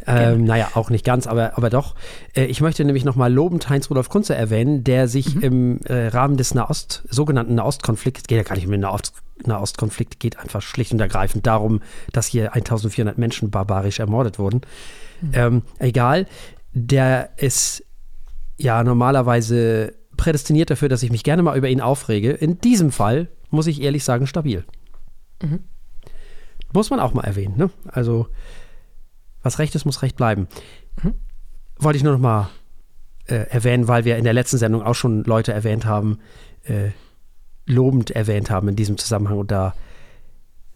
Ähm, 0.08 0.46
naja, 0.46 0.70
auch 0.74 0.90
nicht 0.90 1.06
ganz, 1.06 1.28
aber, 1.28 1.58
aber 1.58 1.70
doch. 1.70 1.96
Äh, 2.36 2.46
ich 2.46 2.60
möchte 2.60 2.84
nämlich 2.84 3.06
nochmal 3.06 3.32
lobend 3.32 3.70
Heinz-Rudolf 3.70 4.10
Kunze 4.10 4.34
erwähnen, 4.34 4.84
der 4.84 5.08
sich 5.08 5.36
mhm. 5.36 5.42
im 5.42 5.80
äh, 5.86 6.08
Rahmen 6.08 6.38
des 6.38 6.56
Nahost, 6.56 7.04
sogenannten 7.10 7.56
Nahostkonflikts, 7.56 8.24
geht 8.24 8.38
ja 8.38 8.44
gar 8.44 8.56
nicht 8.56 8.66
um 8.66 8.72
den 8.72 8.82
Nahost, 8.82 9.14
Nahostkonflikt, 9.46 10.20
geht 10.20 10.40
einfach 10.40 10.62
schlicht 10.62 10.92
und 10.92 11.00
ergreifend 11.00 11.46
darum, 11.46 11.82
dass 12.12 12.26
hier 12.26 12.54
1400 12.54 13.18
Menschen 13.18 13.52
barbarisch 13.52 14.00
ermordet 14.00 14.40
wurden. 14.40 14.62
Mhm. 15.22 15.32
Ähm, 15.34 15.62
egal, 15.78 16.26
der 16.74 17.30
ist 17.38 17.84
ja 18.58 18.84
normalerweise 18.84 19.94
prädestiniert 20.18 20.72
dafür, 20.72 20.90
dass 20.90 21.04
ich 21.04 21.12
mich 21.12 21.24
gerne 21.24 21.44
mal 21.44 21.58
über 21.58 21.70
ihn 21.70 21.82
aufrege. 21.82 22.32
In 22.32 22.60
diesem 22.60 22.92
Fall, 22.92 23.28
muss 23.50 23.68
ich 23.68 23.82
ehrlich 23.82 24.04
sagen, 24.04 24.28
stabil. 24.28 24.66
Mhm. 25.42 25.60
Muss 26.74 26.90
man 26.90 27.00
auch 27.00 27.14
mal 27.14 27.24
erwähnen. 27.24 27.58
Ne? 27.58 27.70
Also, 27.86 28.28
was 29.44 29.60
recht 29.60 29.76
ist, 29.76 29.86
muss 29.86 30.02
recht 30.02 30.16
bleiben. 30.16 30.48
Mhm. 31.02 31.16
Wollte 31.78 31.98
ich 31.98 32.04
nur 32.04 32.14
noch 32.14 32.20
mal 32.20 32.50
äh, 33.26 33.48
erwähnen, 33.50 33.88
weil 33.88 34.06
wir 34.06 34.18
in 34.18 34.24
der 34.24 34.34
letzten 34.34 34.58
Sendung 34.58 34.84
auch 34.84 34.96
schon 34.96 35.24
Leute 35.24 35.54
erwähnt 35.54 35.86
haben, 35.86 36.20
äh, 36.64 36.90
lobend 37.66 38.12
erwähnt 38.12 38.50
haben 38.50 38.68
in 38.68 38.76
diesem 38.76 38.98
Zusammenhang. 38.98 39.40
Und 39.40 39.52
da 39.52 39.74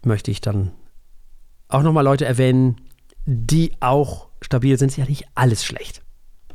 möchte 0.04 0.32
ich 0.32 0.42
dann 0.42 0.72
auch 1.68 1.84
noch 1.84 1.94
mal 1.94 2.02
Leute 2.02 2.26
erwähnen, 2.26 2.82
die 3.26 3.74
auch 3.80 4.30
stabil 4.42 4.78
sind. 4.78 4.90
Ist 4.90 4.98
ja 4.98 5.06
nicht 5.06 5.28
alles 5.36 5.64
schlecht. 5.64 6.02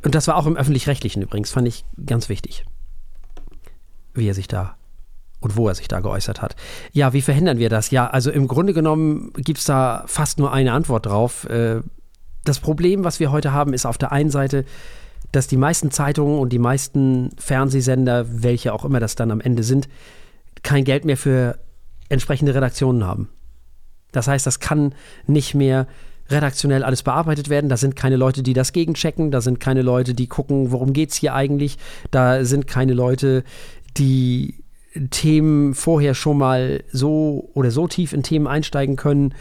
Und 0.03 0.15
das 0.15 0.27
war 0.27 0.35
auch 0.37 0.47
im 0.47 0.57
Öffentlich-Rechtlichen 0.57 1.21
übrigens, 1.21 1.51
fand 1.51 1.67
ich 1.67 1.85
ganz 2.05 2.27
wichtig, 2.27 2.65
wie 4.13 4.27
er 4.27 4.33
sich 4.33 4.47
da 4.47 4.77
und 5.41 5.57
wo 5.57 5.67
er 5.67 5.75
sich 5.75 5.87
da 5.87 5.99
geäußert 5.99 6.41
hat. 6.41 6.55
Ja, 6.93 7.13
wie 7.13 7.21
verhindern 7.21 7.57
wir 7.57 7.69
das? 7.69 7.91
Ja, 7.91 8.07
also 8.07 8.31
im 8.31 8.47
Grunde 8.47 8.73
genommen 8.73 9.33
gibt 9.35 9.59
es 9.59 9.65
da 9.65 10.03
fast 10.07 10.39
nur 10.39 10.53
eine 10.53 10.71
Antwort 10.71 11.07
drauf. 11.07 11.45
Äh, 11.49 11.81
das 12.45 12.59
Problem, 12.59 13.03
was 13.03 13.19
wir 13.19 13.31
heute 13.31 13.51
haben, 13.51 13.73
ist 13.73 13.85
auf 13.85 13.97
der 13.97 14.11
einen 14.11 14.29
Seite, 14.29 14.65
dass 15.31 15.47
die 15.47 15.57
meisten 15.57 15.91
Zeitungen 15.91 16.39
und 16.39 16.49
die 16.53 16.59
meisten 16.59 17.31
Fernsehsender, 17.37 18.25
welche 18.43 18.73
auch 18.73 18.85
immer 18.85 18.99
das 18.99 19.15
dann 19.15 19.31
am 19.31 19.41
Ende 19.41 19.63
sind, 19.63 19.89
kein 20.63 20.83
Geld 20.83 21.05
mehr 21.05 21.17
für 21.17 21.59
entsprechende 22.09 22.53
Redaktionen 22.53 23.05
haben. 23.05 23.29
Das 24.11 24.27
heißt, 24.27 24.45
das 24.45 24.59
kann 24.59 24.93
nicht 25.25 25.55
mehr 25.55 25.87
redaktionell 26.29 26.83
alles 26.83 27.03
bearbeitet 27.03 27.49
werden. 27.49 27.69
Da 27.69 27.77
sind 27.77 27.95
keine 27.95 28.15
Leute, 28.15 28.43
die 28.43 28.53
das 28.53 28.73
gegenchecken. 28.73 29.31
Da 29.31 29.41
sind 29.41 29.59
keine 29.59 29.81
Leute, 29.81 30.13
die 30.13 30.27
gucken, 30.27 30.71
worum 30.71 30.93
geht 30.93 31.11
es 31.11 31.15
hier 31.15 31.33
eigentlich. 31.33 31.77
Da 32.09 32.43
sind 32.45 32.67
keine 32.67 32.93
Leute, 32.93 33.43
die 33.97 34.60
Themen 35.09 35.73
vorher 35.73 36.13
schon 36.13 36.37
mal 36.37 36.83
so 36.91 37.49
oder 37.53 37.71
so 37.71 37.87
tief 37.87 38.13
in 38.13 38.23
Themen 38.23 38.47
einsteigen 38.47 38.95
können, 38.95 39.33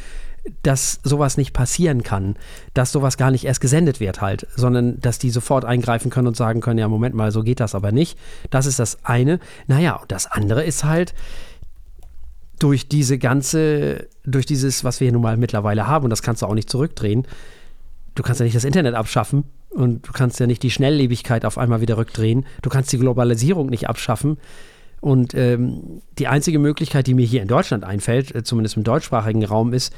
dass 0.63 1.01
sowas 1.03 1.37
nicht 1.37 1.53
passieren 1.53 2.03
kann, 2.03 2.37
dass 2.73 2.93
sowas 2.93 3.17
gar 3.17 3.31
nicht 3.31 3.45
erst 3.45 3.61
gesendet 3.61 4.01
wird 4.01 4.21
halt, 4.21 4.47
sondern 4.57 4.99
dass 5.01 5.19
die 5.19 5.31
sofort 5.31 5.65
eingreifen 5.65 6.11
können 6.11 6.29
und 6.29 6.37
sagen 6.37 6.61
können, 6.61 6.79
ja, 6.79 6.89
Moment 6.89 7.15
mal, 7.15 7.31
so 7.31 7.43
geht 7.43 7.61
das 7.61 7.75
aber 7.75 7.93
nicht. 7.93 8.19
Das 8.49 8.67
ist 8.67 8.79
das 8.79 9.05
eine. 9.05 9.39
Naja, 9.67 9.97
und 9.97 10.11
das 10.11 10.27
andere 10.27 10.65
ist 10.65 10.85
halt, 10.85 11.15
durch 12.61 12.89
diese 12.89 13.19
ganze, 13.19 14.07
durch 14.25 14.47
dieses, 14.47 14.85
was 14.85 15.01
wir 15.01 15.07
hier 15.07 15.13
nun 15.13 15.23
mal 15.23 15.37
mittlerweile 15.37 15.89
haben, 15.89 16.05
und 16.05 16.11
das 16.11 16.23
kannst 16.23 16.43
du 16.43 16.47
auch 16.47 16.55
nicht 16.55 16.71
zurückdrehen, 16.71 17.27
du 18.15 18.23
kannst 18.23 18.39
ja 18.39 18.45
nicht 18.45 18.55
das 18.55 18.65
Internet 18.65 18.95
abschaffen 18.95 19.45
und 19.71 20.07
du 20.07 20.13
kannst 20.13 20.39
ja 20.39 20.47
nicht 20.47 20.63
die 20.63 20.71
Schnelllebigkeit 20.71 21.45
auf 21.45 21.59
einmal 21.59 21.81
wieder 21.81 21.97
rückdrehen, 21.97 22.47
du 22.63 22.71
kannst 22.71 22.93
die 22.93 22.99
Globalisierung 22.99 23.71
nicht 23.71 23.89
abschaffen. 23.89 24.39
Und 25.01 25.35
ähm, 25.35 26.03
die 26.19 26.29
einzige 26.29 26.59
Möglichkeit, 26.59 27.07
die 27.07 27.15
mir 27.15 27.27
hier 27.27 27.43
in 27.43 27.49
Deutschland 27.49 27.85
einfällt, 27.85 28.35
äh, 28.35 28.43
zumindest 28.43 28.77
im 28.77 28.85
deutschsprachigen 28.85 29.45
Raum, 29.45 29.73
ist, 29.73 29.95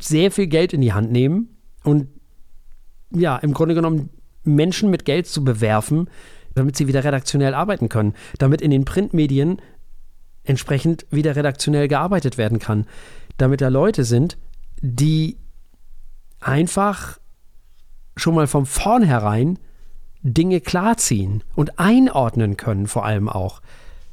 sehr 0.00 0.32
viel 0.32 0.48
Geld 0.48 0.72
in 0.72 0.80
die 0.80 0.92
Hand 0.92 1.12
nehmen 1.12 1.56
und 1.84 2.08
ja, 3.10 3.36
im 3.36 3.52
Grunde 3.52 3.74
genommen 3.74 4.10
Menschen 4.42 4.90
mit 4.90 5.04
Geld 5.04 5.26
zu 5.26 5.44
bewerfen, 5.44 6.10
damit 6.54 6.76
sie 6.76 6.88
wieder 6.88 7.04
redaktionell 7.04 7.54
arbeiten 7.54 7.88
können, 7.88 8.14
damit 8.38 8.60
in 8.60 8.70
den 8.70 8.84
Printmedien 8.84 9.62
entsprechend 10.44 11.06
wieder 11.10 11.36
redaktionell 11.36 11.88
gearbeitet 11.88 12.36
werden 12.36 12.58
kann, 12.58 12.86
damit 13.36 13.60
da 13.60 13.68
Leute 13.68 14.04
sind, 14.04 14.38
die 14.80 15.38
einfach 16.40 17.18
schon 18.16 18.34
mal 18.34 18.46
von 18.46 18.66
vornherein 18.66 19.58
Dinge 20.22 20.60
klarziehen 20.60 21.42
und 21.54 21.78
einordnen 21.78 22.56
können, 22.56 22.86
vor 22.86 23.04
allem 23.04 23.28
auch. 23.28 23.60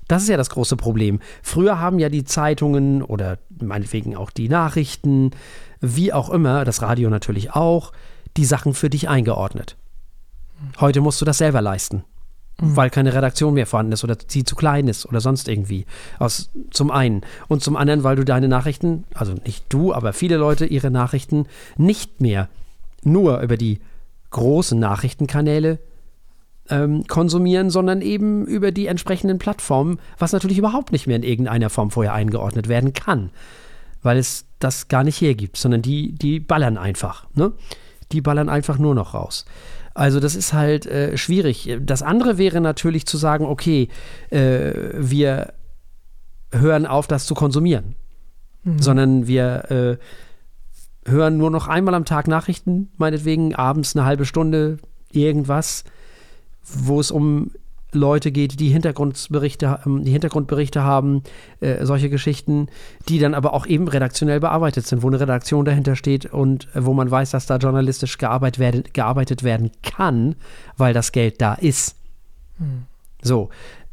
Das 0.09 0.23
ist 0.23 0.29
ja 0.29 0.37
das 0.37 0.49
große 0.49 0.75
Problem. 0.75 1.19
Früher 1.43 1.79
haben 1.79 1.99
ja 1.99 2.09
die 2.09 2.23
Zeitungen 2.23 3.03
oder 3.03 3.37
meinetwegen 3.61 4.17
auch 4.17 4.31
die 4.31 4.49
Nachrichten, 4.49 5.31
wie 5.81 6.11
auch 6.11 6.31
immer, 6.31 6.65
das 6.65 6.81
Radio 6.81 7.11
natürlich 7.11 7.51
auch, 7.51 7.93
die 8.35 8.43
Sachen 8.43 8.73
für 8.73 8.89
dich 8.89 9.07
eingeordnet. 9.07 9.77
Heute 10.79 11.01
musst 11.01 11.21
du 11.21 11.25
das 11.25 11.37
selber 11.37 11.61
leisten, 11.61 12.03
mhm. 12.59 12.75
weil 12.75 12.89
keine 12.89 13.13
Redaktion 13.13 13.53
mehr 13.53 13.67
vorhanden 13.67 13.91
ist 13.91 14.03
oder 14.03 14.17
sie 14.27 14.43
zu 14.43 14.55
klein 14.55 14.87
ist 14.87 15.05
oder 15.05 15.21
sonst 15.21 15.47
irgendwie. 15.47 15.85
Aus, 16.17 16.49
zum 16.71 16.89
einen. 16.89 17.21
Und 17.47 17.61
zum 17.61 17.75
anderen, 17.75 18.03
weil 18.03 18.15
du 18.15 18.25
deine 18.25 18.47
Nachrichten, 18.47 19.03
also 19.13 19.35
nicht 19.45 19.65
du, 19.69 19.93
aber 19.93 20.11
viele 20.13 20.37
Leute 20.37 20.65
ihre 20.65 20.89
Nachrichten 20.89 21.45
nicht 21.77 22.19
mehr 22.19 22.49
nur 23.03 23.41
über 23.41 23.57
die 23.57 23.79
großen 24.31 24.79
Nachrichtenkanäle 24.79 25.77
ähm, 26.69 27.05
konsumieren, 27.07 27.69
sondern 27.69 28.01
eben 28.01 28.45
über 28.45 28.71
die 28.71 28.87
entsprechenden 28.87 29.39
Plattformen, 29.39 29.99
was 30.17 30.33
natürlich 30.33 30.57
überhaupt 30.57 30.91
nicht 30.91 31.07
mehr 31.07 31.15
in 31.15 31.23
irgendeiner 31.23 31.69
Form 31.69 31.91
vorher 31.91 32.13
eingeordnet 32.13 32.67
werden 32.67 32.93
kann, 32.93 33.31
weil 34.01 34.17
es 34.17 34.45
das 34.59 34.87
gar 34.87 35.03
nicht 35.03 35.19
hergibt, 35.21 35.57
sondern 35.57 35.81
die, 35.81 36.13
die 36.13 36.39
ballern 36.39 36.77
einfach. 36.77 37.27
Ne? 37.33 37.53
Die 38.11 38.21
ballern 38.21 38.49
einfach 38.49 38.77
nur 38.77 38.95
noch 38.95 39.13
raus. 39.13 39.45
Also 39.93 40.19
das 40.19 40.35
ist 40.35 40.53
halt 40.53 40.85
äh, 40.85 41.17
schwierig. 41.17 41.77
Das 41.81 42.01
andere 42.01 42.37
wäre 42.37 42.61
natürlich 42.61 43.05
zu 43.05 43.17
sagen, 43.17 43.45
okay, 43.45 43.89
äh, 44.29 44.71
wir 44.93 45.53
hören 46.51 46.85
auf, 46.85 47.07
das 47.07 47.25
zu 47.25 47.35
konsumieren, 47.35 47.95
mhm. 48.63 48.79
sondern 48.79 49.27
wir 49.27 49.99
äh, 51.05 51.09
hören 51.09 51.37
nur 51.37 51.51
noch 51.51 51.67
einmal 51.67 51.95
am 51.95 52.05
Tag 52.05 52.27
Nachrichten, 52.27 52.91
meinetwegen 52.97 53.55
abends 53.55 53.95
eine 53.95 54.05
halbe 54.05 54.25
Stunde 54.25 54.77
irgendwas 55.11 55.83
wo 56.63 56.99
es 56.99 57.11
um 57.11 57.51
Leute 57.91 58.31
geht, 58.31 58.59
die 58.59 58.69
Hintergrundberichte, 58.69 59.79
ähm, 59.85 60.03
die 60.03 60.11
Hintergrundberichte 60.11 60.83
haben, 60.83 61.23
äh, 61.59 61.85
solche 61.85 62.09
Geschichten, 62.09 62.67
die 63.07 63.19
dann 63.19 63.33
aber 63.33 63.53
auch 63.53 63.65
eben 63.65 63.87
redaktionell 63.87 64.39
bearbeitet 64.39 64.85
sind, 64.85 65.01
wo 65.01 65.07
eine 65.07 65.19
Redaktion 65.19 65.65
dahinter 65.65 65.95
steht 65.95 66.25
und 66.27 66.67
äh, 66.75 66.85
wo 66.85 66.93
man 66.93 67.09
weiß, 67.09 67.31
dass 67.31 67.47
da 67.47 67.57
journalistisch 67.57 68.17
gearbeitet 68.17 68.59
werden, 68.59 68.83
gearbeitet 68.93 69.43
werden 69.43 69.71
kann, 69.81 70.35
weil 70.77 70.93
das 70.93 71.11
Geld 71.11 71.41
da 71.41 71.55
ist. 71.55 71.95
Hm. 72.57 72.83
So. 73.21 73.49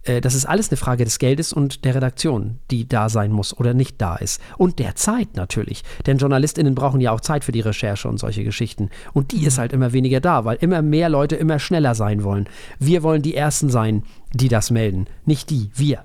Äh, 0.07 0.21
das 0.21 0.35
ist 0.35 0.47
alles 0.47 0.71
eine 0.71 0.77
Frage 0.77 1.05
des 1.05 1.19
Geldes 1.19 1.53
und 1.53 1.85
der 1.85 1.95
Redaktion, 1.95 2.59
die 2.71 2.89
da 2.89 3.09
sein 3.09 3.33
muss 3.33 3.57
oder 3.57 3.75
nicht 3.75 4.01
da 4.01 4.17
ist. 4.17 4.41
Und 4.57 4.79
der 4.79 4.95
Zeit 4.95 5.37
natürlich. 5.37 5.83
Denn 6.07 6.19
JournalistInnen 6.19 6.75
brauchen 6.75 7.01
ja 7.01 7.13
auch 7.13 7.21
Zeit 7.21 7.45
für 7.45 7.53
die 7.53 7.61
Recherche 7.61 8.09
und 8.09 8.19
solche 8.19 8.45
Geschichten. 8.45 8.91
Und 9.13 9.33
die 9.33 9.45
ist 9.45 9.59
halt 9.59 9.73
immer 9.73 9.93
weniger 9.93 10.21
da, 10.21 10.45
weil 10.45 10.59
immer 10.61 10.83
mehr 10.83 11.09
Leute 11.09 11.37
immer 11.37 11.59
schneller 11.59 11.95
sein 11.95 12.25
wollen. 12.25 12.49
Wir 12.79 13.03
wollen 13.03 13.23
die 13.23 13.35
Ersten 13.35 13.71
sein, 13.71 14.03
die 14.33 14.49
das 14.49 14.71
melden. 14.71 15.07
Nicht 15.25 15.51
die, 15.51 15.71
wir. 15.75 16.03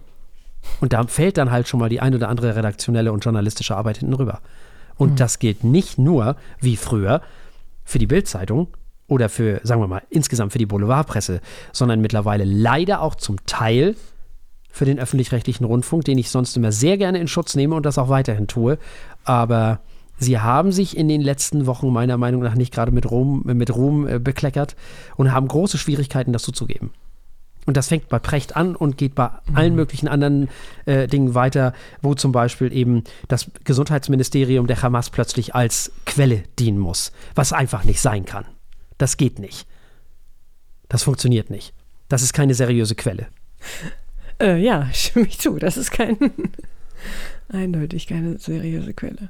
Und 0.80 0.94
da 0.94 1.04
fällt 1.08 1.38
dann 1.38 1.52
halt 1.52 1.68
schon 1.68 1.80
mal 1.80 1.90
die 1.90 2.02
ein 2.02 2.16
oder 2.16 2.30
andere 2.30 2.56
redaktionelle 2.56 3.12
und 3.12 3.24
journalistische 3.24 3.76
Arbeit 3.76 3.98
hinten 3.98 4.14
rüber. 4.14 4.42
Und 4.98 5.12
mhm. 5.12 5.16
das 5.16 5.40
gilt 5.40 5.64
nicht 5.64 5.98
nur, 5.98 6.36
wie 6.60 6.78
früher, 6.78 7.22
für 7.84 8.00
die 8.00 8.08
Bildzeitung 8.08 8.68
oder 9.12 9.28
für, 9.28 9.60
sagen 9.64 9.82
wir 9.82 9.88
mal, 9.88 10.04
insgesamt 10.10 10.54
für 10.54 10.58
die 10.58 10.66
Boulevardpresse, 10.66 11.42
sondern 11.74 12.00
mittlerweile 12.00 12.46
leider 12.46 13.02
auch 13.02 13.16
zum 13.16 13.46
Teil 13.46 13.98
für 14.72 14.86
den 14.86 15.00
öffentlich-rechtlichen 15.00 15.66
Rundfunk, 15.66 16.06
den 16.06 16.18
ich 16.18 16.30
sonst 16.30 16.56
immer 16.56 16.72
sehr 16.72 16.98
gerne 16.98 17.20
in 17.20 17.28
Schutz 17.28 17.58
nehme 17.58 17.76
und 17.76 17.86
das 17.86 17.98
auch 17.98 18.08
weiterhin 18.08 18.48
tue. 18.48 18.78
Aber 19.26 19.82
sie 20.18 20.40
haben 20.40 20.72
sich 20.72 20.96
in 20.96 21.10
den 21.10 21.20
letzten 21.20 21.66
Wochen 21.66 21.92
meiner 21.92 22.16
Meinung 22.16 22.42
nach 22.42 22.56
nicht 22.56 22.74
gerade 22.74 22.94
mit 22.94 23.12
Ruhm, 23.12 23.42
mit 23.44 23.76
Ruhm 23.76 24.08
äh, 24.08 24.18
bekleckert 24.18 24.78
und 25.18 25.34
haben 25.34 25.50
große 25.50 25.78
Schwierigkeiten, 25.78 26.32
das 26.32 26.44
zuzugeben. 26.44 26.92
Und 27.66 27.76
das 27.76 27.90
fängt 27.90 28.08
bei 28.08 28.18
Precht 28.18 28.56
an 28.56 28.78
und 28.78 28.98
geht 28.98 29.14
bei 29.14 29.28
mhm. 29.28 29.56
allen 29.58 29.76
möglichen 29.76 30.08
anderen 30.08 30.48
äh, 30.86 31.08
Dingen 31.08 31.36
weiter, 31.36 31.74
wo 32.02 32.16
zum 32.16 32.32
Beispiel 32.32 32.72
eben 32.72 33.04
das 33.28 33.52
Gesundheitsministerium 33.66 34.68
der 34.68 34.82
Hamas 34.82 35.10
plötzlich 35.10 35.54
als 35.54 35.92
Quelle 36.06 36.44
dienen 36.58 36.80
muss, 36.80 37.12
was 37.36 37.52
einfach 37.52 37.84
nicht 37.84 38.00
sein 38.00 38.24
kann. 38.24 38.46
Das 39.02 39.18
geht 39.18 39.40
nicht. 39.40 39.66
Das 40.88 41.02
funktioniert 41.02 41.50
nicht. 41.50 41.74
Das 42.08 42.22
ist 42.22 42.34
keine 42.34 42.54
seriöse 42.54 42.96
Quelle. 42.96 43.28
Äh, 44.40 44.58
ja, 44.58 44.90
stimme 44.94 45.28
ich 45.28 45.38
zu. 45.38 45.60
Das 45.60 45.78
ist 45.78 45.92
kein 45.92 46.18
eindeutig 47.50 48.08
keine 48.08 48.40
seriöse 48.40 48.92
Quelle. 48.96 49.30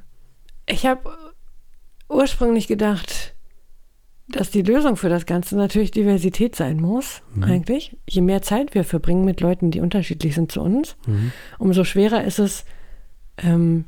Ich 0.64 0.86
habe 0.86 1.10
ursprünglich 2.08 2.66
gedacht, 2.66 3.34
dass 4.26 4.50
die 4.50 4.62
Lösung 4.62 4.96
für 4.96 5.10
das 5.10 5.26
Ganze 5.26 5.54
natürlich 5.54 5.90
Diversität 5.90 6.56
sein 6.56 6.80
muss, 6.80 7.20
mhm. 7.34 7.44
eigentlich. 7.44 7.94
Je 8.08 8.22
mehr 8.22 8.40
Zeit 8.40 8.74
wir 8.74 8.84
verbringen 8.84 9.26
mit 9.26 9.42
Leuten, 9.42 9.70
die 9.70 9.80
unterschiedlich 9.80 10.34
sind 10.34 10.50
zu 10.50 10.62
uns, 10.62 10.96
mhm. 11.06 11.32
umso 11.58 11.84
schwerer 11.84 12.24
ist 12.24 12.38
es, 12.38 12.64
ähm, 13.36 13.84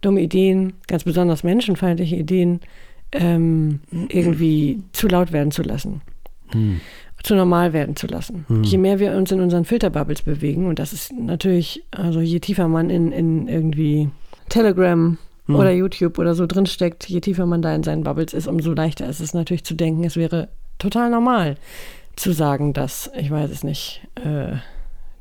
dumme 0.00 0.22
Ideen, 0.22 0.72
ganz 0.88 1.04
besonders 1.04 1.44
menschenfeindliche 1.44 2.16
Ideen, 2.16 2.58
ähm, 3.18 3.80
irgendwie 4.08 4.82
zu 4.92 5.08
laut 5.08 5.32
werden 5.32 5.50
zu 5.50 5.62
lassen. 5.62 6.02
Hm. 6.48 6.80
Zu 7.22 7.34
normal 7.34 7.72
werden 7.72 7.96
zu 7.96 8.06
lassen. 8.06 8.44
Hm. 8.48 8.62
Je 8.62 8.78
mehr 8.78 8.98
wir 8.98 9.12
uns 9.12 9.32
in 9.32 9.40
unseren 9.40 9.64
Filterbubbles 9.64 10.22
bewegen, 10.22 10.66
und 10.66 10.78
das 10.78 10.92
ist 10.92 11.12
natürlich, 11.12 11.84
also 11.90 12.20
je 12.20 12.40
tiefer 12.40 12.68
man 12.68 12.90
in, 12.90 13.10
in 13.10 13.48
irgendwie 13.48 14.10
Telegram 14.48 15.18
hm. 15.46 15.54
oder 15.54 15.72
YouTube 15.72 16.18
oder 16.18 16.34
so 16.34 16.46
drinsteckt, 16.46 17.08
je 17.08 17.20
tiefer 17.20 17.46
man 17.46 17.62
da 17.62 17.74
in 17.74 17.82
seinen 17.82 18.04
Bubbles 18.04 18.32
ist, 18.32 18.46
umso 18.46 18.72
leichter 18.72 19.08
ist 19.08 19.20
es 19.20 19.34
natürlich 19.34 19.64
zu 19.64 19.74
denken, 19.74 20.04
es 20.04 20.16
wäre 20.16 20.48
total 20.78 21.10
normal 21.10 21.56
zu 22.16 22.32
sagen, 22.32 22.72
dass, 22.72 23.10
ich 23.16 23.30
weiß 23.30 23.50
es 23.50 23.64
nicht, 23.64 24.06
äh, 24.16 24.56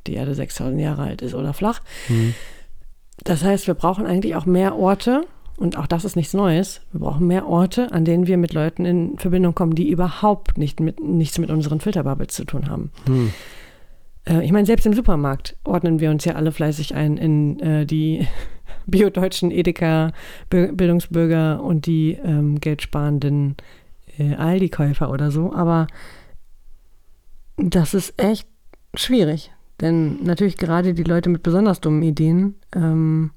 die 0.07 0.13
Erde 0.13 0.35
6000 0.35 0.79
Jahre 0.79 1.03
alt 1.03 1.21
ist 1.21 1.33
oder 1.33 1.53
flach. 1.53 1.81
Hm. 2.07 2.33
Das 3.23 3.43
heißt, 3.43 3.67
wir 3.67 3.73
brauchen 3.73 4.05
eigentlich 4.05 4.35
auch 4.35 4.45
mehr 4.45 4.75
Orte, 4.75 5.25
und 5.57 5.77
auch 5.77 5.87
das 5.87 6.05
ist 6.05 6.15
nichts 6.15 6.33
Neues. 6.33 6.81
Wir 6.91 7.01
brauchen 7.01 7.27
mehr 7.27 7.47
Orte, 7.47 7.91
an 7.91 8.05
denen 8.05 8.27
wir 8.27 8.37
mit 8.37 8.53
Leuten 8.53 8.85
in 8.85 9.17
Verbindung 9.17 9.55
kommen, 9.55 9.75
die 9.75 9.89
überhaupt 9.89 10.57
nicht 10.57 10.79
mit, 10.79 11.01
nichts 11.01 11.37
mit 11.37 11.49
unseren 11.49 11.79
Filterbubbles 11.79 12.33
zu 12.33 12.45
tun 12.45 12.69
haben. 12.69 12.91
Hm. 13.05 13.31
Äh, 14.25 14.43
ich 14.43 14.51
meine, 14.51 14.65
selbst 14.65 14.85
im 14.85 14.93
Supermarkt 14.93 15.55
ordnen 15.63 15.99
wir 15.99 16.11
uns 16.11 16.25
ja 16.25 16.33
alle 16.33 16.51
fleißig 16.51 16.93
ein 16.93 17.17
in 17.17 17.59
äh, 17.61 17.85
die 17.85 18.27
biodeutschen 18.85 19.51
Edeka-Bildungsbürger 19.51 21.63
und 21.63 21.85
die 21.85 22.17
ähm, 22.23 22.59
geldsparenden 22.59 23.55
äh, 24.17 24.35
Aldi-Käufer 24.35 25.09
oder 25.09 25.31
so. 25.31 25.53
Aber 25.53 25.87
das 27.57 27.93
ist 27.93 28.21
echt 28.21 28.47
schwierig. 28.93 29.51
Denn 29.81 30.23
natürlich 30.23 30.57
gerade 30.57 30.93
die 30.93 31.03
Leute 31.03 31.29
mit 31.29 31.43
besonders 31.43 31.81
dummen 31.81 32.01
Ideen 32.01 32.55
ähm, 32.73 33.31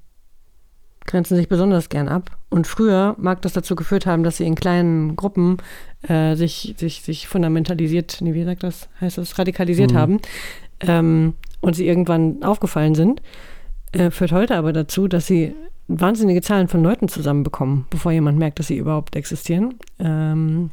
grenzen 1.09 1.37
sich 1.37 1.49
besonders 1.49 1.89
gern 1.89 2.09
ab. 2.09 2.39
Und 2.51 2.69
früher 2.69 3.17
mag 3.19 3.43
das 3.43 3.53
dazu 3.53 3.75
geführt 3.75 4.07
haben, 4.07 4.23
dass 4.23 4.37
sie 4.37 4.47
in 4.47 4.55
kleinen 4.55 5.17
Gruppen 5.17 5.57
äh, 6.03 6.37
sich, 6.37 6.75
sich, 6.79 7.03
sich 7.03 7.27
fundamentalisiert, 7.27 8.19
nee, 8.21 8.35
wie 8.35 8.45
sagt 8.45 8.63
das, 8.63 8.89
heißt 9.01 9.19
das, 9.19 9.39
radikalisiert 9.39 9.93
mhm. 9.93 9.97
haben 9.97 10.21
ähm, 10.81 11.35
und 11.61 11.75
sie 11.75 11.89
irgendwann 11.89 12.45
aufgefallen 12.45 12.95
sind. 12.95 13.21
Äh, 13.93 14.11
führt 14.11 14.33
heute 14.33 14.55
aber 14.55 14.73
dazu, 14.73 15.09
dass 15.09 15.27
sie 15.27 15.55
wahnsinnige 15.89 16.43
Zahlen 16.43 16.69
von 16.69 16.83
Leuten 16.83 17.09
zusammenbekommen, 17.09 17.87
bevor 17.91 18.13
jemand 18.13 18.39
merkt, 18.39 18.59
dass 18.59 18.69
sie 18.69 18.77
überhaupt 18.77 19.17
existieren. 19.17 19.75
Ähm, 19.99 20.71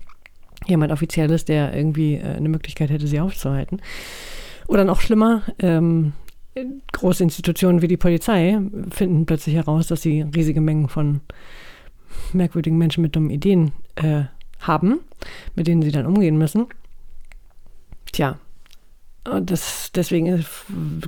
jemand 0.68 0.92
Offizielles, 0.92 1.46
der 1.46 1.76
irgendwie 1.76 2.16
äh, 2.16 2.36
eine 2.36 2.50
Möglichkeit 2.50 2.90
hätte, 2.90 3.08
sie 3.08 3.20
aufzuhalten. 3.20 3.82
Oder 4.68 4.84
noch 4.84 5.00
schlimmer, 5.00 5.44
ähm, 5.60 6.14
große 6.92 7.24
Institutionen 7.24 7.82
wie 7.82 7.88
die 7.88 7.98
Polizei 7.98 8.60
finden 8.90 9.26
plötzlich 9.26 9.56
heraus, 9.56 9.88
dass 9.88 10.02
sie 10.02 10.22
riesige 10.22 10.62
Mengen 10.62 10.90
von 10.90 11.22
merkwürdigen 12.34 12.78
Menschen 12.78 13.02
mit 13.02 13.16
dummen 13.16 13.30
Ideen 13.30 13.74
äh, 13.96 14.24
haben, 14.60 15.00
mit 15.56 15.68
denen 15.68 15.82
sie 15.82 15.92
dann 15.92 16.06
umgehen 16.06 16.38
müssen. 16.38 16.68
Tja, 18.12 18.40
das, 19.42 19.92
deswegen 19.94 20.46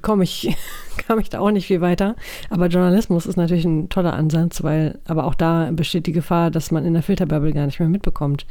komme 0.01 0.23
ich, 0.23 0.55
kam 1.07 1.19
ich 1.19 1.29
da 1.29 1.39
auch 1.39 1.51
nicht 1.51 1.67
viel 1.67 1.81
weiter. 1.81 2.15
Aber 2.49 2.67
Journalismus 2.67 3.25
ist 3.25 3.37
natürlich 3.37 3.65
ein 3.65 3.89
toller 3.89 4.13
Ansatz, 4.13 4.63
weil 4.63 4.99
aber 5.05 5.25
auch 5.25 5.35
da 5.35 5.69
besteht 5.71 6.07
die 6.07 6.13
Gefahr, 6.13 6.51
dass 6.51 6.71
man 6.71 6.85
in 6.85 6.93
der 6.93 7.03
Filterbubble 7.03 7.53
gar 7.53 7.65
nicht 7.65 7.79
mehr 7.79 7.89
mitbekommt, 7.89 8.45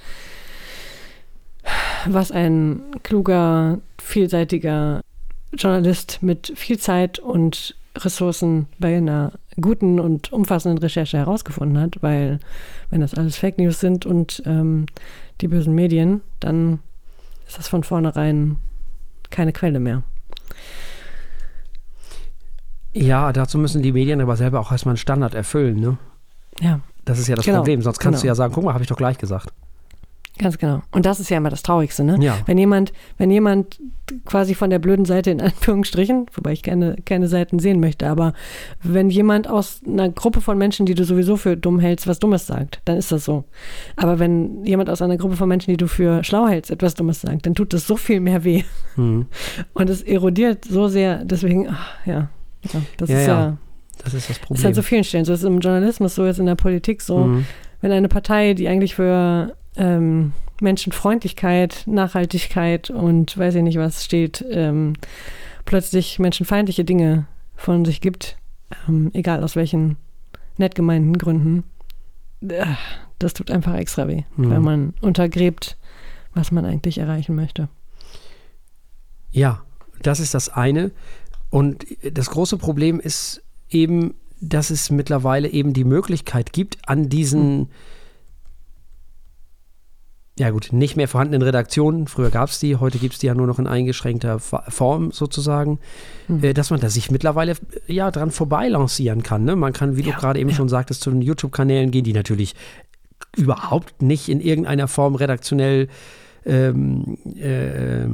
was 2.07 2.31
ein 2.31 2.81
kluger, 3.03 3.81
vielseitiger 3.99 5.03
Journalist 5.53 6.19
mit 6.23 6.53
viel 6.57 6.79
Zeit 6.79 7.19
und 7.19 7.77
Ressourcen 7.97 8.67
bei 8.79 8.97
einer 8.97 9.33
guten 9.61 10.01
und 10.01 10.33
umfassenden 10.33 10.79
Recherche 10.79 11.17
herausgefunden 11.17 11.81
hat, 11.81 12.03
weil 12.03 12.41
wenn 12.91 13.01
das 13.01 13.15
alles 13.15 13.37
Fake 13.37 13.59
News 13.59 13.81
sind 13.81 14.05
und 14.05 14.43
ähm, 14.45 14.87
die 15.41 15.49
bösen 15.49 15.75
Medien, 15.75 16.21
dann 16.41 16.81
ist 17.47 17.59
das 17.59 17.69
von 17.69 17.85
vornherein 17.85 18.57
keine 19.31 19.53
Quelle 19.53 19.81
mehr. 19.81 20.03
Ja, 22.93 23.33
dazu 23.33 23.59
müssen 23.59 23.83
die 23.83 23.93
Medien 23.93 24.21
aber 24.21 24.37
selber 24.37 24.61
auch 24.61 24.73
erstmal 24.73 24.93
einen 24.93 24.99
Standard 24.99 25.35
erfüllen, 25.35 25.81
ne? 25.81 25.99
Ja. 26.61 26.81
Das 27.05 27.19
ist 27.19 27.29
ja 27.29 27.37
das 27.37 27.45
genau. 27.45 27.59
Problem, 27.59 27.83
sonst 27.83 27.99
kannst 27.99 28.23
genau. 28.23 28.23
du 28.23 28.29
ja 28.29 28.35
sagen, 28.35 28.55
guck 28.55 28.65
mal, 28.65 28.73
habe 28.73 28.83
ich 28.83 28.89
doch 28.89 28.97
gleich 28.97 29.19
gesagt. 29.19 29.53
Ganz 30.39 30.59
genau. 30.59 30.83
Und 30.93 31.07
das 31.07 31.21
ist 31.21 31.31
ja 31.31 31.39
immer 31.39 31.51
das 31.51 31.63
Traurigste, 31.63 32.05
ne? 32.05 32.19
Ja. 32.21 32.39
Wenn 32.47 32.59
jemand, 32.59 32.93
wenn 33.17 33.31
jemand 33.31 33.81
quasi 34.25 34.55
von 34.55 34.71
der 34.71 34.79
blöden 34.79 35.05
Seite 35.05 35.31
in 35.31 35.41
Anführungsstrichen, 35.43 36.27
wobei 36.35 36.53
ich 36.53 36.63
keine, 36.63 36.97
keine 37.05 37.29
Seiten 37.29 37.59
sehen 37.59 37.81
möchte, 37.81 38.07
aber 38.09 38.35
wenn 38.83 39.11
jemand 39.11 39.49
aus 39.49 39.81
einer 39.87 40.11
Gruppe 40.11 40.41
von 40.41 40.59
Menschen, 40.59 40.87
die 40.87 40.95
du 40.95 41.05
sowieso 41.05 41.37
für 41.37 41.57
dumm 41.57 41.81
hältst, 41.81 42.07
was 42.07 42.19
Dummes 42.19 42.47
sagt, 42.47 42.81
dann 42.85 42.97
ist 42.97 43.13
das 43.13 43.25
so. 43.25 43.45
Aber 43.97 44.19
wenn 44.19 44.65
jemand 44.65 44.91
aus 44.91 45.03
einer 45.03 45.17
Gruppe 45.17 45.37
von 45.37 45.49
Menschen, 45.49 45.71
die 45.71 45.77
du 45.77 45.89
für 45.89 46.23
schlau 46.23 46.47
hältst, 46.47 46.71
etwas 46.71 46.95
Dummes 46.95 47.23
sagt, 47.23 47.47
dann 47.47 47.55
tut 47.55 47.73
das 47.73 47.87
so 47.87 47.97
viel 47.97 48.21
mehr 48.21 48.45
weh. 48.45 48.63
Mhm. 48.97 49.27
Und 49.75 49.91
es 49.91 50.03
erodiert 50.03 50.65
so 50.65 50.89
sehr, 50.89 51.25
deswegen, 51.25 51.69
ach, 51.71 51.95
ja, 52.05 52.29
ja, 52.73 52.81
das 52.99 53.11
ja, 53.11 53.19
ist 53.19 53.27
ja, 53.27 53.41
ja. 53.41 53.57
Das 54.05 54.15
ist 54.15 54.29
das 54.29 54.39
Problem. 54.39 54.57
Das 54.57 54.61
ist 54.61 54.67
an 54.67 54.75
so 54.75 54.83
vielen 54.83 55.05
Stellen. 55.05 55.25
So 55.25 55.33
ist 55.33 55.41
es 55.41 55.47
im 55.47 55.61
Journalismus, 55.61 56.15
so 56.15 56.25
ist 56.25 56.33
es 56.33 56.39
in 56.39 56.47
der 56.47 56.55
Politik 56.55 57.01
so. 57.01 57.19
Mhm. 57.19 57.47
Wenn 57.81 57.93
eine 57.93 58.09
Partei, 58.09 58.55
die 58.55 58.69
eigentlich 58.69 58.95
für 58.95 59.55
ähm, 59.77 60.33
Menschenfreundlichkeit, 60.61 61.83
Nachhaltigkeit 61.87 62.91
und 62.91 63.37
weiß 63.37 63.57
ich 63.57 63.63
nicht 63.63 63.79
was 63.79 64.05
steht, 64.05 64.45
ähm, 64.51 64.95
plötzlich 65.65 66.19
menschenfeindliche 66.19 66.85
Dinge 66.85 67.27
von 67.57 67.85
sich 67.85 68.01
gibt, 68.01 68.39
ähm, 68.89 69.11
egal 69.15 69.43
aus 69.45 69.57
welchen 69.57 69.97
nett 70.57 70.75
gemeinten 70.75 71.19
Gründen, 71.19 71.65
äh, 72.47 72.65
das 73.19 73.35
tut 73.35 73.51
einfach 73.51 73.75
extra 73.75 74.09
weh, 74.09 74.23
mhm. 74.37 74.51
weil 74.51 74.61
man 74.61 74.95
untergräbt, 75.01 75.77
was 76.35 76.53
man 76.53 76.65
eigentlich 76.65 76.99
erreichen 76.99 77.35
möchte. 77.35 77.69
Ja, 79.31 79.63
das 80.03 80.21
ist 80.21 80.35
das 80.35 80.49
eine. 80.49 80.93
Und 81.51 81.87
das 82.03 82.31
große 82.31 82.59
Problem 82.59 83.01
ist 83.01 83.43
eben, 83.71 84.15
dass 84.41 84.71
es 84.71 84.91
mittlerweile 84.91 85.49
eben 85.49 85.73
die 85.73 85.85
Möglichkeit 85.85 86.53
gibt, 86.53 86.79
an 86.87 87.09
diesen 87.09 87.59
mhm 87.59 87.69
ja 90.39 90.51
gut, 90.51 90.69
nicht 90.73 90.97
mehr 90.97 91.09
vorhandenen 91.09 91.43
Redaktionen, 91.43 92.07
früher 92.07 92.31
gab 92.31 92.51
es 92.51 92.59
die, 92.59 92.77
heute 92.77 92.99
gibt 92.99 93.15
es 93.15 93.21
die 93.21 93.27
ja 93.27 93.35
nur 93.35 93.47
noch 93.47 93.59
in 93.59 93.67
eingeschränkter 93.67 94.39
Form 94.39 95.11
sozusagen, 95.11 95.79
mhm. 96.29 96.53
dass 96.53 96.71
man 96.71 96.79
da 96.79 96.91
sich 96.91 97.11
mittlerweile 97.11 97.55
ja 97.87 98.11
dran 98.11 98.31
vorbeilancieren 98.31 99.23
kann. 99.23 99.45
Ne? 99.45 99.57
Man 99.57 99.73
kann, 99.73 99.97
wie 99.97 100.03
ja, 100.03 100.13
du 100.13 100.21
gerade 100.21 100.39
eben 100.39 100.51
ja. 100.51 100.57
schon 100.57 100.69
sagtest, 100.69 101.01
zu 101.01 101.11
den 101.11 101.23
YouTube-Kanälen 101.23 101.91
gehen, 101.91 102.05
die 102.05 102.13
natürlich 102.13 102.55
überhaupt 103.35 104.03
nicht 104.03 104.29
in 104.29 104.41
irgendeiner 104.41 104.89
Form 104.89 105.15
redaktionell 105.15 105.89
ähm, 106.45 107.17
äh, 107.37 108.05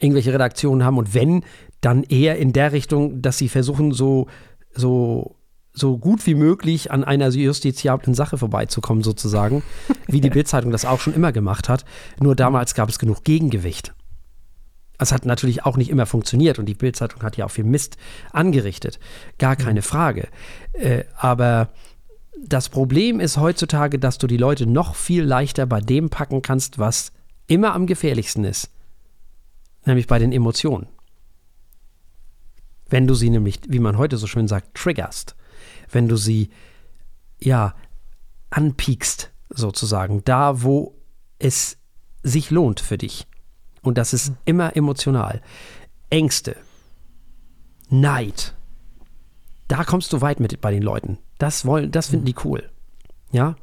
irgendwelche 0.00 0.32
Redaktionen 0.32 0.84
haben 0.84 0.98
und 0.98 1.14
wenn, 1.14 1.44
dann 1.80 2.02
eher 2.02 2.36
in 2.38 2.52
der 2.52 2.72
Richtung, 2.72 3.22
dass 3.22 3.38
sie 3.38 3.48
versuchen, 3.48 3.92
so, 3.92 4.26
so, 4.74 5.36
so 5.78 5.98
gut 5.98 6.26
wie 6.26 6.34
möglich 6.34 6.90
an 6.90 7.04
einer 7.04 7.28
justiziablen 7.28 8.14
Sache 8.14 8.38
vorbeizukommen, 8.38 9.02
sozusagen, 9.02 9.62
wie 10.06 10.20
die 10.20 10.30
Bildzeitung 10.38 10.70
das 10.70 10.84
auch 10.84 11.00
schon 11.00 11.14
immer 11.14 11.32
gemacht 11.32 11.68
hat. 11.68 11.84
Nur 12.20 12.34
damals 12.34 12.74
gab 12.74 12.88
es 12.88 12.98
genug 12.98 13.24
Gegengewicht. 13.24 13.94
Es 14.98 15.12
hat 15.12 15.24
natürlich 15.24 15.64
auch 15.64 15.76
nicht 15.76 15.90
immer 15.90 16.06
funktioniert 16.06 16.58
und 16.58 16.66
die 16.66 16.74
Bildzeitung 16.74 17.22
hat 17.22 17.36
ja 17.36 17.46
auch 17.46 17.50
viel 17.50 17.64
Mist 17.64 17.96
angerichtet. 18.32 18.98
Gar 19.38 19.54
keine 19.54 19.82
Frage. 19.82 20.28
Äh, 20.72 21.04
aber 21.16 21.68
das 22.44 22.68
Problem 22.68 23.20
ist 23.20 23.36
heutzutage, 23.36 23.98
dass 23.98 24.18
du 24.18 24.26
die 24.26 24.36
Leute 24.36 24.66
noch 24.66 24.96
viel 24.96 25.22
leichter 25.22 25.66
bei 25.66 25.80
dem 25.80 26.10
packen 26.10 26.42
kannst, 26.42 26.78
was 26.78 27.12
immer 27.46 27.74
am 27.74 27.86
gefährlichsten 27.86 28.44
ist. 28.44 28.70
Nämlich 29.84 30.06
bei 30.06 30.18
den 30.18 30.32
Emotionen. 30.32 30.88
Wenn 32.88 33.06
du 33.06 33.14
sie 33.14 33.30
nämlich, 33.30 33.60
wie 33.68 33.80
man 33.80 33.98
heute 33.98 34.16
so 34.16 34.26
schön 34.26 34.48
sagt, 34.48 34.74
triggerst. 34.74 35.36
Wenn 35.90 36.08
du 36.08 36.16
sie, 36.16 36.50
ja, 37.38 37.74
anpiekst, 38.50 39.30
sozusagen. 39.48 40.22
Da, 40.24 40.62
wo 40.62 40.94
es 41.38 41.78
sich 42.22 42.50
lohnt 42.50 42.80
für 42.80 42.98
dich. 42.98 43.26
Und 43.82 43.98
das 43.98 44.12
ist 44.12 44.32
immer 44.44 44.76
emotional. 44.76 45.40
Ängste, 46.10 46.56
Neid. 47.90 48.54
Da 49.68 49.84
kommst 49.84 50.12
du 50.12 50.20
weit 50.20 50.40
mit 50.40 50.60
bei 50.60 50.70
den 50.70 50.82
Leuten. 50.82 51.18
Das 51.38 51.64
wollen, 51.64 51.90
das 51.90 52.08
finden 52.08 52.26
die 52.26 52.34
cool. 52.44 52.68
Ja? 53.30 53.56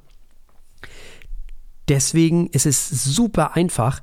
Deswegen 1.87 2.47
ist 2.47 2.65
es 2.65 2.89
super 2.89 3.55
einfach, 3.55 4.01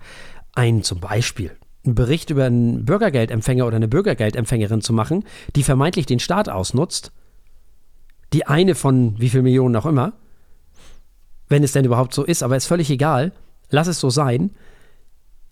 einen 0.55 0.83
zum 0.83 1.01
Beispiel 1.01 1.57
einen 1.85 1.95
Bericht 1.95 2.31
über 2.31 2.45
einen 2.45 2.85
Bürgergeldempfänger 2.85 3.67
oder 3.67 3.77
eine 3.77 3.89
Bürgergeldempfängerin 3.89 4.83
zu 4.83 4.93
machen, 4.93 5.25
die 5.57 5.63
vermeintlich 5.63 6.07
den 6.07 6.21
Staat 6.21 6.49
ausnutzt, 6.49 7.13
die 8.33 8.47
eine 8.47 8.75
von 8.75 9.19
wie 9.21 9.29
viel 9.29 9.43
Millionen 9.43 9.77
auch 9.77 9.87
immer, 9.87 10.13
wenn 11.49 11.63
es 11.63 11.73
denn 11.73 11.85
überhaupt 11.85 12.15
so 12.15 12.25
ist, 12.25 12.43
aber 12.43 12.57
ist 12.57 12.67
völlig 12.67 12.91
egal, 12.91 13.33
lass 13.71 13.87
es 13.87 14.01
so 14.01 14.11
sein, 14.11 14.51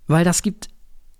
weil 0.06 0.24
das 0.24 0.42
gibt 0.42 0.68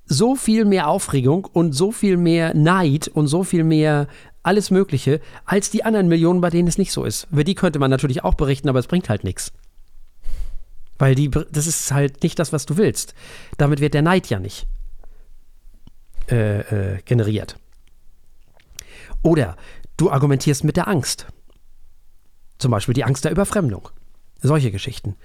so 0.07 0.35
viel 0.35 0.65
mehr 0.65 0.89
Aufregung 0.89 1.45
und 1.45 1.73
so 1.73 1.93
viel 1.93 2.17
mehr 2.17 2.55
Neid 2.55 3.09
und 3.09 3.29
so 3.29 3.45
viel 3.45 3.63
mehr 3.63 4.09
alles 4.43 4.71
Mögliche 4.71 5.21
als 5.45 5.71
die 5.71 5.85
anderen 5.85 6.09
Millionen, 6.09 6.41
bei 6.41 6.51
denen 6.51 6.67
es 6.67 6.79
nicht 6.79 6.93
so 6.93 7.05
ist. 7.05 7.29
Über 7.31 7.45
die 7.45 7.55
könnte 7.55 7.79
man 7.79 7.91
natürlich 7.91 8.25
auch 8.25 8.35
berichten, 8.35 8.69
aber 8.69 8.79
es 8.79 8.87
bringt 8.87 9.09
halt 9.09 9.23
nichts. 9.23 9.53
Weil 10.99 11.15
die, 11.15 11.31
das 11.31 11.67
ist 11.67 11.93
halt 11.93 12.23
nicht 12.23 12.39
das, 12.39 12.53
was 12.53 12.67
du 12.67 12.77
willst. 12.77 13.15
Damit 13.59 13.81
wird 13.81 13.95
der 13.95 14.03
Neid 14.03 14.29
ja 14.29 14.39
nicht 14.39 14.67
äh, 16.31 16.95
äh, 16.95 17.03
generiert. 17.05 17.57
Oder 19.23 19.57
du 19.97 20.11
argumentierst 20.11 20.65
mit 20.65 20.77
der 20.77 20.89
Angst. 20.89 21.27
Zum 22.61 22.71
Beispiel 22.71 22.95
die 22.95 23.05
Angst 23.05 23.25
der 23.25 23.33
Überfremdung. 23.33 23.89
Solche 24.41 24.71
Geschichten. 24.71 25.17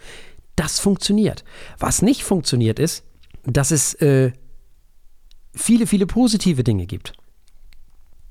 Das 0.56 0.80
funktioniert. 0.80 1.44
Was 1.78 2.02
nicht 2.02 2.24
funktioniert 2.24 2.80
ist, 2.80 3.04
dass 3.44 3.72
es 3.72 3.94
äh, 3.96 4.32
viele, 5.54 5.86
viele 5.86 6.08
positive 6.08 6.64
Dinge 6.64 6.86
gibt, 6.86 7.14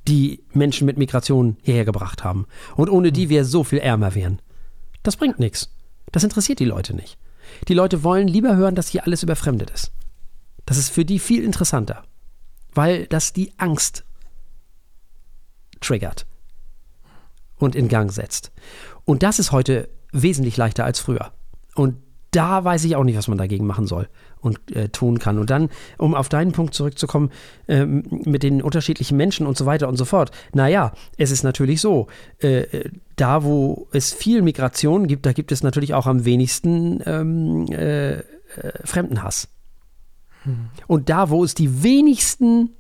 die 0.09 0.43
Menschen 0.53 0.87
mit 0.87 0.97
Migration 0.97 1.59
hierher 1.63 1.85
gebracht 1.85 2.25
haben 2.25 2.47
und 2.77 2.89
ohne 2.89 3.13
die 3.13 3.29
wir 3.29 3.45
so 3.45 3.63
viel 3.63 3.79
ärmer 3.79 4.15
wären. 4.15 4.41
Das 5.03 5.17
bringt 5.17 5.39
nichts. 5.39 5.71
Das 6.11 6.25
interessiert 6.25 6.59
die 6.59 6.65
Leute 6.65 6.95
nicht. 6.95 7.19
Die 7.69 7.75
Leute 7.75 8.03
wollen 8.03 8.27
lieber 8.27 8.57
hören, 8.57 8.75
dass 8.75 8.89
hier 8.89 9.05
alles 9.05 9.23
überfremdet 9.23 9.71
ist. 9.71 9.93
Das 10.65 10.79
ist 10.79 10.89
für 10.89 11.05
die 11.05 11.19
viel 11.19 11.45
interessanter, 11.45 12.05
weil 12.73 13.07
das 13.07 13.35
die 13.35 13.53
Angst 13.59 14.05
triggert 15.81 16.27
und 17.57 17.75
in 17.75 17.89
Gang 17.89 18.11
setzt. 18.11 18.53
Und 19.05 19.23
das 19.23 19.39
ist 19.39 19.53
heute 19.53 19.89
wesentlich 20.13 20.57
leichter 20.57 20.85
als 20.85 21.01
früher. 21.01 21.33
Und 21.75 21.97
da 22.31 22.65
weiß 22.65 22.85
ich 22.85 22.97
auch 22.97 23.05
nicht, 23.05 23.17
was 23.17 23.29
man 23.29 23.39
dagegen 23.39 23.67
machen 23.67 23.87
soll 23.87 24.09
und 24.41 24.75
äh, 24.75 24.89
tun 24.89 25.19
kann. 25.19 25.39
Und 25.39 25.51
dann, 25.51 25.71
um 25.99 26.15
auf 26.15 26.29
deinen 26.29 26.53
Punkt 26.53 26.75
zurückzukommen, 26.75 27.31
ähm, 27.69 28.03
mit 28.25 28.43
den 28.43 28.61
unterschiedlichen 28.61 29.17
Menschen 29.17 29.47
und 29.47 29.57
so 29.57 29.67
weiter 29.67 29.89
und 29.89 29.97
so 29.97 30.05
fort. 30.05 30.33
Naja, 30.53 30.93
es 31.17 31.31
ist 31.31 31.45
natürlich 31.45 31.81
so, 31.81 32.09
äh, 32.39 32.89
da 33.17 33.45
wo 33.45 33.89
es 33.93 34.13
viel 34.13 34.43
Migration 34.43 35.07
gibt, 35.07 35.27
da 35.27 35.33
gibt 35.33 35.53
es 35.53 35.63
natürlich 35.63 35.95
auch 35.95 36.07
am 36.07 36.25
wenigsten 36.25 37.01
ähm, 37.07 37.67
äh, 37.71 38.15
äh 38.15 38.23
Fremdenhass. 38.83 39.49
Hm. 40.43 40.71
Und 40.89 41.09
da, 41.09 41.31
wo 41.31 41.45
es 41.45 41.55
die 41.55 41.85
wenigsten 41.85 42.71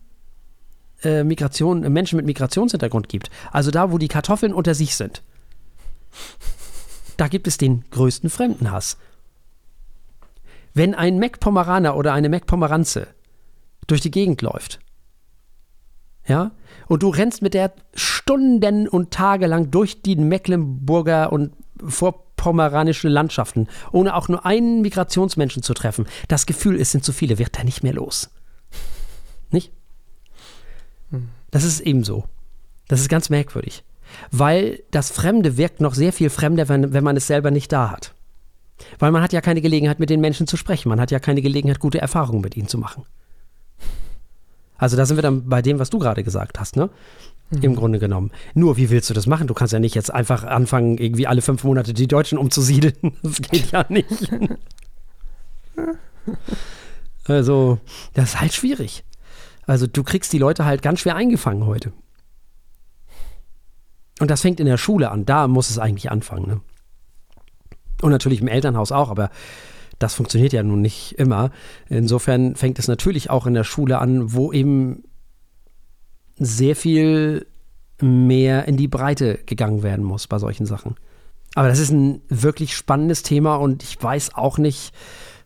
äh, 1.04 1.22
Migration, 1.22 1.80
Menschen 1.92 2.16
mit 2.16 2.26
Migrationshintergrund 2.26 3.08
gibt, 3.08 3.30
also 3.52 3.70
da, 3.70 3.92
wo 3.92 3.98
die 3.98 4.08
Kartoffeln 4.08 4.52
unter 4.52 4.74
sich 4.74 4.96
sind, 4.96 5.22
da 7.16 7.28
gibt 7.28 7.46
es 7.46 7.58
den 7.58 7.84
größten 7.90 8.30
Fremdenhass. 8.30 8.96
Wenn 10.72 10.94
ein 10.94 11.18
Meckpomeraner 11.18 11.96
oder 11.96 12.12
eine 12.12 12.28
Meckpomeranze 12.28 13.06
durch 13.86 14.00
die 14.00 14.10
Gegend 14.10 14.42
läuft, 14.42 14.80
ja, 16.26 16.52
und 16.88 17.02
du 17.02 17.10
rennst 17.10 17.42
mit 17.42 17.54
der 17.54 17.72
Stunden 17.94 18.88
und 18.88 19.10
Tage 19.10 19.46
lang 19.46 19.70
durch 19.70 20.02
die 20.02 20.16
Mecklenburger 20.16 21.32
und 21.32 21.52
vorpomeranischen 21.86 23.10
Landschaften, 23.10 23.68
ohne 23.92 24.14
auch 24.14 24.28
nur 24.28 24.46
einen 24.46 24.80
Migrationsmenschen 24.80 25.62
zu 25.62 25.74
treffen, 25.74 26.06
das 26.28 26.46
Gefühl, 26.46 26.80
es 26.80 26.92
sind 26.92 27.04
zu 27.04 27.12
viele, 27.12 27.38
wird 27.38 27.58
er 27.58 27.64
nicht 27.64 27.82
mehr 27.82 27.92
los. 27.92 28.30
Nicht? 29.50 29.72
Das 31.50 31.64
ist 31.64 31.80
ebenso. 31.80 32.24
Das 32.88 33.00
ist 33.00 33.08
ganz 33.08 33.30
merkwürdig. 33.30 33.84
Weil 34.30 34.80
das 34.90 35.10
Fremde 35.10 35.56
wirkt 35.56 35.80
noch 35.80 35.94
sehr 35.94 36.12
viel 36.12 36.30
fremder, 36.30 36.68
wenn, 36.68 36.92
wenn 36.92 37.04
man 37.04 37.16
es 37.16 37.26
selber 37.26 37.50
nicht 37.50 37.72
da 37.72 37.90
hat. 37.90 38.14
Weil 38.98 39.12
man 39.12 39.22
hat 39.22 39.32
ja 39.32 39.40
keine 39.40 39.60
Gelegenheit, 39.60 40.00
mit 40.00 40.10
den 40.10 40.20
Menschen 40.20 40.46
zu 40.46 40.56
sprechen. 40.56 40.88
Man 40.88 41.00
hat 41.00 41.10
ja 41.10 41.18
keine 41.18 41.42
Gelegenheit, 41.42 41.80
gute 41.80 42.00
Erfahrungen 42.00 42.40
mit 42.40 42.56
ihnen 42.56 42.68
zu 42.68 42.78
machen. 42.78 43.04
Also 44.76 44.96
da 44.96 45.06
sind 45.06 45.16
wir 45.16 45.22
dann 45.22 45.48
bei 45.48 45.62
dem, 45.62 45.78
was 45.78 45.90
du 45.90 45.98
gerade 45.98 46.24
gesagt 46.24 46.58
hast, 46.58 46.76
ne? 46.76 46.90
Mhm. 47.50 47.62
Im 47.62 47.76
Grunde 47.76 47.98
genommen. 47.98 48.30
Nur, 48.54 48.76
wie 48.76 48.90
willst 48.90 49.10
du 49.10 49.14
das 49.14 49.26
machen? 49.26 49.46
Du 49.46 49.54
kannst 49.54 49.72
ja 49.72 49.78
nicht 49.78 49.94
jetzt 49.94 50.12
einfach 50.12 50.44
anfangen, 50.44 50.98
irgendwie 50.98 51.26
alle 51.26 51.42
fünf 51.42 51.64
Monate 51.64 51.94
die 51.94 52.08
Deutschen 52.08 52.38
umzusiedeln. 52.38 52.94
Das 53.22 53.40
geht 53.40 53.70
ja 53.70 53.84
nicht. 53.88 54.08
also, 57.24 57.78
das 58.14 58.30
ist 58.30 58.40
halt 58.40 58.52
schwierig. 58.52 59.04
Also, 59.66 59.86
du 59.86 60.02
kriegst 60.02 60.32
die 60.32 60.38
Leute 60.38 60.64
halt 60.64 60.82
ganz 60.82 61.00
schwer 61.00 61.16
eingefangen 61.16 61.66
heute. 61.66 61.92
Und 64.20 64.30
das 64.30 64.42
fängt 64.42 64.60
in 64.60 64.66
der 64.66 64.78
Schule 64.78 65.10
an. 65.10 65.24
Da 65.26 65.48
muss 65.48 65.70
es 65.70 65.78
eigentlich 65.78 66.10
anfangen, 66.10 66.46
ne? 66.46 66.60
Und 68.02 68.10
natürlich 68.10 68.40
im 68.40 68.48
Elternhaus 68.48 68.92
auch, 68.92 69.10
aber 69.10 69.30
das 69.98 70.14
funktioniert 70.14 70.52
ja 70.52 70.62
nun 70.62 70.80
nicht 70.80 71.12
immer. 71.18 71.50
Insofern 71.88 72.56
fängt 72.56 72.78
es 72.78 72.88
natürlich 72.88 73.30
auch 73.30 73.46
in 73.46 73.54
der 73.54 73.64
Schule 73.64 73.98
an, 73.98 74.34
wo 74.34 74.52
eben 74.52 75.04
sehr 76.36 76.76
viel 76.76 77.46
mehr 78.00 78.66
in 78.66 78.76
die 78.76 78.88
Breite 78.88 79.38
gegangen 79.46 79.82
werden 79.82 80.04
muss 80.04 80.26
bei 80.26 80.38
solchen 80.38 80.66
Sachen. 80.66 80.96
Aber 81.54 81.68
das 81.68 81.78
ist 81.78 81.90
ein 81.90 82.20
wirklich 82.28 82.76
spannendes 82.76 83.22
Thema 83.22 83.56
und 83.56 83.82
ich 83.82 84.02
weiß 84.02 84.34
auch 84.34 84.58
nicht, 84.58 84.92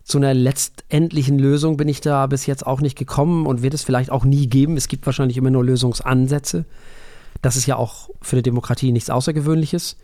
zu 0.03 0.17
einer 0.17 0.33
letztendlichen 0.33 1.37
Lösung 1.37 1.77
bin 1.77 1.87
ich 1.87 2.01
da 2.01 2.25
bis 2.25 2.47
jetzt 2.47 2.65
auch 2.65 2.81
nicht 2.81 2.97
gekommen 2.97 3.45
und 3.45 3.61
wird 3.61 3.75
es 3.75 3.83
vielleicht 3.83 4.09
auch 4.09 4.25
nie 4.25 4.47
geben. 4.47 4.75
Es 4.75 4.87
gibt 4.87 5.05
wahrscheinlich 5.05 5.37
immer 5.37 5.51
nur 5.51 5.63
Lösungsansätze. 5.63 6.65
Das 7.41 7.55
ist 7.55 7.65
ja 7.65 7.75
auch 7.75 8.09
für 8.21 8.35
eine 8.35 8.43
Demokratie 8.43 8.91
nichts 8.91 9.09
Außergewöhnliches. 9.09 9.97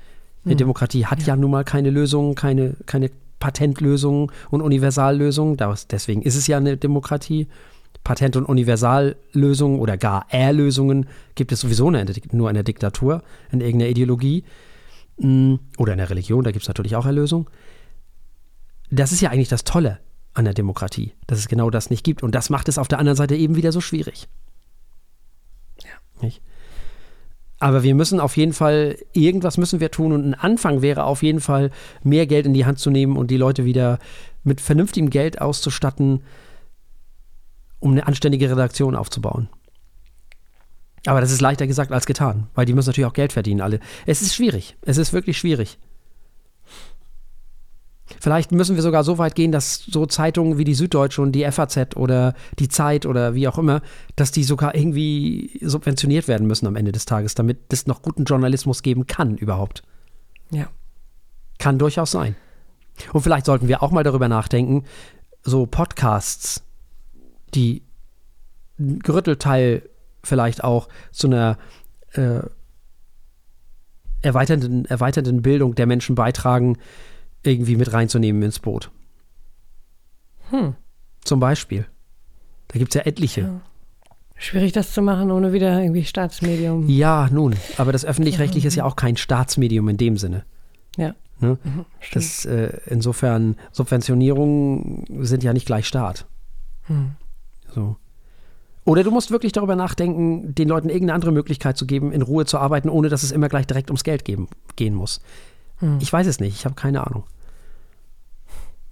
Eine 0.43 0.53
hm. 0.53 0.57
Demokratie 0.57 1.05
hat 1.05 1.21
ja. 1.21 1.27
ja. 1.29 1.35
nun 1.35 1.51
mal 1.51 1.63
keine 1.63 1.89
Lösungen, 1.89 2.35
keine, 2.35 2.75
keine 2.85 3.11
Patentlösungen 3.39 4.31
und 4.51 4.61
Universallösungen. 4.61 5.57
Deswegen 5.89 6.21
ist 6.21 6.35
es 6.35 6.47
ja 6.47 6.57
eine 6.57 6.77
Demokratie. 6.77 7.47
Patent- 8.03 8.35
und 8.35 8.45
Universallösungen 8.45 9.79
oder 9.79 9.97
gar 9.97 10.27
Erlösungen 10.29 11.07
gibt 11.33 11.51
es 11.51 11.61
sowieso 11.61 11.89
nur 11.89 12.49
in 12.49 12.53
der 12.53 12.63
Diktatur, 12.63 13.23
in 13.51 13.61
irgendeiner 13.61 13.89
Ideologie 13.89 14.43
hm, 15.19 15.59
oder 15.77 15.93
in 15.93 15.97
der 15.97 16.09
Religion, 16.09 16.43
da 16.43 16.51
gibt 16.51 16.63
es 16.63 16.67
natürlich 16.67 16.95
auch 16.95 17.07
Erlösung. 17.07 17.49
Das 18.91 19.11
ist 19.11 19.21
ja 19.21 19.31
eigentlich 19.31 19.49
das 19.49 19.63
Tolle 19.63 19.99
an 20.35 20.45
der 20.45 20.53
Demokratie, 20.53 21.13
dass 21.27 21.39
es 21.39 21.47
genau 21.47 21.69
das 21.69 21.89
nicht 21.89 22.03
gibt. 22.03 22.21
Und 22.21 22.35
das 22.35 22.49
macht 22.49 22.69
es 22.69 22.77
auf 22.77 22.87
der 22.87 22.99
anderen 22.99 23.17
Seite 23.17 23.35
eben 23.35 23.55
wieder 23.55 23.71
so 23.71 23.81
schwierig. 23.81 24.27
Ja. 25.83 26.21
Nicht? 26.21 26.41
Aber 27.65 27.81
wir 27.81 27.95
müssen 27.95 28.19
auf 28.19 28.37
jeden 28.37 28.53
Fall, 28.53 28.95
irgendwas 29.13 29.57
müssen 29.57 29.79
wir 29.79 29.89
tun 29.89 30.11
und 30.11 30.23
ein 30.23 30.35
Anfang 30.35 30.83
wäre 30.83 31.05
auf 31.05 31.23
jeden 31.23 31.39
Fall, 31.39 31.71
mehr 32.03 32.27
Geld 32.27 32.45
in 32.45 32.53
die 32.53 32.67
Hand 32.67 32.77
zu 32.77 32.91
nehmen 32.91 33.17
und 33.17 33.31
die 33.31 33.37
Leute 33.37 33.65
wieder 33.65 33.97
mit 34.43 34.61
vernünftigem 34.61 35.09
Geld 35.09 35.41
auszustatten, 35.41 36.21
um 37.79 37.93
eine 37.93 38.05
anständige 38.05 38.51
Redaktion 38.51 38.95
aufzubauen. 38.95 39.49
Aber 41.07 41.21
das 41.21 41.31
ist 41.31 41.41
leichter 41.41 41.65
gesagt 41.65 41.91
als 41.91 42.05
getan, 42.05 42.45
weil 42.53 42.67
die 42.67 42.73
müssen 42.73 42.89
natürlich 42.89 43.09
auch 43.09 43.13
Geld 43.13 43.33
verdienen, 43.33 43.61
alle. 43.61 43.79
Es 44.05 44.21
ist 44.21 44.35
schwierig. 44.35 44.77
Es 44.83 44.99
ist 44.99 45.11
wirklich 45.11 45.39
schwierig. 45.39 45.79
Vielleicht 48.19 48.51
müssen 48.51 48.75
wir 48.75 48.83
sogar 48.83 49.03
so 49.03 49.17
weit 49.17 49.33
gehen, 49.33 49.51
dass 49.51 49.77
so 49.77 50.05
Zeitungen 50.05 50.57
wie 50.57 50.63
die 50.63 50.75
Süddeutsche 50.75 51.21
und 51.21 51.31
die 51.31 51.49
FAZ 51.49 51.95
oder 51.95 52.35
die 52.59 52.69
Zeit 52.69 53.05
oder 53.05 53.33
wie 53.33 53.47
auch 53.47 53.57
immer, 53.57 53.81
dass 54.15 54.31
die 54.31 54.43
sogar 54.43 54.75
irgendwie 54.75 55.59
subventioniert 55.61 56.27
werden 56.27 56.45
müssen 56.45 56.67
am 56.67 56.75
Ende 56.75 56.91
des 56.91 57.05
Tages, 57.05 57.33
damit 57.33 57.73
es 57.73 57.87
noch 57.87 58.03
guten 58.03 58.25
Journalismus 58.25 58.83
geben 58.83 59.07
kann 59.07 59.37
überhaupt. 59.37 59.81
Ja. 60.51 60.67
Kann 61.57 61.79
durchaus 61.79 62.11
sein. 62.11 62.35
Und 63.11 63.21
vielleicht 63.21 63.47
sollten 63.47 63.67
wir 63.67 63.81
auch 63.81 63.91
mal 63.91 64.03
darüber 64.03 64.27
nachdenken, 64.27 64.83
so 65.43 65.65
Podcasts, 65.65 66.63
die 67.53 67.81
ein 68.79 68.99
Gerüttelteil 68.99 69.83
vielleicht 70.23 70.63
auch 70.63 70.89
zu 71.11 71.27
einer 71.27 71.57
äh, 72.13 72.41
erweiternden, 74.21 74.85
erweiternden 74.85 75.41
Bildung 75.41 75.75
der 75.75 75.85
Menschen 75.85 76.15
beitragen, 76.15 76.77
irgendwie 77.45 77.75
mit 77.75 77.93
reinzunehmen 77.93 78.41
ins 78.43 78.59
Boot. 78.59 78.91
Hm. 80.49 80.75
Zum 81.23 81.39
Beispiel. 81.39 81.85
Da 82.67 82.79
gibt 82.79 82.95
es 82.95 82.99
ja 82.99 83.05
etliche. 83.05 83.41
Ja. 83.41 83.61
Schwierig, 84.37 84.73
das 84.73 84.93
zu 84.93 85.01
machen, 85.01 85.31
ohne 85.31 85.53
wieder 85.53 85.81
irgendwie 85.81 86.03
Staatsmedium. 86.03 86.89
Ja, 86.89 87.29
nun, 87.31 87.55
aber 87.77 87.93
das 87.93 88.03
öffentlich-rechtliche 88.03 88.67
ist 88.67 88.75
ja 88.75 88.83
auch 88.83 88.97
kein 88.97 89.15
Staatsmedium 89.15 89.87
in 89.87 89.97
dem 89.97 90.17
Sinne. 90.17 90.43
Ja. 90.97 91.15
Ne? 91.39 91.57
Mhm, 91.63 91.85
das, 92.13 92.45
äh, 92.45 92.77
insofern, 92.87 93.55
Subventionierungen 93.71 95.05
sind 95.21 95.43
ja 95.43 95.53
nicht 95.53 95.65
gleich 95.65 95.87
Staat. 95.87 96.25
Hm. 96.83 97.11
So. 97.73 97.95
Oder 98.83 99.03
du 99.03 99.11
musst 99.11 99.31
wirklich 99.31 99.51
darüber 99.51 99.75
nachdenken, 99.75 100.53
den 100.53 100.69
Leuten 100.69 100.89
irgendeine 100.89 101.15
andere 101.15 101.31
Möglichkeit 101.31 101.77
zu 101.77 101.85
geben, 101.85 102.11
in 102.11 102.21
Ruhe 102.21 102.45
zu 102.45 102.59
arbeiten, 102.59 102.89
ohne 102.89 103.09
dass 103.09 103.23
es 103.23 103.31
immer 103.31 103.49
gleich 103.49 103.65
direkt 103.65 103.89
ums 103.89 104.03
Geld 104.03 104.25
geben, 104.25 104.47
gehen 104.75 104.93
muss. 104.93 105.21
Hm. 105.77 105.97
Ich 106.01 106.11
weiß 106.11 106.27
es 106.27 106.39
nicht, 106.39 106.55
ich 106.55 106.65
habe 106.65 106.75
keine 106.75 107.05
Ahnung, 107.05 107.23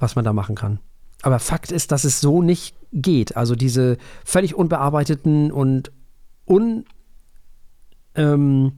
was 0.03 0.15
man 0.15 0.25
da 0.25 0.33
machen 0.33 0.55
kann. 0.55 0.79
Aber 1.23 1.39
Fakt 1.39 1.71
ist, 1.71 1.91
dass 1.91 2.03
es 2.03 2.19
so 2.19 2.41
nicht 2.41 2.75
geht. 2.91 3.37
Also 3.37 3.55
diese 3.55 3.97
völlig 4.25 4.53
unbearbeiteten 4.53 5.51
und 5.51 5.91
un, 6.45 6.85
ähm, 8.15 8.73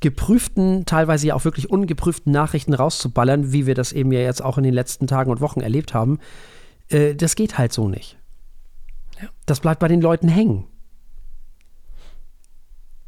geprüften, 0.00 0.84
teilweise 0.84 1.28
ja 1.28 1.34
auch 1.36 1.44
wirklich 1.44 1.70
ungeprüften 1.70 2.32
Nachrichten 2.32 2.74
rauszuballern, 2.74 3.52
wie 3.52 3.66
wir 3.66 3.76
das 3.76 3.92
eben 3.92 4.10
ja 4.10 4.18
jetzt 4.18 4.42
auch 4.42 4.58
in 4.58 4.64
den 4.64 4.74
letzten 4.74 5.06
Tagen 5.06 5.30
und 5.30 5.40
Wochen 5.40 5.60
erlebt 5.60 5.94
haben, 5.94 6.18
äh, 6.88 7.14
das 7.14 7.36
geht 7.36 7.56
halt 7.56 7.72
so 7.72 7.88
nicht. 7.88 8.18
Ja. 9.20 9.28
Das 9.46 9.60
bleibt 9.60 9.78
bei 9.78 9.88
den 9.88 10.02
Leuten 10.02 10.28
hängen. 10.28 10.64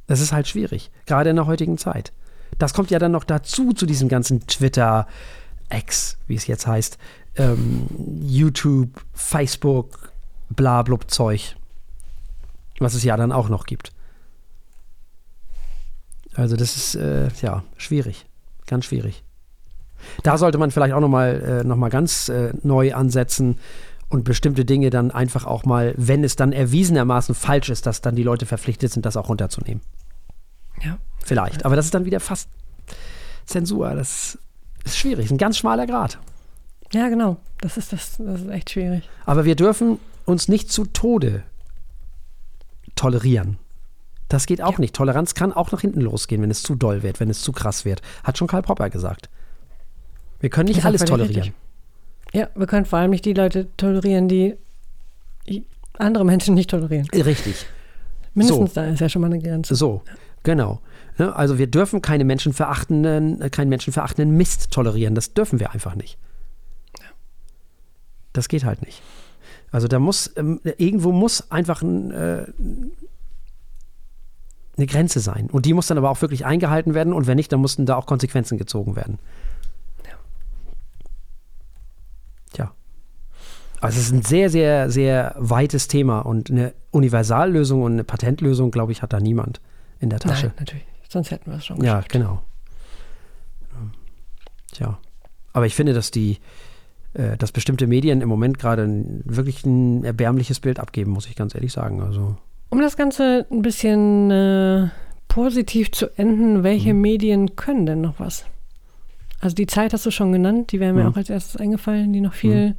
Das 0.06 0.20
ist 0.20 0.32
halt 0.32 0.46
schwierig, 0.46 0.92
gerade 1.06 1.30
in 1.30 1.36
der 1.36 1.46
heutigen 1.46 1.78
Zeit. 1.78 2.12
Das 2.58 2.74
kommt 2.74 2.92
ja 2.92 3.00
dann 3.00 3.10
noch 3.10 3.24
dazu, 3.24 3.72
zu 3.72 3.86
diesem 3.86 4.08
ganzen 4.08 4.46
Twitter, 4.46 5.08
X, 5.72 6.18
wie 6.28 6.36
es 6.36 6.46
jetzt 6.46 6.66
heißt, 6.66 6.98
ähm, 7.36 7.86
YouTube, 8.22 9.04
Facebook, 9.12 10.12
blablub 10.50 11.10
Zeug, 11.10 11.56
was 12.78 12.94
es 12.94 13.04
ja 13.04 13.16
dann 13.16 13.32
auch 13.32 13.48
noch 13.48 13.66
gibt. 13.66 13.92
Also 16.34 16.56
das 16.56 16.76
ist, 16.76 16.94
äh, 16.96 17.28
ja, 17.42 17.62
schwierig, 17.76 18.26
ganz 18.66 18.86
schwierig. 18.86 19.22
Da 20.22 20.36
sollte 20.36 20.58
man 20.58 20.70
vielleicht 20.70 20.94
auch 20.94 21.00
nochmal 21.00 21.62
äh, 21.62 21.64
noch 21.64 21.76
mal 21.76 21.88
ganz 21.88 22.28
äh, 22.28 22.52
neu 22.62 22.94
ansetzen 22.94 23.58
und 24.08 24.24
bestimmte 24.24 24.64
Dinge 24.64 24.90
dann 24.90 25.10
einfach 25.10 25.46
auch 25.46 25.64
mal, 25.64 25.94
wenn 25.96 26.24
es 26.24 26.36
dann 26.36 26.52
erwiesenermaßen 26.52 27.34
falsch 27.34 27.70
ist, 27.70 27.86
dass 27.86 28.00
dann 28.00 28.16
die 28.16 28.22
Leute 28.22 28.46
verpflichtet 28.46 28.92
sind, 28.92 29.06
das 29.06 29.16
auch 29.16 29.28
runterzunehmen. 29.28 29.82
Ja. 30.82 30.98
Vielleicht. 31.24 31.64
Aber 31.64 31.74
das 31.74 31.86
ist 31.86 31.94
dann 31.94 32.04
wieder 32.04 32.20
fast 32.20 32.48
Zensur. 33.46 33.94
Das 33.94 34.38
ist 34.84 34.98
schwierig. 34.98 35.30
Ein 35.30 35.38
ganz 35.38 35.56
schmaler 35.56 35.86
Grad. 35.86 36.18
Ja, 36.94 37.08
genau. 37.08 37.36
Das 37.60 37.76
ist, 37.76 37.92
das, 37.92 38.16
das 38.18 38.40
ist 38.42 38.48
echt 38.50 38.70
schwierig. 38.70 39.08
Aber 39.26 39.44
wir 39.44 39.56
dürfen 39.56 39.98
uns 40.24 40.48
nicht 40.48 40.70
zu 40.70 40.84
Tode 40.86 41.42
tolerieren. 42.96 43.58
Das 44.28 44.46
geht 44.46 44.62
auch 44.62 44.72
Ja. 44.74 44.78
nicht. 44.80 44.94
Toleranz 44.94 45.34
kann 45.34 45.52
auch 45.52 45.70
nach 45.72 45.80
hinten 45.80 46.00
losgehen, 46.00 46.40
wenn 46.42 46.50
es 46.50 46.62
zu 46.62 46.74
doll 46.74 47.02
wird, 47.02 47.20
wenn 47.20 47.28
es 47.30 47.42
zu 47.42 47.52
krass 47.52 47.84
wird. 47.84 48.00
Hat 48.22 48.38
schon 48.38 48.46
Karl 48.48 48.62
Popper 48.62 48.90
gesagt. 48.90 49.28
Wir 50.40 50.50
können 50.50 50.68
nicht 50.68 50.84
alles 50.84 51.04
tolerieren. 51.04 51.42
richtig. 51.42 51.54
Ja, 52.32 52.48
wir 52.54 52.66
können 52.66 52.84
vor 52.86 52.98
allem 52.98 53.10
nicht 53.10 53.24
die 53.24 53.32
Leute 53.34 53.68
tolerieren, 53.76 54.28
die 54.28 54.56
andere 55.98 56.24
Menschen 56.24 56.54
nicht 56.54 56.70
tolerieren. 56.70 57.06
Richtig. 57.10 57.66
Mindestens 58.34 58.72
da 58.72 58.84
ist 58.86 59.00
ja 59.00 59.08
schon 59.08 59.22
mal 59.22 59.26
eine 59.32 59.38
Grenze. 59.40 59.74
So, 59.76 60.02
genau. 60.42 60.80
Ne, 61.18 61.34
Also 61.36 61.58
wir 61.58 61.68
dürfen 61.68 62.02
keine 62.02 62.24
menschenverachtenden, 62.24 63.40
äh, 63.40 63.50
keinen 63.50 63.68
menschenverachtenden 63.68 64.36
Mist 64.36 64.72
tolerieren. 64.72 65.14
Das 65.14 65.34
dürfen 65.34 65.60
wir 65.60 65.70
einfach 65.72 65.94
nicht. 65.94 66.18
Das 68.34 68.48
geht 68.48 68.64
halt 68.64 68.82
nicht. 68.82 69.00
Also 69.70 69.88
da 69.88 69.98
muss, 69.98 70.30
ähm, 70.36 70.60
irgendwo 70.76 71.10
muss 71.10 71.50
einfach 71.50 71.80
ein, 71.82 72.10
äh, 72.10 72.46
eine 74.76 74.86
Grenze 74.86 75.20
sein. 75.20 75.48
Und 75.50 75.66
die 75.66 75.72
muss 75.72 75.86
dann 75.86 75.98
aber 75.98 76.10
auch 76.10 76.20
wirklich 76.20 76.44
eingehalten 76.44 76.94
werden. 76.94 77.12
Und 77.12 77.26
wenn 77.26 77.36
nicht, 77.36 77.50
dann 77.52 77.60
mussten 77.60 77.86
da 77.86 77.96
auch 77.96 78.06
Konsequenzen 78.06 78.58
gezogen 78.58 78.96
werden. 78.96 79.18
Tja. 82.52 82.72
Also 83.80 83.98
es 83.98 84.06
ist 84.06 84.12
ein 84.12 84.22
sehr, 84.22 84.50
sehr, 84.50 84.90
sehr 84.90 85.34
weites 85.38 85.88
Thema 85.88 86.20
und 86.20 86.50
eine 86.50 86.74
Universallösung 86.90 87.82
und 87.82 87.92
eine 87.92 88.04
Patentlösung, 88.04 88.70
glaube 88.70 88.92
ich, 88.92 89.02
hat 89.02 89.12
da 89.12 89.20
niemand 89.20 89.60
in 90.00 90.10
der 90.10 90.20
Tasche. 90.20 90.46
Nein, 90.48 90.56
natürlich. 90.58 90.84
Sonst 91.08 91.30
hätten 91.30 91.50
wir 91.50 91.58
es 91.58 91.66
schon 91.66 91.76
Ja, 91.78 91.94
geschafft. 91.96 92.12
genau. 92.12 92.42
Ähm, 93.76 93.92
Tja. 94.72 94.98
Aber 95.52 95.66
ich 95.66 95.74
finde, 95.76 95.92
dass 95.94 96.10
die, 96.10 96.38
äh, 97.14 97.36
dass 97.36 97.52
bestimmte 97.52 97.86
Medien 97.86 98.20
im 98.20 98.28
Moment 98.28 98.58
gerade 98.58 98.88
wirklich 99.24 99.64
ein 99.64 100.04
erbärmliches 100.04 100.60
Bild 100.60 100.78
abgeben, 100.78 101.10
muss 101.12 101.26
ich 101.26 101.36
ganz 101.36 101.54
ehrlich 101.54 101.72
sagen. 101.72 102.02
Also, 102.02 102.36
Um 102.70 102.80
das 102.80 102.96
Ganze 102.96 103.46
ein 103.50 103.62
bisschen 103.62 104.30
äh, 104.30 104.88
positiv 105.28 105.92
zu 105.92 106.06
enden, 106.18 106.62
welche 106.62 106.92
Mhm. 106.94 107.00
Medien 107.00 107.56
können 107.56 107.86
denn 107.86 108.00
noch 108.00 108.18
was? 108.20 108.44
Also 109.40 109.54
die 109.54 109.66
Zeit 109.66 109.92
hast 109.92 110.06
du 110.06 110.10
schon 110.10 110.32
genannt, 110.32 110.72
die 110.72 110.80
wären 110.80 110.94
mir 110.96 111.04
Mhm. 111.04 111.10
auch 111.12 111.16
als 111.16 111.28
erstes 111.30 111.56
eingefallen, 111.60 112.12
die 112.12 112.20
noch 112.20 112.32
viel, 112.34 112.76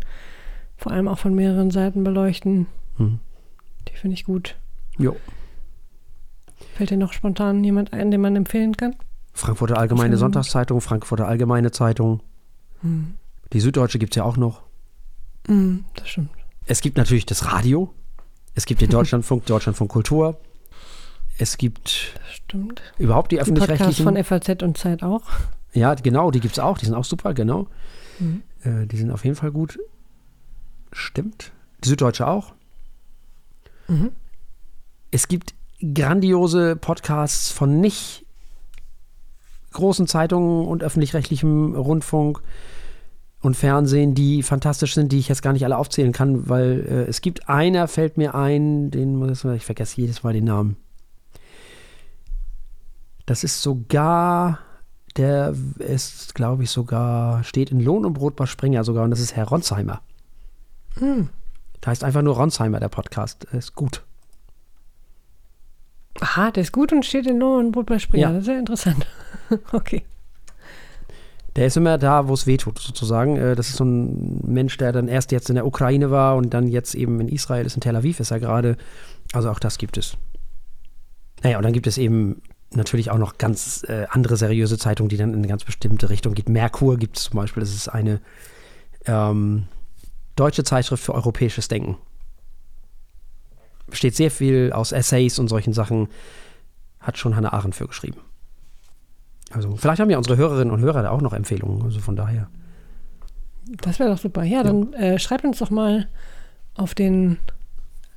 vor 0.77 0.91
allem 0.91 1.07
auch 1.07 1.19
von 1.19 1.33
mehreren 1.35 1.69
Seiten 1.71 2.03
beleuchten. 2.03 2.67
hm. 2.97 3.19
Die 3.87 3.93
finde 3.97 4.15
ich 4.15 4.23
gut. 4.25 4.55
jo. 4.97 5.15
Fällt 6.75 6.89
dir 6.89 6.97
noch 6.97 7.13
spontan 7.13 7.63
jemand 7.63 7.93
ein, 7.93 8.11
den 8.11 8.19
man 8.21 8.35
empfehlen 8.35 8.75
kann? 8.75 8.95
Frankfurter 9.33 9.77
Allgemeine. 9.77 10.17
Sonntagszeitung, 10.17 10.81
Frankfurter 10.81 11.27
Allgemeine 11.27 11.71
Zeitung. 11.71 12.21
Hm. 12.81 13.13
Die 13.55 13.61
Süddeutsche 13.61 13.99
gibt 13.99 14.11
es 14.13 14.17
ja 14.17 14.25
auch 14.25 14.35
noch. 14.35 14.63
Hm, 15.47 15.85
das 15.95 16.09
stimmt. 16.09 16.29
Es 16.65 16.81
gibt 16.81 16.97
natürlich 16.97 17.25
das 17.25 17.45
Radio. 17.45 17.93
Es 18.53 18.65
gibt 18.65 18.81
den 18.81 18.89
Deutschlandfunk, 18.91 19.45
Deutschlandfunk 19.45 19.89
Kultur. 19.89 20.37
Es 21.37 21.57
gibt 21.57 22.19
Das 22.19 22.33
stimmt. 22.35 22.81
überhaupt 22.97 23.31
die 23.31 23.39
öffentlich-rechtlichen. 23.39 24.03
von 24.03 24.21
FAZ 24.21 24.61
und 24.61 24.77
Zeit 24.77 25.03
auch. 25.03 25.21
Ja, 25.71 25.93
genau, 25.93 26.31
die 26.31 26.41
gibt 26.41 26.55
es 26.57 26.59
auch. 26.59 26.77
Die 26.77 26.83
sind 26.85 26.95
auch 26.95 27.05
super, 27.05 27.33
genau. 27.33 27.67
Mhm. 28.19 28.43
Äh, 28.63 28.87
die 28.87 28.97
sind 28.97 29.09
auf 29.09 29.23
jeden 29.23 29.37
Fall 29.37 29.51
gut. 29.53 29.79
Stimmt. 30.91 31.53
Die 31.85 31.87
Süddeutsche 31.87 32.27
auch. 32.27 32.51
Mhm. 33.87 34.11
Es 35.11 35.29
gibt 35.29 35.55
grandiose 35.81 36.75
Podcasts 36.75 37.51
von 37.51 37.79
nicht 37.79 38.25
großen 39.71 40.07
Zeitungen 40.07 40.67
und 40.67 40.83
öffentlich-rechtlichem 40.83 41.73
Rundfunk 41.73 42.41
und 43.45 43.55
Fernsehen, 43.55 44.13
die 44.13 44.43
fantastisch 44.43 44.93
sind, 44.93 45.11
die 45.11 45.19
ich 45.19 45.29
jetzt 45.29 45.41
gar 45.41 45.53
nicht 45.53 45.63
alle 45.63 45.77
aufzählen 45.77 46.11
kann, 46.11 46.49
weil 46.49 46.85
äh, 46.87 47.09
es 47.09 47.21
gibt 47.21 47.47
einer, 47.47 47.87
fällt 47.87 48.17
mir 48.17 48.35
ein, 48.35 48.91
den 48.91 49.15
muss 49.15 49.43
ich, 49.43 49.51
ich 49.51 49.65
vergesse 49.65 50.01
jedes 50.01 50.23
Mal 50.23 50.33
den 50.33 50.45
Namen. 50.45 50.77
Das 53.25 53.43
ist 53.43 53.61
sogar, 53.61 54.59
der 55.17 55.55
ist, 55.79 56.35
glaube 56.35 56.63
ich, 56.63 56.71
sogar, 56.71 57.43
steht 57.43 57.71
in 57.71 57.79
Lohn 57.79 58.05
und 58.05 58.13
Brot 58.13 58.35
bei 58.35 58.45
Springer 58.45 58.83
sogar 58.83 59.03
und 59.03 59.11
das 59.11 59.19
ist 59.19 59.35
Herr 59.35 59.47
Ronsheimer. 59.47 60.01
Hm. 60.97 61.29
Da 61.81 61.91
heißt 61.91 62.03
einfach 62.03 62.21
nur 62.21 62.35
Ronsheimer, 62.35 62.79
der 62.79 62.89
Podcast. 62.89 63.45
Ist 63.45 63.75
gut. 63.75 64.03
Aha, 66.19 66.51
der 66.51 66.63
ist 66.63 66.71
gut 66.71 66.93
und 66.93 67.05
steht 67.05 67.27
in 67.27 67.39
Lohn 67.39 67.65
und 67.65 67.71
Brot 67.71 67.87
bei 67.87 67.99
Springer. 67.99 68.29
Ja. 68.29 68.33
Das 68.33 68.43
ist 68.43 68.47
ja 68.47 68.57
interessant. 68.57 69.05
okay. 69.71 70.03
Der 71.55 71.67
ist 71.67 71.77
immer 71.77 71.97
da, 71.97 72.27
wo 72.27 72.33
es 72.33 72.47
weh 72.47 72.57
tut, 72.57 72.79
sozusagen. 72.79 73.37
Äh, 73.37 73.55
Das 73.55 73.69
ist 73.69 73.77
so 73.77 73.85
ein 73.85 74.41
Mensch, 74.45 74.77
der 74.77 74.91
dann 74.91 75.07
erst 75.07 75.31
jetzt 75.31 75.49
in 75.49 75.55
der 75.55 75.65
Ukraine 75.65 76.11
war 76.11 76.35
und 76.35 76.53
dann 76.53 76.67
jetzt 76.67 76.95
eben 76.95 77.19
in 77.21 77.29
Israel 77.29 77.65
ist, 77.65 77.75
in 77.75 77.81
Tel 77.81 77.95
Aviv 77.95 78.19
ist 78.19 78.31
er 78.31 78.39
gerade. 78.39 78.77
Also 79.33 79.49
auch 79.49 79.59
das 79.59 79.77
gibt 79.77 79.97
es. 79.97 80.17
Naja, 81.43 81.57
und 81.57 81.63
dann 81.63 81.73
gibt 81.73 81.87
es 81.87 81.97
eben 81.97 82.41
natürlich 82.71 83.11
auch 83.11 83.17
noch 83.17 83.37
ganz 83.37 83.85
äh, 83.87 84.05
andere 84.09 84.35
seriöse 84.35 84.77
Zeitungen, 84.77 85.09
die 85.09 85.17
dann 85.17 85.29
in 85.29 85.39
eine 85.39 85.47
ganz 85.47 85.63
bestimmte 85.63 86.09
Richtung 86.09 86.33
geht. 86.33 86.49
Merkur 86.49 86.97
gibt 86.97 87.17
es 87.17 87.25
zum 87.25 87.37
Beispiel, 87.39 87.61
das 87.61 87.73
ist 87.73 87.87
eine 87.87 88.19
ähm, 89.05 89.67
deutsche 90.35 90.63
Zeitschrift 90.63 91.03
für 91.03 91.13
europäisches 91.13 91.67
Denken. 91.67 91.97
Besteht 93.87 94.15
sehr 94.15 94.31
viel 94.31 94.71
aus 94.73 94.91
Essays 94.91 95.39
und 95.39 95.47
solchen 95.47 95.73
Sachen. 95.73 96.09
Hat 96.99 97.17
schon 97.17 97.35
Hannah 97.35 97.53
Arendt 97.53 97.75
für 97.75 97.87
geschrieben. 97.87 98.19
Also 99.51 99.75
vielleicht 99.75 99.99
haben 99.99 100.09
ja 100.09 100.17
unsere 100.17 100.37
Hörerinnen 100.37 100.73
und 100.73 100.79
Hörer 100.81 101.03
da 101.03 101.11
auch 101.11 101.21
noch 101.21 101.33
Empfehlungen. 101.33 101.81
Also 101.83 101.99
von 101.99 102.15
daher 102.15 102.47
Das 103.81 103.99
wäre 103.99 104.09
doch 104.09 104.17
super. 104.17 104.43
Ja, 104.43 104.63
dann 104.63 104.93
äh, 104.93 105.19
schreibt 105.19 105.43
uns 105.45 105.59
doch 105.59 105.69
mal 105.69 106.07
auf 106.75 106.93
den 106.95 107.37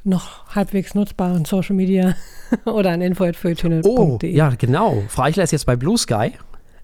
noch 0.04 0.46
halbwegs 0.54 0.94
nutzbaren 0.94 1.44
Social 1.44 1.76
Media 1.76 2.14
oder 2.64 2.90
an 2.90 3.02
info.feuilletöne.de. 3.02 3.90
Oh, 3.90 4.18
ja, 4.22 4.50
genau. 4.50 5.02
Frau 5.08 5.22
Eichler 5.22 5.44
ist 5.44 5.50
jetzt 5.52 5.66
bei 5.66 5.76
Blue 5.76 5.98
Sky. 5.98 6.32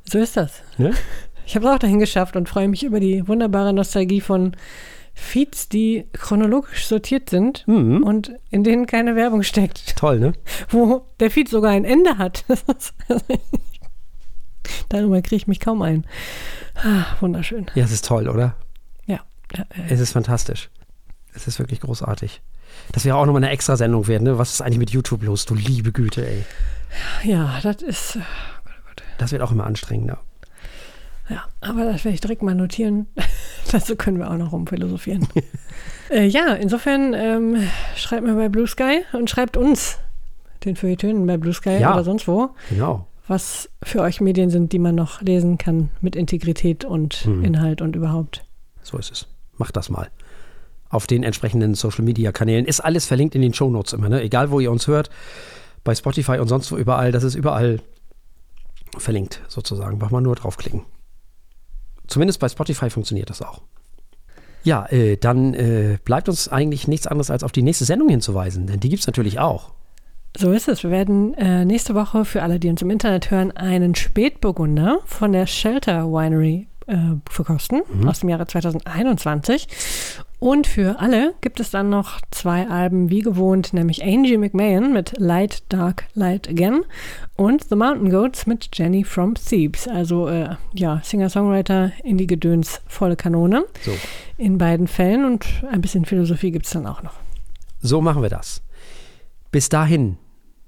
So 0.05 0.19
ist 0.19 0.37
das. 0.37 0.63
Ne? 0.79 0.93
Ich 1.47 1.55
habe 1.57 1.67
es 1.67 1.73
auch 1.75 1.79
dahin 1.79 1.99
geschafft 1.99 2.37
und 2.37 2.49
freue 2.49 2.69
mich 2.69 2.85
über 2.85 3.01
die 3.01 3.29
wunderbare 3.29 3.75
Nostalgie 3.75 4.23
von 4.23 4.53
Feeds, 5.13 5.69
die 5.69 6.07
chronologisch 6.15 6.87
sortiert 6.87 7.29
sind 7.29 7.65
Mhm. 7.69 8.03
und 8.03 8.33
in 8.51 8.65
denen 8.65 8.87
keine 8.87 9.15
Werbung 9.15 9.43
steckt. 9.43 9.95
Toll, 9.95 10.21
ne? 10.21 10.33
Wo 10.71 11.03
der 11.21 11.31
Feed 11.31 11.51
sogar 11.51 11.73
ein 11.73 11.85
Ende 11.85 12.17
hat. 12.17 12.47
Darüber 14.89 15.21
kriege 15.23 15.37
ich 15.37 15.47
mich 15.47 15.61
kaum 15.61 15.83
ein. 15.83 16.07
Ah, 16.77 17.05
wunderschön. 17.21 17.67
Ja, 17.75 17.85
es 17.85 17.93
ist 17.93 18.05
toll, 18.07 18.29
oder? 18.29 18.57
Ja. 19.07 19.21
ja, 19.57 19.65
äh, 19.71 19.93
Es 19.93 20.01
ist 20.01 20.13
fantastisch. 20.13 20.71
Es 21.35 21.47
ist 21.47 21.59
wirklich 21.59 21.81
großartig. 21.81 22.43
Das 22.93 23.05
wäre 23.05 23.17
auch 23.17 23.27
nochmal 23.27 23.43
eine 23.45 23.53
extra 23.53 23.77
Sendung 23.77 24.07
werden, 24.09 24.25
ne? 24.25 24.39
Was 24.39 24.53
ist 24.53 24.61
eigentlich 24.61 24.79
mit 24.79 24.91
YouTube 24.91 25.23
los? 25.23 25.45
Du 25.47 25.55
liebe 25.55 25.93
Güte, 25.93 26.27
ey. 26.27 26.45
ja 27.25 27.59
das 27.63 27.83
ist. 27.83 28.19
Das 29.19 29.31
wird 29.33 29.43
auch 29.43 29.53
immer 29.53 29.65
anstrengender. 29.67 30.19
Ja, 31.29 31.45
aber 31.61 31.85
das 31.87 32.05
werde 32.05 32.15
ich 32.15 32.21
direkt 32.21 32.43
mal 32.43 32.55
notieren. 32.55 33.07
Dazu 33.73 33.97
können 33.97 34.19
wir 34.19 34.31
auch 34.31 34.37
noch 34.37 34.53
rumphilosophieren. 34.53 35.27
äh, 36.11 36.27
ja, 36.27 36.55
insofern 36.55 37.15
ähm, 37.15 37.69
schreibt 37.97 38.25
mir 38.25 38.35
bei 38.35 38.49
Blue 38.49 38.67
Sky 38.67 39.03
und 39.13 39.31
schreibt 39.31 39.57
uns, 39.57 39.99
den 40.65 40.77
Feuilletönen 40.77 41.27
bei 41.27 41.37
Blue 41.39 41.55
Sky 41.55 41.79
Ja. 41.79 41.95
oder 41.95 42.05
sonst 42.05 42.29
wo, 42.29 42.51
Genau. 42.69 43.07
Was 43.27 43.71
für 43.83 44.01
euch 44.03 44.21
Medien 44.21 44.51
sind, 44.51 44.73
die 44.73 44.79
man 44.79 44.95
noch 44.95 45.21
lesen 45.23 45.59
kann 45.59 45.91
mit 46.01 46.15
Integrität 46.17 46.85
und 46.85 47.27
Mhm. 47.27 47.45
Inhalt 47.45 47.81
und 47.81 47.97
überhaupt. 47.97 48.45
So 48.83 48.99
ist 48.99 49.11
es. 49.11 49.27
Macht 49.57 49.77
das 49.77 49.89
mal. 49.89 50.09
Auf 50.91 51.07
den 51.07 51.23
entsprechenden 51.23 51.75
Social 51.75 52.05
Media 52.05 52.33
Kanälen 52.33 52.67
ist 52.67 52.81
alles 52.81 53.07
verlinkt 53.07 53.35
in 53.35 53.43
den 53.43 53.55
Show 53.55 53.71
Notes 53.71 53.93
immer, 53.93 54.09
ne? 54.09 54.23
Egal 54.23 54.51
wo 54.51 54.61
ihr 54.61 54.71
uns 54.71 54.87
hört, 54.87 55.11
bei 55.83 55.95
Spotify 55.95 56.39
und 56.39 56.49
sonst 56.49 56.71
wo 56.71 56.77
überall, 56.77 57.13
das 57.13 57.25
ist 57.25 57.35
überall 57.35 57.81
verlinkt 58.97 59.41
sozusagen. 59.49 59.99
Braucht 59.99 60.13
man 60.13 60.23
nur 60.23 60.37
draufklicken. 60.37 60.83
Zumindest 62.07 62.39
bei 62.39 62.49
Spotify 62.49 62.91
funktioniert 62.91 63.31
das 63.31 63.43
auch. 63.43 63.63
Ja, 64.63 64.87
äh, 64.87 65.17
dann 65.17 65.53
äh, 65.55 65.99
bleibt 66.05 66.29
uns 66.29 66.49
eigentlich 66.49 66.87
nichts 66.89 67.07
anderes 67.07 67.31
als 67.31 67.43
auf 67.43 67.53
die 67.53 67.63
nächste 67.63 67.85
Sendung 67.85 68.09
hinzuweisen, 68.09 68.67
denn 68.67 68.81
die 68.81 68.89
gibt 68.89 69.01
es 69.01 69.07
natürlich 69.07 69.39
auch. 69.39 69.73
So 70.37 70.51
ist 70.51 70.69
es. 70.69 70.83
Wir 70.83 70.91
werden 70.91 71.35
äh, 71.35 71.65
nächste 71.65 71.95
Woche 71.95 72.25
für 72.25 72.43
alle, 72.43 72.59
die 72.59 72.69
uns 72.69 72.83
im 72.83 72.91
Internet 72.91 73.31
hören, 73.31 73.53
einen 73.53 73.95
Spätburgunder 73.95 74.99
von 75.05 75.33
der 75.33 75.47
Shelter 75.47 76.07
Winery 76.11 76.67
äh, 76.89 76.97
verkosten 77.31 77.83
aus 78.07 78.21
dem 78.21 78.29
Jahre 78.31 78.47
2021. 78.47 79.69
Und 80.41 80.67
für 80.67 80.99
alle 80.99 81.35
gibt 81.41 81.61
es 81.61 81.71
dann 81.71 81.89
noch 81.89 82.21
zwei 82.33 82.69
Alben 82.69 83.09
wie 83.11 83.21
gewohnt, 83.21 83.73
nämlich 83.73 84.03
Angie 84.05 84.37
McMahon 84.37 84.93
mit 84.93 85.15
Light, 85.19 85.63
Dark, 85.71 86.05
Light 86.15 86.49
Again 86.49 86.83
und 87.37 87.65
The 87.71 87.77
Mountain 87.77 88.11
Goats 88.11 88.47
mit 88.47 88.69
Jenny 88.75 89.05
from 89.05 89.35
Thebes. 89.37 89.87
Also 89.89 90.27
äh, 90.29 90.57
ja, 90.75 91.01
Singer-Songwriter, 91.03 91.93
Indie-Gedöns, 92.03 92.83
volle 92.89 93.15
Kanone 93.17 93.65
So. 93.83 93.93
in 94.37 94.59
beiden 94.59 94.89
Fällen 94.89 95.25
und 95.25 95.47
ein 95.71 95.81
bisschen 95.81 96.05
Philosophie 96.05 96.51
gibt 96.51 96.67
es 96.67 96.73
dann 96.73 96.87
auch 96.87 97.03
noch. 97.03 97.15
So 97.81 98.01
machen 98.03 98.21
wir 98.21 98.31
das. 98.31 98.61
Bis 99.51 99.69
dahin, 99.69 100.19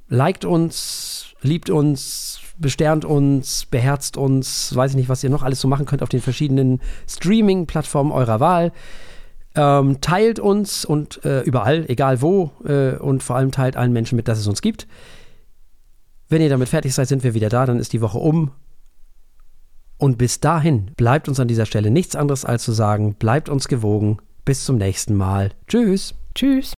liked 0.09 0.45
uns, 0.45 1.35
liebt 1.43 1.71
uns, 1.71 2.41
besternt 2.59 3.05
uns, 3.05 3.67
beherzt 3.67 4.17
uns, 4.17 4.75
weiß 4.75 4.93
ich 4.93 4.97
nicht, 4.97 5.09
was 5.09 5.23
ihr 5.25 5.31
noch 5.31 5.43
alles 5.43 5.61
so 5.61 5.69
machen 5.69 5.87
könnt 5.87 6.03
auf 6.03 6.09
den 6.09 6.21
verschiedenen 6.21 6.81
Streaming-Plattformen 7.09 8.13
eurer 8.13 8.41
Wahl. 8.41 8.73
Ähm, 9.55 10.01
teilt 10.01 10.39
uns 10.39 10.85
und 10.85 11.25
äh, 11.25 11.41
überall, 11.43 11.87
egal 11.89 12.21
wo, 12.21 12.53
äh, 12.65 12.97
und 12.97 13.23
vor 13.23 13.37
allem 13.37 13.53
teilt 13.53 13.77
allen 13.77 13.93
Menschen 13.93 14.17
mit, 14.17 14.29
dass 14.29 14.39
es 14.39 14.47
uns 14.47 14.61
gibt. 14.61 14.87
Wenn 16.29 16.43
ihr 16.43 16.49
damit 16.49 16.69
fertig 16.69 16.95
seid, 16.95 17.09
sind 17.09 17.25
wir 17.25 17.35
wieder 17.35 17.49
da, 17.49 17.67
dann 17.67 17.79
ist 17.79 17.93
die 17.93 18.01
Woche 18.01 18.19
um. 18.19 18.51
Und 19.99 20.19
bis 20.19 20.41
dahin 20.41 20.91
bleibt 20.97 21.29
uns 21.29 21.41
an 21.41 21.49
dieser 21.49 21.65
Stelle 21.65 21.91
nichts 21.91 22.17
anderes 22.17 22.45
als 22.45 22.65
zu 22.65 22.73
sagen, 22.73 23.15
bleibt 23.15 23.49
uns 23.49 23.69
gewogen. 23.69 24.19
Bis 24.45 24.65
zum 24.65 24.77
nächsten 24.77 25.15
Mal. 25.15 25.53
Tschüss. 25.67 26.15
Tschüss. 26.35 26.65